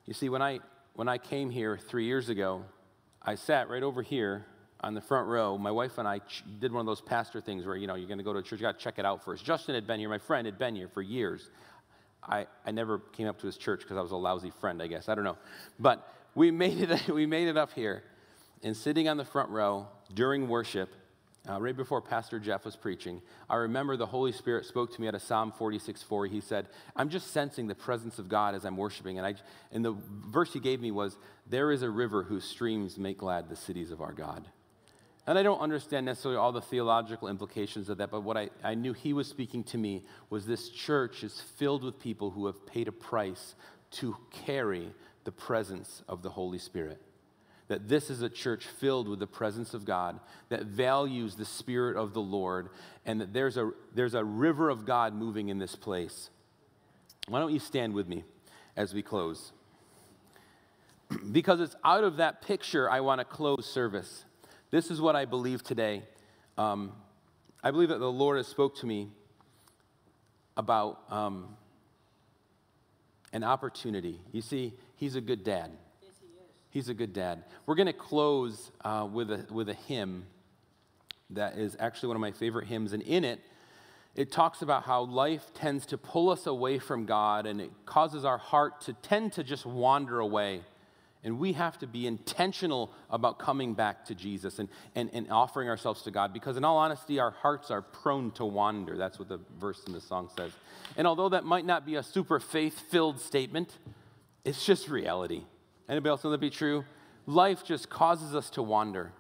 You 0.06 0.14
see, 0.14 0.30
when 0.30 0.42
I, 0.42 0.60
when 0.94 1.08
I 1.08 1.18
came 1.18 1.50
here 1.50 1.78
three 1.78 2.06
years 2.06 2.30
ago, 2.30 2.66
I 3.24 3.36
sat 3.36 3.70
right 3.70 3.82
over 3.82 4.02
here 4.02 4.46
on 4.82 4.94
the 4.94 5.02
front 5.02 5.28
row, 5.28 5.58
my 5.58 5.72
wife 5.72 5.98
and 5.98 6.08
I 6.08 6.20
ch- 6.20 6.44
did 6.60 6.72
one 6.72 6.80
of 6.80 6.86
those 6.86 7.02
pastor 7.02 7.42
things 7.42 7.66
where, 7.66 7.76
you 7.76 7.88
know, 7.88 7.96
you're 7.96 8.08
going 8.08 8.18
to 8.20 8.24
go 8.24 8.34
to 8.34 8.42
church, 8.42 8.60
you 8.60 8.66
got 8.66 8.78
to 8.78 8.84
check 8.84 8.98
it 8.98 9.06
out 9.06 9.24
first. 9.26 9.44
Justin 9.44 9.76
had 9.76 9.86
been 9.86 10.00
here, 10.00 10.10
my 10.10 10.18
friend 10.18 10.46
had 10.46 10.58
been 10.58 10.76
here 10.76 10.88
for 10.88 11.02
years. 11.02 11.50
I, 12.24 12.48
I 12.66 12.72
never 12.72 13.00
came 13.00 13.28
up 13.28 13.40
to 13.40 13.46
his 13.46 13.58
church 13.58 13.82
because 13.82 13.98
I 13.98 14.02
was 14.02 14.12
a 14.12 14.18
lousy 14.18 14.52
friend, 14.62 14.82
I 14.82 14.88
guess. 14.88 15.10
I 15.10 15.16
don't 15.16 15.24
know. 15.24 15.38
But 15.80 16.08
we 16.36 16.52
made 16.66 16.80
it, 16.80 17.10
we 17.10 17.26
made 17.26 17.48
it 17.48 17.58
up 17.58 17.74
here. 17.74 18.04
And 18.64 18.76
sitting 18.76 19.08
on 19.08 19.18
the 19.18 19.26
front 19.26 19.50
row 19.50 19.88
during 20.14 20.48
worship, 20.48 20.90
uh, 21.50 21.60
right 21.60 21.76
before 21.76 22.02
Pastor 22.02 22.40
Jeff 22.40 22.66
was 22.66 22.76
preaching, 22.76 23.22
I 23.50 23.56
remember 23.56 23.98
the 23.98 24.06
Holy 24.06 24.34
Spirit 24.34 24.66
spoke 24.66 24.94
to 24.94 25.02
me 25.02 25.08
at 25.08 25.16
a 25.16 25.20
Psalm 25.20 25.54
46 25.58 26.04
4. 26.04 26.26
He 26.28 26.42
said, 26.42 26.68
I'm 26.96 27.10
just 27.10 27.32
sensing 27.32 27.68
the 27.68 27.76
presence 27.76 28.20
of 28.20 28.28
God 28.30 28.56
as 28.56 28.66
I'm 28.66 28.78
worshiping. 28.78 29.18
And, 29.18 29.26
I, 29.26 29.36
and 29.72 29.84
the 29.84 29.96
verse 30.28 30.54
he 30.54 30.60
gave 30.60 30.82
me 30.82 30.92
was, 30.92 31.18
There 31.48 31.72
is 31.72 31.82
a 31.82 31.90
river 31.90 32.24
whose 32.24 32.44
streams 32.44 32.98
make 32.98 33.18
glad 33.18 33.50
the 33.50 33.56
cities 33.56 33.92
of 33.92 34.02
our 34.02 34.12
God. 34.12 34.46
And 35.30 35.38
I 35.38 35.44
don't 35.44 35.60
understand 35.60 36.08
necessarily 36.08 36.40
all 36.40 36.52
the 36.52 36.60
theological 36.60 37.28
implications 37.28 37.88
of 37.88 38.00
that, 38.00 38.10
but 38.10 38.24
what 38.24 38.36
I, 38.36 38.50
I 38.64 38.74
knew 38.74 38.94
he 38.94 39.14
was 39.14 39.28
speaking 39.28 39.64
to 39.66 39.78
me 39.78 40.02
was 40.32 40.48
this 40.48 40.70
church 40.70 41.24
is 41.24 41.40
filled 41.58 41.84
with 41.84 42.00
people 42.00 42.32
who 42.32 42.48
have 42.48 42.66
paid 42.66 42.88
a 42.88 42.92
price 42.92 43.54
to 43.92 44.18
carry 44.32 44.92
the 45.26 45.32
presence 45.32 46.02
of 46.08 46.24
the 46.24 46.32
Holy 46.32 46.58
Spirit. 46.58 47.00
That 47.68 47.88
this 47.88 48.10
is 48.10 48.24
a 48.24 48.30
church 48.30 48.66
filled 48.66 49.08
with 49.08 49.20
the 49.20 49.28
presence 49.28 49.76
of 49.76 49.86
God, 49.86 50.20
that 50.50 50.64
values 50.64 51.36
the 51.36 51.46
Spirit 51.46 51.96
of 51.96 52.16
the 52.16 52.22
Lord, 52.22 52.70
and 53.06 53.22
that 53.22 53.32
there's 53.32 53.56
a, 53.56 53.70
there's 53.94 54.16
a 54.16 54.24
river 54.24 54.72
of 54.72 54.84
God 54.84 55.14
moving 55.14 55.50
in 55.50 55.60
this 55.60 55.76
place. 55.76 56.32
Why 57.28 57.40
don't 57.40 57.54
you 57.54 57.60
stand 57.60 57.94
with 57.94 58.08
me 58.08 58.24
as 58.76 58.96
we 58.96 59.04
close? 59.04 59.52
because 61.32 61.62
it's 61.62 61.76
out 61.86 62.04
of 62.04 62.18
that 62.18 62.42
picture 62.42 62.90
I 62.90 63.02
want 63.02 63.20
to 63.20 63.26
close 63.26 63.72
service 63.72 64.26
this 64.72 64.92
is 64.92 65.02
what 65.02 65.16
I 65.16 65.26
believe 65.26 65.64
today. 65.64 66.04
Um, 66.58 66.92
I 67.64 67.72
believe 67.72 67.90
that 67.90 68.00
the 68.00 68.12
Lord 68.12 68.38
has 68.38 68.48
spoke 68.48 68.78
to 68.78 68.86
me 68.86 69.10
about 70.56 71.02
um, 71.10 71.56
an 73.34 73.44
opportunity. 73.44 74.20
You 74.32 74.42
see, 74.42 74.74
He's 75.00 75.16
a 75.16 75.22
good 75.22 75.46
dad. 75.46 75.72
Yes, 76.02 76.12
he. 76.20 76.28
He's 76.72 76.90
a 76.90 76.94
good 76.94 77.14
dad. 77.14 77.46
We're 77.66 77.76
going 77.76 77.88
to 77.88 77.94
close 77.94 78.70
uh, 78.84 79.08
with, 79.10 79.32
a, 79.32 79.46
with 79.50 79.70
a 79.70 79.74
hymn 79.74 80.26
that 81.30 81.58
is 81.58 81.78
actually 81.80 82.08
one 82.08 82.18
of 82.18 82.22
my 82.22 82.32
favorite 82.32 82.68
hymns. 82.68 82.92
And 82.92 83.02
in 83.04 83.24
it, 83.24 83.40
it 84.14 84.30
talks 84.30 84.62
about 84.62 84.84
how 84.84 85.04
life 85.04 85.54
tends 85.54 85.86
to 85.88 85.98
pull 85.98 86.30
us 86.30 86.48
away 86.48 86.80
from 86.80 87.06
God 87.06 87.46
and 87.46 87.62
it 87.62 87.72
causes 87.86 88.26
our 88.26 88.38
heart 88.38 88.82
to 88.82 88.94
tend 88.94 89.32
to 89.34 89.44
just 89.44 89.66
wander 89.66 90.20
away. 90.20 90.64
And 91.24 91.38
we 91.38 91.52
have 91.54 91.78
to 91.80 91.88
be 91.88 92.08
intentional 92.08 92.92
about 93.10 93.40
coming 93.40 93.74
back 93.74 94.06
to 94.06 94.16
Jesus 94.16 94.58
and, 94.58 94.70
and, 94.96 95.10
and 95.12 95.30
offering 95.30 95.68
ourselves 95.68 96.02
to 96.04 96.12
God 96.12 96.32
because, 96.32 96.56
in 96.56 96.64
all 96.64 96.78
honesty, 96.78 97.20
our 97.20 97.32
hearts 97.32 97.72
are 97.72 97.82
prone 97.82 98.32
to 98.32 98.46
wander. 98.46 98.96
That's 98.96 99.20
what 99.20 99.28
the 99.28 99.40
verse 99.60 99.84
in 99.86 99.92
the 99.92 100.00
song 100.00 100.30
says. 100.38 100.54
And 100.96 101.06
although 101.06 101.30
that 101.30 101.44
might 101.44 101.66
not 101.66 101.86
be 101.86 101.96
a 101.96 102.04
super 102.04 102.40
faith 102.40 102.80
filled 102.90 103.20
statement, 103.20 103.78
it's 104.46 104.66
just 104.66 104.88
reality. 104.88 105.44
Anybody 105.90 106.10
else 106.10 106.24
know 106.24 106.30
that 106.32 106.40
be 106.40 106.50
true? 106.50 106.86
Life 107.26 107.66
just 107.66 107.90
causes 107.90 108.34
us 108.34 108.50
to 108.52 108.64
wander. 108.64 109.12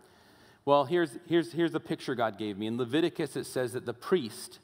Well, 0.64 0.86
here's, 0.86 1.18
here's, 1.28 1.52
here's 1.52 1.74
the 1.74 1.80
picture 1.82 2.16
God 2.16 2.38
gave 2.38 2.58
me. 2.58 2.68
In 2.68 2.78
Leviticus, 2.78 3.36
it 3.36 3.46
says 3.46 3.74
that 3.74 3.86
the 3.86 3.94
priest 3.94 4.60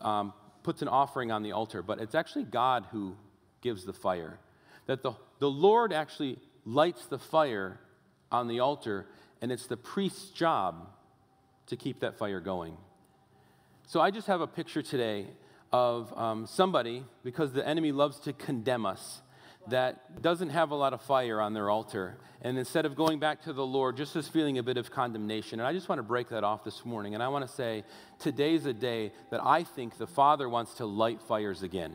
um, 0.00 0.32
puts 0.64 0.82
an 0.82 0.88
offering 0.88 1.30
on 1.30 1.42
the 1.42 1.52
altar, 1.52 1.82
but 1.82 2.00
it's 2.00 2.14
actually 2.14 2.44
God 2.44 2.86
who 2.90 3.14
gives 3.60 3.84
the 3.84 3.92
fire. 3.92 4.38
That 4.86 5.02
the, 5.02 5.12
the 5.38 5.50
Lord 5.50 5.92
actually 5.92 6.38
lights 6.64 7.06
the 7.06 7.18
fire 7.18 7.78
on 8.30 8.48
the 8.48 8.60
altar, 8.60 9.06
and 9.40 9.52
it's 9.52 9.66
the 9.66 9.76
priest's 9.76 10.30
job 10.30 10.88
to 11.66 11.76
keep 11.76 12.00
that 12.00 12.18
fire 12.18 12.40
going. 12.40 12.76
So 13.86 14.00
I 14.00 14.10
just 14.10 14.26
have 14.26 14.40
a 14.40 14.46
picture 14.46 14.82
today 14.82 15.26
of 15.72 16.16
um, 16.18 16.46
somebody, 16.46 17.04
because 17.24 17.52
the 17.52 17.66
enemy 17.66 17.92
loves 17.92 18.20
to 18.20 18.32
condemn 18.32 18.84
us, 18.86 19.22
that 19.68 20.20
doesn't 20.20 20.50
have 20.50 20.70
a 20.70 20.74
lot 20.74 20.92
of 20.92 21.00
fire 21.02 21.40
on 21.40 21.54
their 21.54 21.70
altar. 21.70 22.18
And 22.42 22.58
instead 22.58 22.84
of 22.84 22.96
going 22.96 23.20
back 23.20 23.42
to 23.42 23.52
the 23.52 23.64
Lord, 23.64 23.96
just 23.96 24.16
is 24.16 24.26
feeling 24.26 24.58
a 24.58 24.62
bit 24.62 24.76
of 24.76 24.90
condemnation. 24.90 25.60
And 25.60 25.66
I 25.66 25.72
just 25.72 25.88
want 25.88 26.00
to 26.00 26.02
break 26.02 26.30
that 26.30 26.42
off 26.42 26.64
this 26.64 26.84
morning. 26.84 27.14
And 27.14 27.22
I 27.22 27.28
want 27.28 27.46
to 27.46 27.54
say 27.54 27.84
today's 28.18 28.66
a 28.66 28.72
day 28.72 29.12
that 29.30 29.40
I 29.42 29.62
think 29.62 29.98
the 29.98 30.06
Father 30.06 30.48
wants 30.48 30.74
to 30.74 30.86
light 30.86 31.22
fires 31.22 31.62
again. 31.62 31.94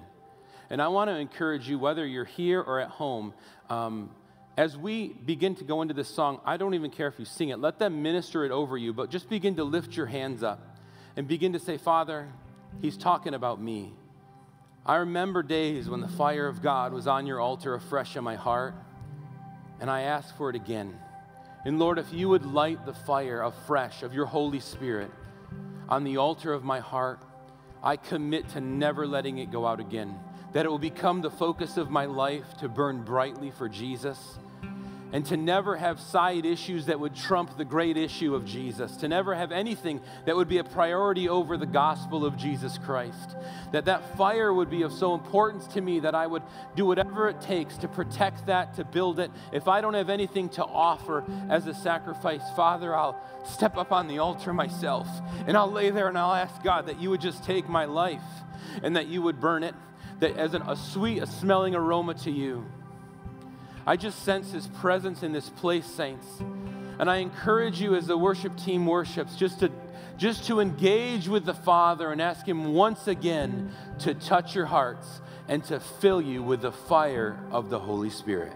And 0.70 0.82
I 0.82 0.88
want 0.90 1.10
to 1.10 1.16
encourage 1.16 1.70
you, 1.70 1.80
whether 1.80 2.06
you're 2.06 2.26
here 2.26 2.62
or 2.62 2.80
at 2.80 2.90
home, 2.90 3.34
um, 3.70 4.10
as 4.58 4.76
we 4.76 5.10
begin 5.10 5.56
to 5.56 5.64
go 5.64 5.82
into 5.82 5.94
this 5.94 6.08
song, 6.08 6.42
I 6.44 6.58
don't 6.58 6.74
even 6.74 6.90
care 6.90 7.08
if 7.08 7.20
you 7.20 7.26
sing 7.26 7.50
it, 7.50 7.60
let 7.60 7.78
them 7.78 8.02
minister 8.02 8.44
it 8.44 8.52
over 8.52 8.76
you, 8.76 8.92
but 8.92 9.10
just 9.10 9.30
begin 9.30 9.56
to 9.58 9.64
lift 9.64 9.96
your 9.96 10.08
hands 10.08 10.44
up 10.44 10.78
and 11.16 11.28
begin 11.28 11.54
to 11.54 11.60
say, 11.60 11.78
Father, 11.78 12.28
He's 12.82 12.98
talking 12.98 13.34
about 13.34 13.62
me. 13.62 13.94
I 14.86 14.98
remember 14.98 15.44
days 15.44 15.90
when 15.90 16.02
the 16.02 16.08
fire 16.08 16.48
of 16.48 16.62
God 16.62 16.94
was 16.94 17.08
on 17.08 17.28
your 17.28 17.40
altar 17.40 17.76
afresh 17.76 18.16
in 18.16 18.24
my 18.24 18.36
heart, 18.36 18.74
and 19.80 19.90
I 19.90 20.02
ask 20.02 20.36
for 20.38 20.50
it 20.50 20.56
again. 20.56 20.98
And 21.66 21.80
Lord, 21.80 22.00
if 22.00 22.12
you 22.14 22.30
would 22.30 22.46
light 22.46 22.86
the 22.86 22.94
fire 22.94 23.42
afresh 23.42 24.02
of 24.02 24.14
your 24.14 24.26
Holy 24.26 24.60
Spirit 24.60 25.12
on 25.90 26.04
the 26.04 26.18
altar 26.18 26.54
of 26.54 26.64
my 26.64 26.80
heart, 26.80 27.20
I 27.84 27.98
commit 27.98 28.50
to 28.50 28.62
never 28.62 29.06
letting 29.06 29.38
it 29.38 29.52
go 29.52 29.66
out 29.68 29.80
again, 29.80 30.18
that 30.54 30.66
it 30.66 30.70
will 30.70 30.80
become 30.80 31.22
the 31.22 31.32
focus 31.32 31.78
of 31.78 31.90
my 31.90 32.06
life 32.06 32.58
to 32.60 32.70
burn 32.70 33.04
brightly 33.04 33.52
for 33.52 33.70
Jesus 33.70 34.38
and 35.14 35.26
to 35.26 35.38
never 35.38 35.78
have 35.78 36.00
side 36.00 36.46
issues 36.46 36.88
that 36.88 37.00
would 37.00 37.16
trump 37.16 37.58
the 37.58 37.64
great 37.64 37.96
issue 37.96 38.36
of 38.36 38.46
Jesus, 38.46 38.98
to 38.98 39.08
never 39.08 39.34
have 39.34 39.52
anything 39.52 40.02
that 40.26 40.36
would 40.36 40.50
be 40.50 40.58
a 40.58 40.64
priority 40.64 41.30
over 41.30 41.56
the 41.56 41.66
gospel 41.66 42.26
of 42.26 42.36
Jesus 42.36 42.78
Christ. 42.78 43.38
That 43.72 43.86
that 43.86 44.18
fire 44.18 44.54
would 44.54 44.70
be 44.70 44.82
of 44.82 44.92
so 44.92 45.14
importance 45.14 45.66
to 45.68 45.82
me 45.82 46.02
that 46.02 46.14
I 46.14 46.28
would 46.28 46.44
do 46.76 46.86
whatever 46.86 47.30
it 47.30 47.40
takes 47.40 47.78
to 47.78 47.88
protect 47.88 48.48
that, 48.48 48.74
to 48.76 48.84
build 48.84 49.20
it. 49.20 49.32
If 49.54 49.68
I 49.70 49.80
don't 49.80 49.94
have 49.94 50.10
anything 50.10 50.50
to 50.50 50.66
offer 50.66 51.24
as 51.50 51.68
a 51.68 51.74
sacrifice, 51.74 52.44
Father, 52.56 52.94
I'll 52.94 53.22
step 53.46 53.78
up 53.78 53.94
on 53.94 54.08
the 54.08 54.20
altar 54.20 54.52
myself 54.52 55.08
and 55.48 55.56
I'll 55.56 55.72
lay 55.72 55.90
there 55.90 56.10
and 56.10 56.18
I'll 56.18 56.36
ask 56.36 56.62
God 56.64 56.88
that 56.88 57.00
you 57.00 57.10
would 57.12 57.22
just 57.22 57.46
take 57.46 57.70
my 57.70 57.86
life 57.86 58.22
and 58.84 58.98
that 58.98 59.08
you 59.08 59.22
would 59.22 59.40
burn 59.40 59.64
it, 59.64 59.74
that 60.20 60.38
as 60.38 60.54
an, 60.54 60.64
a 60.64 60.76
sweet, 60.76 61.20
a 61.20 61.28
smelling 61.28 61.76
aroma 61.76 62.14
to 62.16 62.32
you. 62.32 62.66
I 63.86 63.96
just 63.96 64.24
sense 64.24 64.52
His 64.52 64.68
presence 64.68 65.24
in 65.24 65.32
this 65.32 65.50
place, 65.50 65.86
saints. 65.86 66.28
And 67.00 67.10
I 67.10 67.18
encourage 67.18 67.80
you 67.80 67.96
as 67.96 68.08
the 68.08 68.18
worship 68.18 68.58
team 68.58 68.86
worships 68.86 69.36
just 69.36 69.60
to 69.60 69.72
just 70.18 70.48
to 70.48 70.60
engage 70.60 71.28
with 71.28 71.46
the 71.46 71.54
Father 71.54 72.12
and 72.12 72.20
ask 72.20 72.46
Him 72.46 72.74
once 72.74 73.08
again 73.08 73.72
to 74.00 74.16
touch 74.16 74.56
your 74.56 74.66
hearts 74.66 75.22
and 75.48 75.64
to 75.66 75.80
fill 75.80 76.20
you 76.20 76.42
with 76.42 76.62
the 76.62 76.72
fire 76.72 77.40
of 77.52 77.70
the 77.70 77.80
Holy 77.80 78.10
Spirit. 78.10 78.54